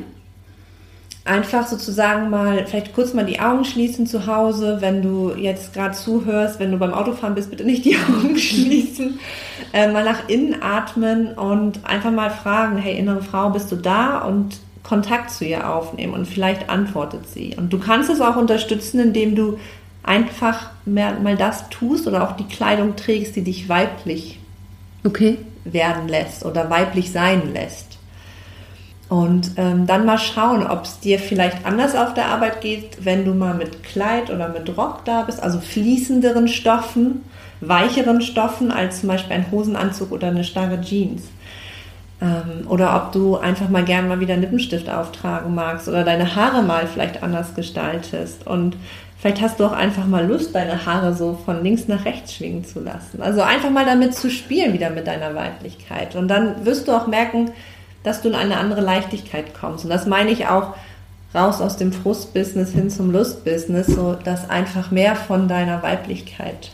Einfach 1.24 1.66
sozusagen 1.66 2.28
mal, 2.28 2.66
vielleicht 2.66 2.94
kurz 2.94 3.14
mal 3.14 3.24
die 3.24 3.40
Augen 3.40 3.64
schließen 3.64 4.06
zu 4.06 4.26
Hause, 4.26 4.78
wenn 4.80 5.00
du 5.02 5.32
jetzt 5.34 5.72
gerade 5.72 5.94
zuhörst, 5.94 6.60
wenn 6.60 6.70
du 6.70 6.76
beim 6.76 6.92
Autofahren 6.92 7.34
bist, 7.34 7.50
bitte 7.50 7.64
nicht 7.64 7.84
die 7.84 7.96
Augen 8.08 8.36
schließen, 8.36 9.18
äh, 9.72 9.90
mal 9.90 10.04
nach 10.04 10.28
innen 10.28 10.62
atmen 10.62 11.32
und 11.32 11.84
einfach 11.84 12.10
mal 12.10 12.30
fragen, 12.30 12.76
hey 12.76 12.98
innere 12.98 13.22
Frau, 13.22 13.50
bist 13.50 13.72
du 13.72 13.76
da? 13.76 14.18
Und 14.18 14.58
Kontakt 14.82 15.30
zu 15.30 15.46
ihr 15.46 15.70
aufnehmen 15.70 16.12
und 16.12 16.26
vielleicht 16.26 16.68
antwortet 16.68 17.26
sie. 17.26 17.54
Und 17.56 17.72
du 17.72 17.78
kannst 17.78 18.10
es 18.10 18.20
auch 18.20 18.36
unterstützen, 18.36 19.00
indem 19.00 19.34
du 19.34 19.58
einfach 20.02 20.70
mehr, 20.84 21.18
mal 21.20 21.36
das 21.36 21.70
tust 21.70 22.06
oder 22.06 22.22
auch 22.22 22.36
die 22.36 22.44
Kleidung 22.44 22.94
trägst, 22.94 23.34
die 23.34 23.42
dich 23.42 23.70
weiblich 23.70 24.38
okay. 25.02 25.38
werden 25.64 26.06
lässt 26.06 26.44
oder 26.44 26.68
weiblich 26.68 27.10
sein 27.10 27.54
lässt. 27.54 27.93
Und 29.08 29.52
ähm, 29.56 29.86
dann 29.86 30.06
mal 30.06 30.18
schauen, 30.18 30.66
ob 30.66 30.84
es 30.84 30.98
dir 31.00 31.18
vielleicht 31.18 31.66
anders 31.66 31.94
auf 31.94 32.14
der 32.14 32.26
Arbeit 32.26 32.62
geht, 32.62 33.04
wenn 33.04 33.24
du 33.24 33.34
mal 33.34 33.54
mit 33.54 33.82
Kleid 33.82 34.30
oder 34.30 34.48
mit 34.48 34.76
Rock 34.76 35.04
da 35.04 35.22
bist, 35.22 35.42
also 35.42 35.60
fließenderen 35.60 36.48
Stoffen, 36.48 37.22
weicheren 37.60 38.22
Stoffen 38.22 38.70
als 38.70 39.00
zum 39.00 39.10
Beispiel 39.10 39.36
ein 39.36 39.50
Hosenanzug 39.50 40.10
oder 40.10 40.28
eine 40.28 40.42
starre 40.42 40.80
Jeans. 40.80 41.24
Ähm, 42.22 42.66
oder 42.68 42.96
ob 42.96 43.12
du 43.12 43.36
einfach 43.36 43.68
mal 43.68 43.84
gern 43.84 44.08
mal 44.08 44.20
wieder 44.20 44.36
Lippenstift 44.36 44.88
auftragen 44.88 45.54
magst 45.54 45.86
oder 45.86 46.04
deine 46.04 46.34
Haare 46.34 46.62
mal 46.62 46.86
vielleicht 46.86 47.22
anders 47.22 47.54
gestaltest. 47.54 48.46
Und 48.46 48.76
vielleicht 49.18 49.42
hast 49.42 49.60
du 49.60 49.66
auch 49.66 49.72
einfach 49.72 50.06
mal 50.06 50.26
Lust, 50.26 50.54
deine 50.54 50.86
Haare 50.86 51.14
so 51.14 51.38
von 51.44 51.62
links 51.62 51.88
nach 51.88 52.06
rechts 52.06 52.34
schwingen 52.34 52.64
zu 52.64 52.80
lassen. 52.80 53.20
Also 53.20 53.42
einfach 53.42 53.70
mal 53.70 53.84
damit 53.84 54.14
zu 54.14 54.30
spielen, 54.30 54.72
wieder 54.72 54.88
mit 54.88 55.06
deiner 55.06 55.34
Weiblichkeit. 55.34 56.16
Und 56.16 56.28
dann 56.28 56.64
wirst 56.64 56.88
du 56.88 56.92
auch 56.92 57.06
merken, 57.06 57.50
dass 58.04 58.22
du 58.22 58.28
in 58.28 58.34
eine 58.36 58.58
andere 58.58 58.82
Leichtigkeit 58.82 59.54
kommst. 59.58 59.84
Und 59.84 59.90
das 59.90 60.06
meine 60.06 60.30
ich 60.30 60.46
auch 60.46 60.76
raus 61.34 61.60
aus 61.60 61.76
dem 61.76 61.92
Frustbusiness 61.92 62.70
hin 62.70 62.90
zum 62.90 63.10
Lustbusiness, 63.10 63.88
so 63.88 64.14
dass 64.14 64.48
einfach 64.48 64.92
mehr 64.92 65.16
von 65.16 65.48
deiner 65.48 65.82
Weiblichkeit 65.82 66.70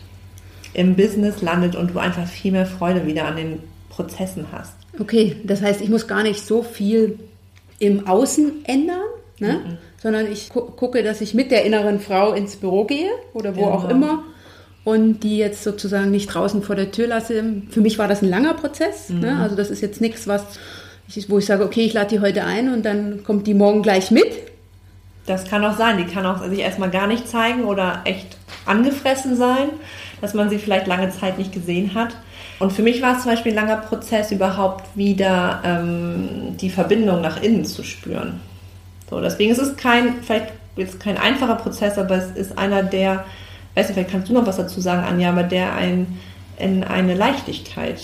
im 0.75 0.97
Business 0.97 1.41
landet 1.41 1.77
und 1.77 1.95
du 1.95 1.99
einfach 1.99 2.27
viel 2.27 2.53
mehr 2.53 2.67
Freude 2.67 3.07
wieder 3.07 3.25
an 3.27 3.37
den 3.37 3.61
Prozessen 3.89 4.47
hast. 4.53 4.75
Okay, 4.99 5.37
das 5.45 5.63
heißt, 5.63 5.81
ich 5.81 5.89
muss 5.89 6.07
gar 6.07 6.23
nicht 6.23 6.45
so 6.45 6.63
viel 6.63 7.19
im 7.79 8.07
Außen 8.07 8.65
ändern, 8.67 9.01
ne? 9.39 9.53
Mhm. 9.55 9.79
sondern 10.03 10.31
ich 10.31 10.51
gu 10.51 10.61
gucke, 10.61 11.03
dass 11.03 11.21
ich 11.23 11.33
mit 11.33 11.51
der 11.51 11.65
inneren 11.65 12.01
Frau 12.01 12.33
ins 12.33 12.57
Büro 12.57 12.85
gehe 12.85 13.09
oder 13.33 13.57
wo 13.57 13.65
genau. 13.65 13.73
auch 13.73 13.89
immer 13.89 14.25
und 14.85 15.21
die 15.21 15.39
jetzt 15.39 15.63
sozusagen 15.63 16.11
nicht 16.11 16.27
draußen 16.27 16.63
vor 16.63 16.77
der 16.77 16.91
Tür 16.91 17.07
lasse. 17.07 17.43
Für 17.71 17.81
mich 17.81 17.99
war 17.99 18.09
das 18.09 18.23
ein 18.23 18.29
langer 18.29 18.55
Prozess. 18.55 19.09
Ne? 19.09 19.17
Mhm. 19.17 19.23
Ne? 19.23 19.39
Also 19.41 19.57
das 19.57 19.71
ist 19.71 19.81
jetzt 19.81 20.01
nichts, 20.01 20.27
was 20.27 20.43
wo 21.29 21.39
ich 21.39 21.47
sage, 21.47 21.65
okay, 21.65 21.83
ich 21.83 21.93
lade 21.93 22.09
die 22.09 22.21
heute 22.21 22.45
ein 22.45 22.73
und 22.73 22.85
dann 22.85 23.25
kommt 23.25 23.47
die 23.47 23.55
morgen 23.55 23.83
gleich 23.83 24.11
mit. 24.11 24.33
Das 25.27 25.45
kann 25.45 25.65
auch 25.65 25.77
sein. 25.77 25.99
Die 25.99 26.13
kann 26.13 26.27
auch 26.27 26.43
sich 26.45 26.61
erstmal 26.61 26.91
gar 26.91 27.07
nicht 27.07 27.29
zeigen 27.29 27.65
oder 27.65 28.01
echt 28.05 28.37
angefressen 28.67 29.37
sein, 29.37 29.69
dass 30.21 30.35
man 30.35 30.51
sie 30.51 30.59
vielleicht 30.59 30.87
lange 30.87 31.11
Zeit 31.11 31.39
nicht 31.39 31.53
gesehen 31.53 31.95
hat. 31.95 32.17
Und 32.59 32.73
für 32.73 32.83
mich 32.83 33.01
war 33.01 33.17
es 33.17 33.23
zum 33.23 33.33
Beispiel 33.33 33.53
ein 33.53 33.57
langer 33.57 33.79
Prozess, 33.79 34.31
überhaupt 34.33 34.97
wieder 34.97 35.63
ähm, 35.65 36.57
die 36.61 36.69
Verbindung 36.69 37.21
nach 37.23 37.43
innen 37.43 37.65
zu 37.65 37.83
spüren. 37.83 38.41
So, 39.09 39.21
deswegen 39.21 39.51
ist 39.51 39.59
es 39.59 39.77
kein, 39.77 40.23
vielleicht 40.23 40.53
jetzt 40.77 41.01
kein 41.01 41.17
einfacher 41.17 41.57
Prozess, 41.57 41.99
aber 41.99 42.17
es 42.17 42.31
ist 42.33 42.59
einer, 42.59 42.83
der, 42.83 43.25
weiß 43.75 43.89
nicht, 43.89 43.95
vielleicht 43.95 44.11
kannst 44.11 44.29
du 44.29 44.35
noch 44.35 44.47
was 44.47 44.59
dazu 44.59 44.81
sagen, 44.81 45.05
Anja, 45.05 45.31
aber 45.31 45.43
der 45.43 45.75
ein, 45.75 46.19
in 46.59 46.85
eine 46.85 47.15
Leichtigkeit 47.15 48.03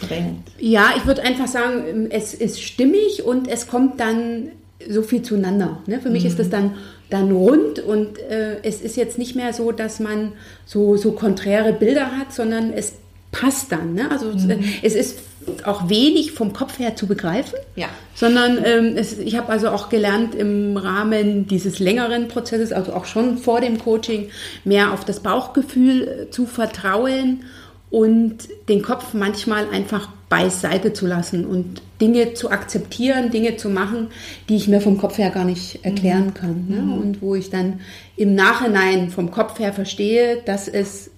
bringt. 0.00 0.48
Ja, 0.58 0.90
ich 0.96 1.06
würde 1.06 1.22
einfach 1.22 1.48
sagen, 1.48 2.08
es 2.10 2.34
ist 2.34 2.62
stimmig 2.62 3.24
und 3.24 3.48
es 3.48 3.66
kommt 3.66 4.00
dann 4.00 4.50
so 4.88 5.02
viel 5.02 5.22
zueinander. 5.22 5.78
Ne? 5.86 6.00
Für 6.00 6.10
mich 6.10 6.24
mhm. 6.24 6.30
ist 6.30 6.38
das 6.38 6.50
dann, 6.50 6.74
dann 7.10 7.32
rund 7.32 7.78
und 7.80 8.18
äh, 8.18 8.58
es 8.62 8.80
ist 8.80 8.96
jetzt 8.96 9.18
nicht 9.18 9.34
mehr 9.34 9.52
so, 9.52 9.72
dass 9.72 10.00
man 10.00 10.32
so, 10.66 10.96
so 10.96 11.12
konträre 11.12 11.72
Bilder 11.72 12.16
hat, 12.16 12.32
sondern 12.32 12.72
es 12.72 12.94
passt 13.32 13.72
dann. 13.72 13.94
Ne? 13.94 14.10
Also 14.10 14.26
mhm. 14.26 14.64
es 14.82 14.94
ist 14.94 15.18
auch 15.64 15.88
wenig 15.88 16.32
vom 16.32 16.52
Kopf 16.52 16.78
her 16.78 16.94
zu 16.94 17.06
begreifen, 17.06 17.58
ja. 17.74 17.88
sondern 18.14 18.58
ähm, 18.64 18.96
es, 18.96 19.18
ich 19.18 19.36
habe 19.36 19.50
also 19.50 19.70
auch 19.70 19.88
gelernt 19.88 20.34
im 20.34 20.76
Rahmen 20.76 21.46
dieses 21.46 21.78
längeren 21.78 22.28
Prozesses, 22.28 22.72
also 22.72 22.92
auch 22.92 23.06
schon 23.06 23.38
vor 23.38 23.60
dem 23.60 23.78
Coaching, 23.78 24.28
mehr 24.64 24.92
auf 24.92 25.04
das 25.04 25.20
Bauchgefühl 25.20 26.26
äh, 26.28 26.30
zu 26.30 26.46
vertrauen 26.46 27.44
und 27.90 28.48
den 28.68 28.82
Kopf 28.82 29.14
manchmal 29.14 29.68
einfach 29.70 30.08
beiseite 30.28 30.92
zu 30.92 31.06
lassen 31.06 31.46
und 31.46 31.80
Dinge 32.00 32.34
zu 32.34 32.50
akzeptieren, 32.50 33.30
Dinge 33.30 33.56
zu 33.56 33.70
machen, 33.70 34.08
die 34.48 34.56
ich 34.56 34.68
mir 34.68 34.80
vom 34.80 34.98
Kopf 34.98 35.18
her 35.18 35.30
gar 35.30 35.44
nicht 35.44 35.84
erklären 35.84 36.26
mhm. 36.26 36.34
kann. 36.34 36.66
Ne? 36.68 36.82
Mhm. 36.82 36.92
Und 36.98 37.22
wo 37.22 37.34
ich 37.34 37.50
dann 37.50 37.80
im 38.16 38.34
Nachhinein 38.34 39.10
vom 39.10 39.30
Kopf 39.30 39.58
her 39.58 39.72
verstehe, 39.72 40.42
dass 40.44 40.68
es 40.68 41.10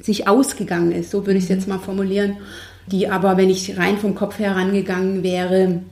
sich 0.00 0.26
ausgegangen 0.26 0.92
ist, 0.92 1.10
so 1.10 1.26
würde 1.26 1.38
ich 1.38 1.44
es 1.44 1.50
jetzt 1.50 1.68
mal 1.68 1.78
formulieren, 1.78 2.38
die 2.86 3.08
aber, 3.08 3.36
wenn 3.36 3.50
ich 3.50 3.78
rein 3.78 3.98
vom 3.98 4.14
Kopf 4.14 4.38
her 4.38 4.56
rangegangen 4.56 5.22
wäre, 5.22 5.82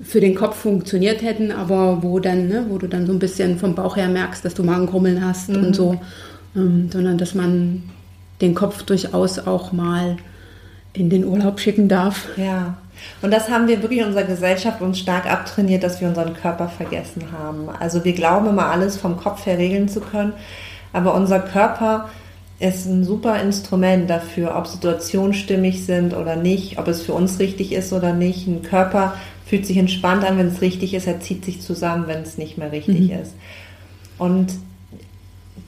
für 0.00 0.20
den 0.20 0.36
Kopf 0.36 0.56
funktioniert 0.56 1.22
hätten, 1.22 1.50
aber 1.50 2.02
wo 2.02 2.20
dann, 2.20 2.48
ne, 2.48 2.66
wo 2.68 2.78
du 2.78 2.86
dann 2.86 3.06
so 3.06 3.12
ein 3.12 3.18
bisschen 3.18 3.58
vom 3.58 3.74
Bauch 3.74 3.96
her 3.96 4.08
merkst, 4.08 4.44
dass 4.44 4.54
du 4.54 4.62
Magenkrummeln 4.62 5.24
hast 5.24 5.50
mhm. 5.50 5.64
und 5.64 5.76
so, 5.76 6.00
ähm, 6.56 6.88
sondern 6.90 7.18
dass 7.18 7.34
man 7.34 7.82
den 8.40 8.54
Kopf 8.54 8.82
durchaus 8.82 9.38
auch 9.38 9.72
mal 9.72 10.16
in 10.92 11.10
den 11.10 11.24
Urlaub 11.24 11.60
schicken 11.60 11.88
darf. 11.88 12.28
Ja. 12.36 12.76
Und 13.22 13.32
das 13.32 13.48
haben 13.48 13.68
wir 13.68 13.80
wirklich 13.82 14.00
in 14.00 14.06
unserer 14.06 14.24
Gesellschaft 14.24 14.80
uns 14.80 14.98
stark 14.98 15.30
abtrainiert, 15.30 15.82
dass 15.82 16.00
wir 16.00 16.08
unseren 16.08 16.34
Körper 16.34 16.68
vergessen 16.68 17.26
haben. 17.32 17.68
Also 17.78 18.04
wir 18.04 18.12
glauben 18.12 18.48
immer 18.48 18.66
alles 18.66 18.96
vom 18.96 19.16
Kopf 19.16 19.46
her 19.46 19.58
regeln 19.58 19.88
zu 19.88 20.00
können, 20.00 20.32
aber 20.92 21.14
unser 21.14 21.40
Körper 21.40 22.08
ist 22.60 22.86
ein 22.86 23.04
super 23.04 23.40
Instrument 23.40 24.10
dafür, 24.10 24.56
ob 24.56 24.66
Situationen 24.66 25.32
stimmig 25.32 25.86
sind 25.86 26.14
oder 26.14 26.34
nicht, 26.34 26.78
ob 26.78 26.88
es 26.88 27.02
für 27.02 27.12
uns 27.12 27.38
richtig 27.38 27.72
ist 27.72 27.92
oder 27.92 28.12
nicht. 28.12 28.48
Ein 28.48 28.62
Körper 28.62 29.14
fühlt 29.46 29.64
sich 29.64 29.76
entspannt 29.76 30.24
an, 30.24 30.38
wenn 30.38 30.48
es 30.48 30.60
richtig 30.60 30.92
ist, 30.94 31.06
er 31.06 31.20
zieht 31.20 31.44
sich 31.44 31.60
zusammen, 31.60 32.08
wenn 32.08 32.22
es 32.22 32.36
nicht 32.36 32.58
mehr 32.58 32.72
richtig 32.72 33.12
mhm. 33.12 33.22
ist. 33.22 33.34
Und 34.18 34.54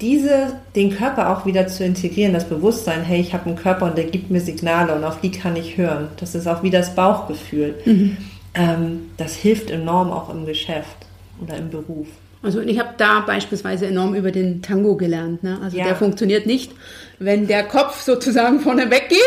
diese, 0.00 0.54
den 0.74 0.90
Körper 0.90 1.30
auch 1.30 1.46
wieder 1.46 1.66
zu 1.66 1.84
integrieren, 1.84 2.32
das 2.32 2.48
Bewusstsein, 2.48 3.02
hey, 3.02 3.20
ich 3.20 3.34
habe 3.34 3.46
einen 3.46 3.56
Körper 3.56 3.86
und 3.86 3.98
der 3.98 4.04
gibt 4.04 4.30
mir 4.30 4.40
Signale 4.40 4.94
und 4.94 5.04
auf 5.04 5.20
die 5.20 5.30
kann 5.30 5.56
ich 5.56 5.76
hören. 5.76 6.08
Das 6.18 6.34
ist 6.34 6.46
auch 6.46 6.62
wie 6.62 6.70
das 6.70 6.94
Bauchgefühl. 6.94 7.74
Mhm. 7.84 8.16
Ähm, 8.54 9.02
das 9.16 9.34
hilft 9.36 9.70
enorm 9.70 10.10
auch 10.10 10.32
im 10.32 10.46
Geschäft 10.46 10.96
oder 11.40 11.56
im 11.56 11.70
Beruf. 11.70 12.08
Also 12.42 12.60
ich 12.60 12.78
habe 12.78 12.94
da 12.96 13.20
beispielsweise 13.20 13.86
enorm 13.86 14.14
über 14.14 14.32
den 14.32 14.62
Tango 14.62 14.96
gelernt. 14.96 15.42
Ne? 15.42 15.58
Also 15.62 15.76
ja. 15.76 15.84
der 15.84 15.96
funktioniert 15.96 16.46
nicht, 16.46 16.72
wenn 17.18 17.46
der 17.46 17.64
Kopf 17.64 18.00
sozusagen 18.00 18.60
vorne 18.60 18.90
weggeht. 18.90 19.20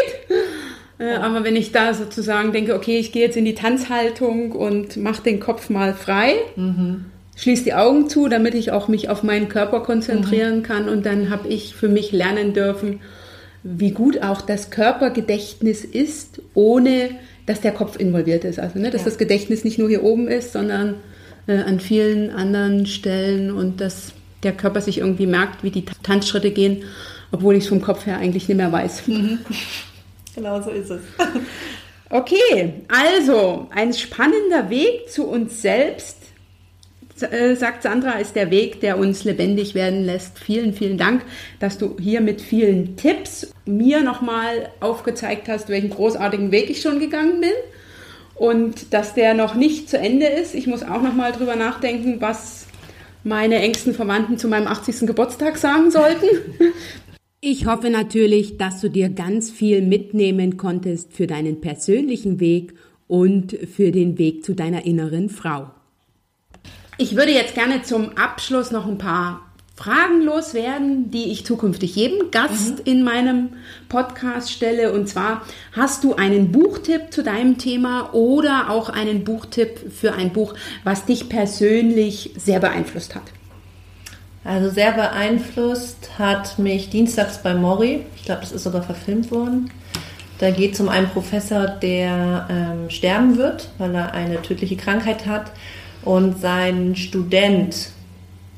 Äh, 0.97 1.15
aber 1.15 1.43
wenn 1.43 1.55
ich 1.55 1.71
da 1.71 1.93
sozusagen 1.93 2.51
denke, 2.51 2.75
okay, 2.75 2.97
ich 2.97 3.11
gehe 3.11 3.23
jetzt 3.23 3.37
in 3.37 3.45
die 3.45 3.55
Tanzhaltung 3.55 4.51
und 4.51 4.97
mache 4.97 5.23
den 5.23 5.39
Kopf 5.39 5.69
mal 5.69 5.93
frei, 5.93 6.35
mhm 6.55 7.05
schließe 7.35 7.63
die 7.63 7.73
Augen 7.73 8.09
zu, 8.09 8.27
damit 8.27 8.53
ich 8.53 8.71
auch 8.71 8.87
mich 8.87 9.09
auf 9.09 9.23
meinen 9.23 9.49
Körper 9.49 9.81
konzentrieren 9.81 10.57
mhm. 10.57 10.63
kann. 10.63 10.89
Und 10.89 11.05
dann 11.05 11.29
habe 11.29 11.47
ich 11.47 11.75
für 11.75 11.89
mich 11.89 12.11
lernen 12.11 12.53
dürfen, 12.53 12.99
wie 13.63 13.91
gut 13.91 14.21
auch 14.21 14.41
das 14.41 14.69
Körpergedächtnis 14.69 15.83
ist, 15.83 16.41
ohne 16.53 17.11
dass 17.45 17.61
der 17.61 17.71
Kopf 17.71 17.97
involviert 17.97 18.43
ist. 18.43 18.59
Also, 18.59 18.79
ne, 18.79 18.89
dass 18.89 19.01
ja. 19.01 19.05
das 19.05 19.17
Gedächtnis 19.17 19.63
nicht 19.63 19.79
nur 19.79 19.89
hier 19.89 20.03
oben 20.03 20.27
ist, 20.27 20.53
sondern 20.53 20.95
äh, 21.47 21.57
an 21.57 21.79
vielen 21.79 22.29
anderen 22.29 22.85
Stellen 22.85 23.51
und 23.51 23.81
dass 23.81 24.13
der 24.43 24.51
Körper 24.51 24.81
sich 24.81 24.99
irgendwie 24.99 25.27
merkt, 25.27 25.63
wie 25.63 25.71
die 25.71 25.85
Tanzschritte 26.03 26.51
gehen, 26.51 26.83
obwohl 27.31 27.55
ich 27.55 27.63
es 27.63 27.69
vom 27.69 27.81
Kopf 27.81 28.05
her 28.05 28.17
eigentlich 28.17 28.47
nicht 28.47 28.57
mehr 28.57 28.71
weiß. 28.71 29.07
Mhm. 29.07 29.39
Genau 30.35 30.59
so 30.63 30.71
ist 30.71 30.89
es. 30.89 31.01
Okay, 32.09 32.73
also 32.87 33.67
ein 33.69 33.93
spannender 33.93 34.69
Weg 34.69 35.09
zu 35.09 35.27
uns 35.27 35.61
selbst, 35.61 36.22
äh, 37.21 37.55
sagt 37.55 37.83
Sandra, 37.83 38.13
ist 38.13 38.35
der 38.35 38.49
Weg, 38.49 38.79
der 38.79 38.97
uns 38.97 39.23
lebendig 39.23 39.75
werden 39.75 40.03
lässt. 40.03 40.39
Vielen, 40.39 40.73
vielen 40.73 40.97
Dank, 40.97 41.23
dass 41.59 41.77
du 41.77 41.95
hier 41.99 42.21
mit 42.21 42.41
vielen 42.41 42.95
Tipps 42.95 43.53
mir 43.65 44.01
nochmal 44.01 44.69
aufgezeigt 44.79 45.47
hast, 45.47 45.69
welchen 45.69 45.89
großartigen 45.89 46.51
Weg 46.51 46.69
ich 46.69 46.81
schon 46.81 46.99
gegangen 46.99 47.41
bin 47.41 47.51
und 48.35 48.93
dass 48.93 49.13
der 49.13 49.33
noch 49.33 49.55
nicht 49.55 49.89
zu 49.89 49.97
Ende 49.97 50.25
ist. 50.25 50.55
Ich 50.55 50.67
muss 50.67 50.83
auch 50.83 51.01
nochmal 51.01 51.31
drüber 51.31 51.55
nachdenken, 51.55 52.17
was 52.19 52.67
meine 53.23 53.57
engsten 53.59 53.93
Verwandten 53.93 54.37
zu 54.37 54.47
meinem 54.47 54.67
80. 54.67 55.07
Geburtstag 55.07 55.57
sagen 55.57 55.91
sollten. 55.91 56.27
Ich 57.45 57.65
hoffe 57.65 57.89
natürlich, 57.89 58.55
dass 58.55 58.79
du 58.79 58.89
dir 58.89 59.09
ganz 59.09 59.51
viel 59.51 59.81
mitnehmen 59.81 60.55
konntest 60.55 61.11
für 61.11 61.27
deinen 61.27 61.59
persönlichen 61.59 62.39
Weg 62.39 62.73
und 63.09 63.51
für 63.51 63.91
den 63.91 64.17
Weg 64.17 64.45
zu 64.45 64.53
deiner 64.53 64.85
inneren 64.85 65.27
Frau. 65.27 65.72
Ich 66.97 67.15
würde 67.15 67.31
jetzt 67.31 67.55
gerne 67.55 67.81
zum 67.81 68.17
Abschluss 68.17 68.69
noch 68.69 68.85
ein 68.85 68.99
paar 68.99 69.41
Fragen 69.75 70.21
loswerden, 70.21 71.09
die 71.09 71.31
ich 71.31 71.45
zukünftig 71.45 71.95
jedem 71.95 72.29
Gast 72.29 72.79
mhm. 72.79 72.85
in 72.85 73.03
meinem 73.03 73.49
Podcast 73.89 74.51
stelle. 74.51 74.93
Und 74.93 75.09
zwar, 75.09 75.41
hast 75.71 76.03
du 76.03 76.13
einen 76.13 76.51
Buchtipp 76.51 77.11
zu 77.11 77.23
deinem 77.23 77.57
Thema 77.57 78.13
oder 78.13 78.69
auch 78.69 78.89
einen 78.89 79.23
Buchtipp 79.23 79.91
für 79.91 80.13
ein 80.13 80.31
Buch, 80.31 80.53
was 80.83 81.05
dich 81.05 81.29
persönlich 81.29 82.31
sehr 82.37 82.59
beeinflusst 82.59 83.15
hat? 83.15 83.23
Also 84.43 84.69
sehr 84.69 84.91
beeinflusst 84.91 86.19
hat 86.19 86.59
mich 86.59 86.91
Dienstags 86.91 87.41
bei 87.41 87.55
Mori. 87.55 88.05
Ich 88.15 88.25
glaube, 88.25 88.41
das 88.41 88.51
ist 88.51 88.63
sogar 88.63 88.83
verfilmt 88.83 89.31
worden. 89.31 89.71
Da 90.37 90.51
geht 90.51 90.73
es 90.73 90.79
um 90.79 90.89
einen 90.89 91.09
Professor, 91.09 91.65
der 91.65 92.47
ähm, 92.49 92.89
sterben 92.89 93.37
wird, 93.37 93.69
weil 93.79 93.95
er 93.95 94.13
eine 94.13 94.41
tödliche 94.41 94.75
Krankheit 94.75 95.25
hat 95.25 95.51
und 96.05 96.39
sein 96.39 96.95
Student, 96.95 97.91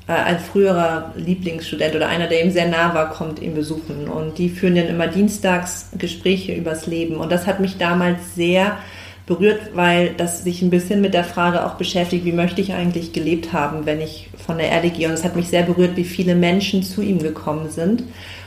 äh, 0.08 0.14
ein 0.14 0.40
früherer 0.40 1.14
Lieblingsstudent 1.16 1.96
oder 1.96 2.08
einer, 2.08 2.28
der 2.28 2.44
ihm 2.44 2.52
sehr 2.52 2.68
nah 2.68 2.94
war, 2.94 3.10
kommt 3.10 3.40
ihn 3.42 3.56
besuchen. 3.56 4.08
Und 4.08 4.38
die 4.38 4.50
führen 4.50 4.76
dann 4.76 4.88
immer 4.88 5.08
dienstags 5.08 5.90
Gespräche 5.98 6.54
übers 6.54 6.88
Leben. 6.88 7.18
Und 7.18 7.32
das 7.32 7.48
hat 7.48 7.60
mich 7.60 7.78
damals 7.78 8.36
sehr 8.36 8.78
berührt, 9.26 9.72
weil 9.74 10.14
das 10.14 10.44
sich 10.44 10.62
ein 10.62 10.70
bisschen 10.70 11.02
mit 11.02 11.14
der 11.14 11.24
Frage 11.24 11.66
auch 11.66 11.76
beschäftigt, 11.76 12.26
wie 12.26 12.32
möchte 12.32 12.62
ich 12.62 12.74
eigentlich 12.74 13.12
gelebt 13.12 13.54
haben, 13.54 13.86
wenn 13.86 14.00
ich 14.00 14.30
von 14.46 14.58
der 14.58 14.70
Erde 14.70 14.90
gehe. 14.90 15.08
Und 15.08 15.14
es 15.14 15.24
hat 15.24 15.36
mich 15.36 15.48
sehr 15.48 15.64
berührt, 15.64 15.96
wie 15.96 16.04
viele 16.04 16.36
Menschen 16.36 16.84
zu 16.84 17.02
ihm 17.02 17.20
gekommen 17.20 17.70
sind 17.70 18.04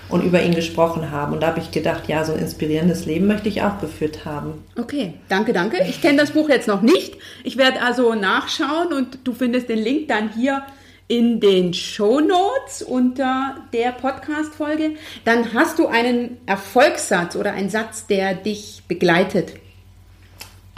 und 0.08 0.24
über 0.24 0.42
ihn 0.42 0.54
gesprochen 0.54 1.10
haben. 1.10 1.32
Und 1.32 1.42
da 1.42 1.48
habe 1.48 1.60
ich 1.60 1.70
gedacht, 1.70 2.08
ja, 2.08 2.24
so 2.24 2.32
ein 2.32 2.38
inspirierendes 2.38 3.06
Leben 3.06 3.26
möchte 3.26 3.48
ich 3.48 3.62
auch 3.62 3.80
geführt 3.80 4.24
haben. 4.24 4.64
Okay, 4.78 5.14
danke, 5.28 5.52
danke. 5.52 5.84
Ich 5.88 6.00
kenne 6.00 6.18
das 6.18 6.30
Buch 6.30 6.48
jetzt 6.48 6.68
noch 6.68 6.82
nicht. 6.82 7.16
Ich 7.44 7.56
werde 7.56 7.82
also 7.82 8.14
nachschauen 8.14 8.92
und 8.92 9.18
du 9.24 9.32
findest 9.32 9.68
den 9.68 9.78
Link 9.78 10.08
dann 10.08 10.30
hier 10.32 10.62
in 11.08 11.40
den 11.40 11.72
Show 11.72 12.20
Notes 12.20 12.82
unter 12.82 13.56
der 13.72 13.92
Podcast-Folge. 13.92 14.92
Dann 15.24 15.54
hast 15.54 15.78
du 15.78 15.86
einen 15.86 16.36
Erfolgssatz 16.46 17.34
oder 17.34 17.52
einen 17.52 17.70
Satz, 17.70 18.06
der 18.06 18.34
dich 18.34 18.82
begleitet. 18.86 19.54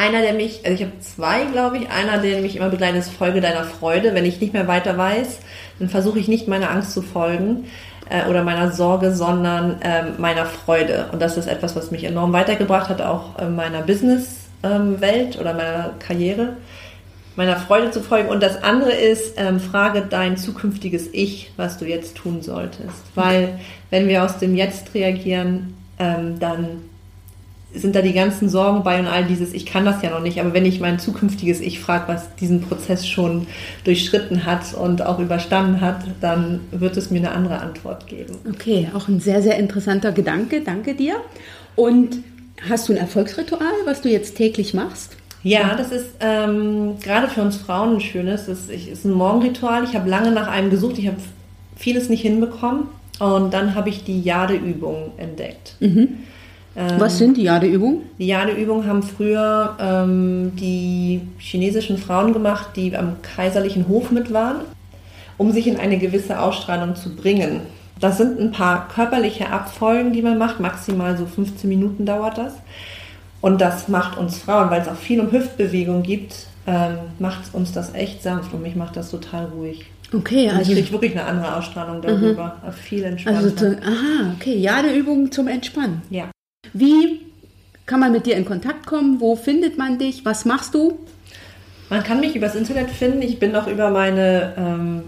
Einer, 0.01 0.23
der 0.23 0.33
mich, 0.33 0.63
also 0.65 0.75
ich 0.75 0.81
habe 0.81 0.99
zwei, 1.01 1.45
glaube 1.45 1.77
ich. 1.77 1.91
Einer, 1.91 2.23
der 2.23 2.41
mich 2.41 2.57
immer 2.57 2.71
begleitet, 2.71 3.01
ist 3.01 3.13
Folge 3.13 3.43
deiner 3.43 3.65
Freude. 3.65 4.15
Wenn 4.15 4.25
ich 4.25 4.41
nicht 4.41 4.55
mehr 4.55 4.67
weiter 4.67 4.97
weiß, 4.97 5.41
dann 5.79 5.91
versuche 5.91 6.19
ich 6.19 6.27
nicht 6.27 6.49
meiner 6.49 6.71
Angst 6.71 6.93
zu 6.93 7.03
folgen 7.03 7.67
äh, 8.09 8.27
oder 8.31 8.43
meiner 8.43 8.73
Sorge, 8.73 9.15
sondern 9.15 9.83
äh, 9.83 10.05
meiner 10.17 10.47
Freude. 10.47 11.11
Und 11.13 11.21
das 11.21 11.37
ist 11.37 11.49
etwas, 11.49 11.77
was 11.77 11.91
mich 11.91 12.05
enorm 12.05 12.33
weitergebracht 12.33 12.89
hat, 12.89 13.03
auch 13.03 13.39
in 13.41 13.55
meiner 13.55 13.83
Business-Welt 13.83 15.35
ähm, 15.35 15.39
oder 15.39 15.53
meiner 15.53 15.91
Karriere, 15.99 16.55
meiner 17.37 17.57
Freude 17.57 17.91
zu 17.91 18.01
folgen. 18.01 18.31
Und 18.31 18.43
das 18.43 18.63
andere 18.63 18.93
ist, 18.93 19.35
ähm, 19.37 19.61
frage 19.61 20.07
dein 20.09 20.39
zukünftiges 20.39 21.11
Ich, 21.13 21.53
was 21.59 21.77
du 21.77 21.85
jetzt 21.85 22.17
tun 22.17 22.41
solltest. 22.41 23.03
Weil 23.15 23.61
wenn 23.91 24.09
wir 24.09 24.25
aus 24.25 24.39
dem 24.39 24.57
Jetzt 24.57 24.95
reagieren, 24.95 25.75
ähm, 25.99 26.41
dann 26.41 26.90
sind 27.73 27.95
da 27.95 28.03
die 28.03 28.13
ganzen 28.13 28.49
Sorgen 28.49 28.83
bei 28.83 28.99
und 28.99 29.07
all 29.07 29.25
dieses, 29.25 29.53
ich 29.53 29.65
kann 29.65 29.85
das 29.85 30.03
ja 30.03 30.11
noch 30.11 30.23
nicht, 30.23 30.41
aber 30.41 30.53
wenn 30.53 30.67
ich 30.67 30.81
mein 30.81 30.99
zukünftiges 30.99 31.61
Ich 31.61 31.79
frage, 31.79 32.09
was 32.09 32.35
diesen 32.37 32.63
Prozess 32.63 33.07
schon 33.07 33.47
durchschritten 33.85 34.45
hat 34.45 34.75
und 34.75 35.05
auch 35.05 35.19
überstanden 35.19 35.81
hat, 35.81 36.05
dann 36.21 36.61
wird 36.73 36.97
es 36.97 37.11
mir 37.11 37.19
eine 37.19 37.33
andere 37.33 37.61
Antwort 37.61 38.07
geben. 38.07 38.37
Okay, 38.49 38.89
auch 38.95 39.09
ein 39.09 39.21
sehr, 39.21 39.43
sehr 39.43 39.57
interessanter 39.59 40.13
Gedanke, 40.13 40.63
danke 40.63 40.95
dir. 40.95 41.17
Und 41.77 42.19
hast 42.69 42.89
du 42.89 42.93
ein 42.93 42.99
Erfolgsritual, 42.99 43.73
was 43.85 44.01
du 44.01 44.09
jetzt 44.09 44.37
täglich 44.37 44.75
machst? 44.75 45.17
Ja, 45.43 45.75
das 45.75 45.91
ist 45.91 46.17
ähm, 46.21 46.99
gerade 47.03 47.29
für 47.29 47.41
uns 47.41 47.57
Frauen 47.57 47.95
ein 47.95 48.01
schönes. 48.01 48.47
Das 48.47 48.69
ist 48.69 49.05
ein 49.05 49.13
Morgenritual. 49.13 49.85
Ich 49.85 49.95
habe 49.95 50.09
lange 50.11 50.33
nach 50.33 50.49
einem 50.49 50.71
gesucht. 50.71 50.99
Ich 50.99 51.07
habe 51.07 51.17
vieles 51.77 52.11
nicht 52.11 52.21
hinbekommen. 52.21 52.85
Und 53.21 53.53
dann 53.55 53.75
habe 53.75 53.89
ich 53.89 54.05
die 54.05 54.21
Jadeübung 54.21 55.13
entdeckt. 55.17 55.77
Mhm. 55.81 56.19
Ähm, 56.81 56.99
Was 56.99 57.19
sind 57.19 57.37
die 57.37 57.43
Jadeübungen? 57.43 58.03
Die 58.19 58.29
Jadeübungen 58.29 58.87
haben 58.87 59.03
früher 59.03 59.77
ähm, 59.79 60.53
die 60.57 61.21
chinesischen 61.39 61.99
Frauen 61.99 62.33
gemacht, 62.33 62.71
die 62.77 62.97
am 62.97 63.21
kaiserlichen 63.21 63.87
Hof 63.89 64.11
mit 64.11 64.33
waren, 64.33 64.63
um 65.37 65.53
sich 65.53 65.67
in 65.67 65.77
eine 65.77 65.99
gewisse 65.99 66.41
Ausstrahlung 66.41 66.97
zu 66.97 67.15
bringen. 67.15 67.61
Das 68.01 68.17
sind 68.17 68.41
ein 68.41 68.51
paar 68.51 68.89
körperliche 68.89 69.51
Abfolgen, 69.51 70.15
die 70.15 70.23
man 70.23 70.39
macht, 70.39 70.59
maximal 70.59 71.19
so 71.19 71.27
15 71.27 71.69
Minuten 71.69 72.07
dauert 72.07 72.39
das. 72.39 72.55
Und 73.43 73.61
das 73.61 73.89
macht 73.89 74.17
uns 74.17 74.39
Frauen, 74.39 74.71
weil 74.71 74.81
es 74.81 74.89
auch 74.89 74.97
viel 74.97 75.21
um 75.21 75.31
Hüftbewegung 75.33 76.03
gibt, 76.03 76.47
ähm, 76.67 76.97
macht 77.19 77.55
uns 77.55 77.73
das 77.73 77.95
echt 77.95 78.23
sanft 78.23 78.55
und 78.55 78.63
mich 78.63 78.75
macht 78.75 78.97
das 78.97 79.11
total 79.11 79.47
ruhig. 79.47 79.85
Okay, 80.15 80.49
also. 80.49 80.73
Ich 80.73 80.79
kriege 80.79 80.93
wirklich 80.93 81.13
eine 81.13 81.25
andere 81.25 81.57
Ausstrahlung 81.57 82.03
darüber, 82.03 82.57
mhm. 82.65 82.73
viel 82.73 83.05
entspannter. 83.05 83.43
Also, 83.43 83.67
aha, 83.67 84.35
okay, 84.37 84.57
Jadeübungen 84.57 85.31
zum 85.31 85.47
Entspannen. 85.47 86.03
Ja. 86.11 86.31
Wie 86.73 87.21
kann 87.87 88.01
man 88.01 88.13
mit 88.13 88.27
dir 88.27 88.37
in 88.37 88.45
Kontakt 88.45 88.87
kommen? 88.87 89.21
Wo 89.21 89.37
findet 89.37 89.79
man 89.79 89.99
dich? 89.99 90.25
Was 90.25 90.45
machst 90.45 90.75
du? 90.75 90.99
Man 91.89 92.05
kann 92.05 92.21
mich 92.21 92.37
übers 92.37 92.55
Internet 92.55 92.91
finden. 92.91 93.23
Ich 93.23 93.41
bin 93.41 93.55
auch 93.57 93.67
über 93.67 93.91
meine 93.91 94.55
ähm, 94.57 95.03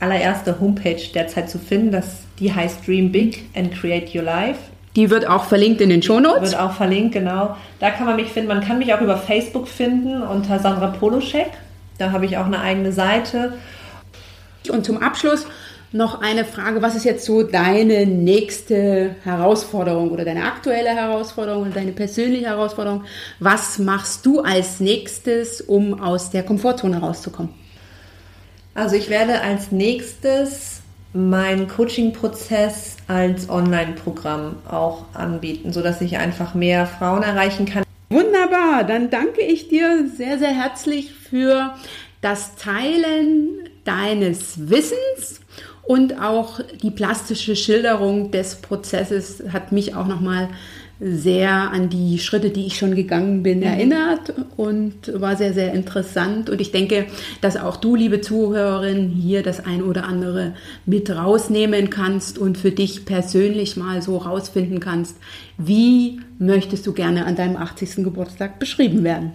allererste 0.00 0.58
Homepage 0.60 1.00
derzeit 1.14 1.48
zu 1.48 1.58
finden. 1.58 1.92
Das, 1.92 2.22
die 2.40 2.52
heißt 2.52 2.86
Dream 2.86 3.12
Big 3.12 3.44
and 3.54 3.72
Create 3.72 4.14
Your 4.14 4.22
Life. 4.22 4.58
Die 4.96 5.10
wird 5.10 5.28
auch 5.28 5.44
verlinkt 5.44 5.80
in 5.80 5.88
den 5.88 6.02
Shownotes. 6.02 6.52
Wird 6.52 6.60
auch 6.60 6.72
verlinkt, 6.72 7.12
genau. 7.14 7.56
Da 7.80 7.90
kann 7.90 8.06
man 8.06 8.16
mich 8.16 8.28
finden. 8.28 8.48
Man 8.48 8.60
kann 8.60 8.78
mich 8.78 8.92
auch 8.94 9.00
über 9.00 9.16
Facebook 9.16 9.68
finden 9.68 10.22
unter 10.22 10.58
Sandra 10.58 10.88
Poloschek. 10.88 11.50
Da 11.98 12.12
habe 12.12 12.26
ich 12.26 12.36
auch 12.36 12.46
eine 12.46 12.60
eigene 12.60 12.92
Seite. 12.92 13.54
Und 14.68 14.84
zum 14.84 15.02
Abschluss 15.02 15.46
noch 15.94 16.20
eine 16.20 16.44
Frage. 16.44 16.82
Was 16.82 16.96
ist 16.96 17.04
jetzt 17.04 17.24
so 17.24 17.44
deine 17.44 18.04
nächste 18.04 19.14
Herausforderung 19.22 20.10
oder 20.10 20.24
deine 20.24 20.44
aktuelle 20.44 20.90
Herausforderung 20.90 21.62
oder 21.62 21.70
deine 21.70 21.92
persönliche 21.92 22.46
Herausforderung? 22.46 23.04
Was 23.38 23.78
machst 23.78 24.26
du 24.26 24.40
als 24.40 24.80
nächstes, 24.80 25.60
um 25.60 26.00
aus 26.00 26.30
der 26.30 26.42
Komfortzone 26.42 26.98
rauszukommen? 26.98 27.52
Also 28.74 28.96
ich 28.96 29.08
werde 29.08 29.40
als 29.40 29.70
nächstes 29.70 30.80
meinen 31.12 31.68
Coaching-Prozess 31.68 32.96
als 33.06 33.48
Online-Programm 33.48 34.56
auch 34.68 35.04
anbieten, 35.14 35.72
sodass 35.72 36.00
ich 36.00 36.16
einfach 36.16 36.54
mehr 36.54 36.88
Frauen 36.88 37.22
erreichen 37.22 37.66
kann. 37.66 37.84
Wunderbar, 38.10 38.82
dann 38.82 39.10
danke 39.10 39.42
ich 39.42 39.68
dir 39.68 40.10
sehr, 40.16 40.40
sehr 40.40 40.50
herzlich 40.50 41.14
für 41.14 41.74
das 42.20 42.56
Teilen 42.56 43.68
deines 43.84 44.68
Wissens 44.68 45.43
und 45.86 46.20
auch 46.20 46.60
die 46.82 46.90
plastische 46.90 47.56
Schilderung 47.56 48.30
des 48.30 48.56
Prozesses 48.56 49.42
hat 49.52 49.72
mich 49.72 49.94
auch 49.94 50.06
nochmal 50.06 50.48
sehr 51.00 51.72
an 51.72 51.90
die 51.90 52.18
Schritte, 52.18 52.50
die 52.50 52.66
ich 52.66 52.78
schon 52.78 52.94
gegangen 52.94 53.42
bin, 53.42 53.58
mhm. 53.58 53.64
erinnert 53.64 54.32
und 54.56 55.12
war 55.20 55.36
sehr, 55.36 55.52
sehr 55.52 55.72
interessant. 55.72 56.48
Und 56.48 56.60
ich 56.60 56.70
denke, 56.70 57.06
dass 57.40 57.56
auch 57.56 57.76
du, 57.76 57.96
liebe 57.96 58.20
Zuhörerin, 58.20 59.10
hier 59.10 59.42
das 59.42 59.64
ein 59.64 59.82
oder 59.82 60.04
andere 60.04 60.54
mit 60.86 61.10
rausnehmen 61.10 61.90
kannst 61.90 62.38
und 62.38 62.56
für 62.56 62.70
dich 62.70 63.04
persönlich 63.04 63.76
mal 63.76 64.02
so 64.02 64.16
rausfinden 64.18 64.80
kannst, 64.80 65.16
wie 65.58 66.20
möchtest 66.38 66.86
du 66.86 66.92
gerne 66.92 67.26
an 67.26 67.36
deinem 67.36 67.56
80. 67.56 67.96
Geburtstag 67.96 68.58
beschrieben 68.58 69.04
werden. 69.04 69.32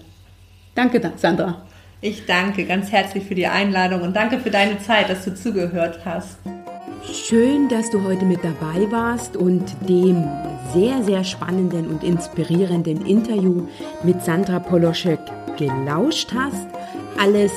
Danke, 0.76 1.12
Sandra. 1.18 1.69
Ich 2.02 2.26
danke 2.26 2.66
ganz 2.66 2.94
herzlich 2.94 3.26
für 3.26 3.36
die 3.36 3.48
Einladung 3.48 4.02
und 4.02 4.16
danke 4.16 4.40
für 4.40 4.50
deine 4.50 4.80
Zeit, 4.80 5.10
dass 5.10 5.26
du 5.26 5.36
zugehört 5.36 6.00
hast. 6.06 6.38
Schön, 7.12 7.68
dass 7.68 7.92
du 7.92 8.02
heute 8.04 8.24
mit 8.24 8.40
dabei 8.42 8.90
warst 8.90 9.36
und 9.36 9.66
dem 9.88 10.24
sehr, 10.74 11.04
sehr 11.04 11.26
spannenden 11.26 11.88
und 11.88 12.02
inspirierenden 12.04 13.06
Interview 13.06 13.68
mit 14.04 14.24
Sandra 14.24 14.60
Poloschek 14.60 15.20
gelauscht 15.58 16.30
hast. 16.34 16.68
Alles, 17.18 17.52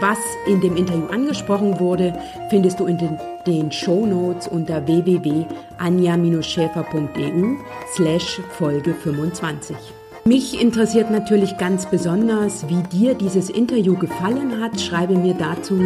was 0.00 0.18
in 0.48 0.60
dem 0.60 0.76
Interview 0.76 1.06
angesprochen 1.06 1.78
wurde, 1.78 2.18
findest 2.50 2.80
du 2.80 2.86
in 2.86 2.98
den, 2.98 3.16
den 3.46 3.70
Show 3.70 4.06
Notes 4.06 4.48
unter 4.48 4.84
www.anja-schäfer.eu 4.86 7.54
slash 7.94 8.40
Folge 8.58 8.92
25. 8.92 9.76
Mich 10.24 10.60
interessiert 10.60 11.10
natürlich 11.10 11.58
ganz 11.58 11.86
besonders, 11.86 12.68
wie 12.68 12.80
dir 12.96 13.14
dieses 13.14 13.50
Interview 13.50 13.96
gefallen 13.96 14.60
hat. 14.62 14.80
Schreibe 14.80 15.16
mir 15.16 15.34
dazu 15.34 15.80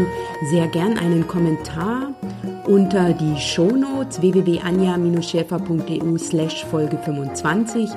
sehr 0.50 0.68
gern 0.68 0.98
einen 0.98 1.26
Kommentar 1.26 2.12
unter 2.66 3.14
die 3.14 3.40
Shownotes 3.40 4.20
www.anja-schäfer.eu 4.20 6.18
slash 6.18 6.66
Folge 6.66 6.98
25 6.98 7.88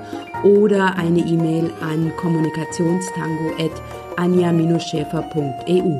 oder 0.46 0.96
eine 0.96 1.20
E-Mail 1.20 1.72
an 1.82 2.14
kommunikationstango 2.16 3.52
at 3.60 3.74
anja-schäfer.eu. 4.16 6.00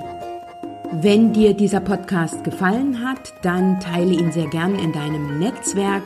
Wenn 1.02 1.34
dir 1.34 1.54
dieser 1.54 1.82
Podcast 1.82 2.46
gefallen 2.46 3.04
hat, 3.06 3.34
dann 3.42 3.82
teile 3.82 4.14
ihn 4.14 4.32
sehr 4.32 4.48
gern 4.48 4.76
in 4.76 4.94
deinem 4.94 5.38
Netzwerk 5.38 6.04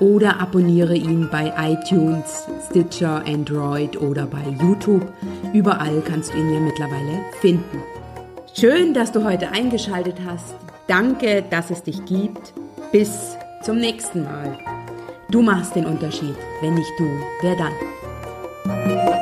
oder 0.00 0.40
abonniere 0.40 0.94
ihn 0.94 1.28
bei 1.30 1.52
iTunes, 1.58 2.46
Stitcher, 2.68 3.22
Android 3.26 4.00
oder 4.00 4.26
bei 4.26 4.44
YouTube. 4.60 5.12
Überall 5.52 6.02
kannst 6.06 6.32
du 6.32 6.38
ihn 6.38 6.52
ja 6.52 6.60
mittlerweile 6.60 7.20
finden. 7.40 7.82
Schön, 8.58 8.94
dass 8.94 9.12
du 9.12 9.24
heute 9.24 9.50
eingeschaltet 9.50 10.16
hast. 10.24 10.54
Danke, 10.86 11.42
dass 11.48 11.70
es 11.70 11.82
dich 11.82 12.04
gibt. 12.04 12.54
Bis 12.92 13.36
zum 13.62 13.78
nächsten 13.78 14.22
Mal. 14.22 14.58
Du 15.30 15.42
machst 15.42 15.74
den 15.74 15.86
Unterschied. 15.86 16.36
Wenn 16.60 16.74
nicht 16.74 16.92
du, 16.98 17.08
wer 17.42 17.56
dann? 17.56 19.15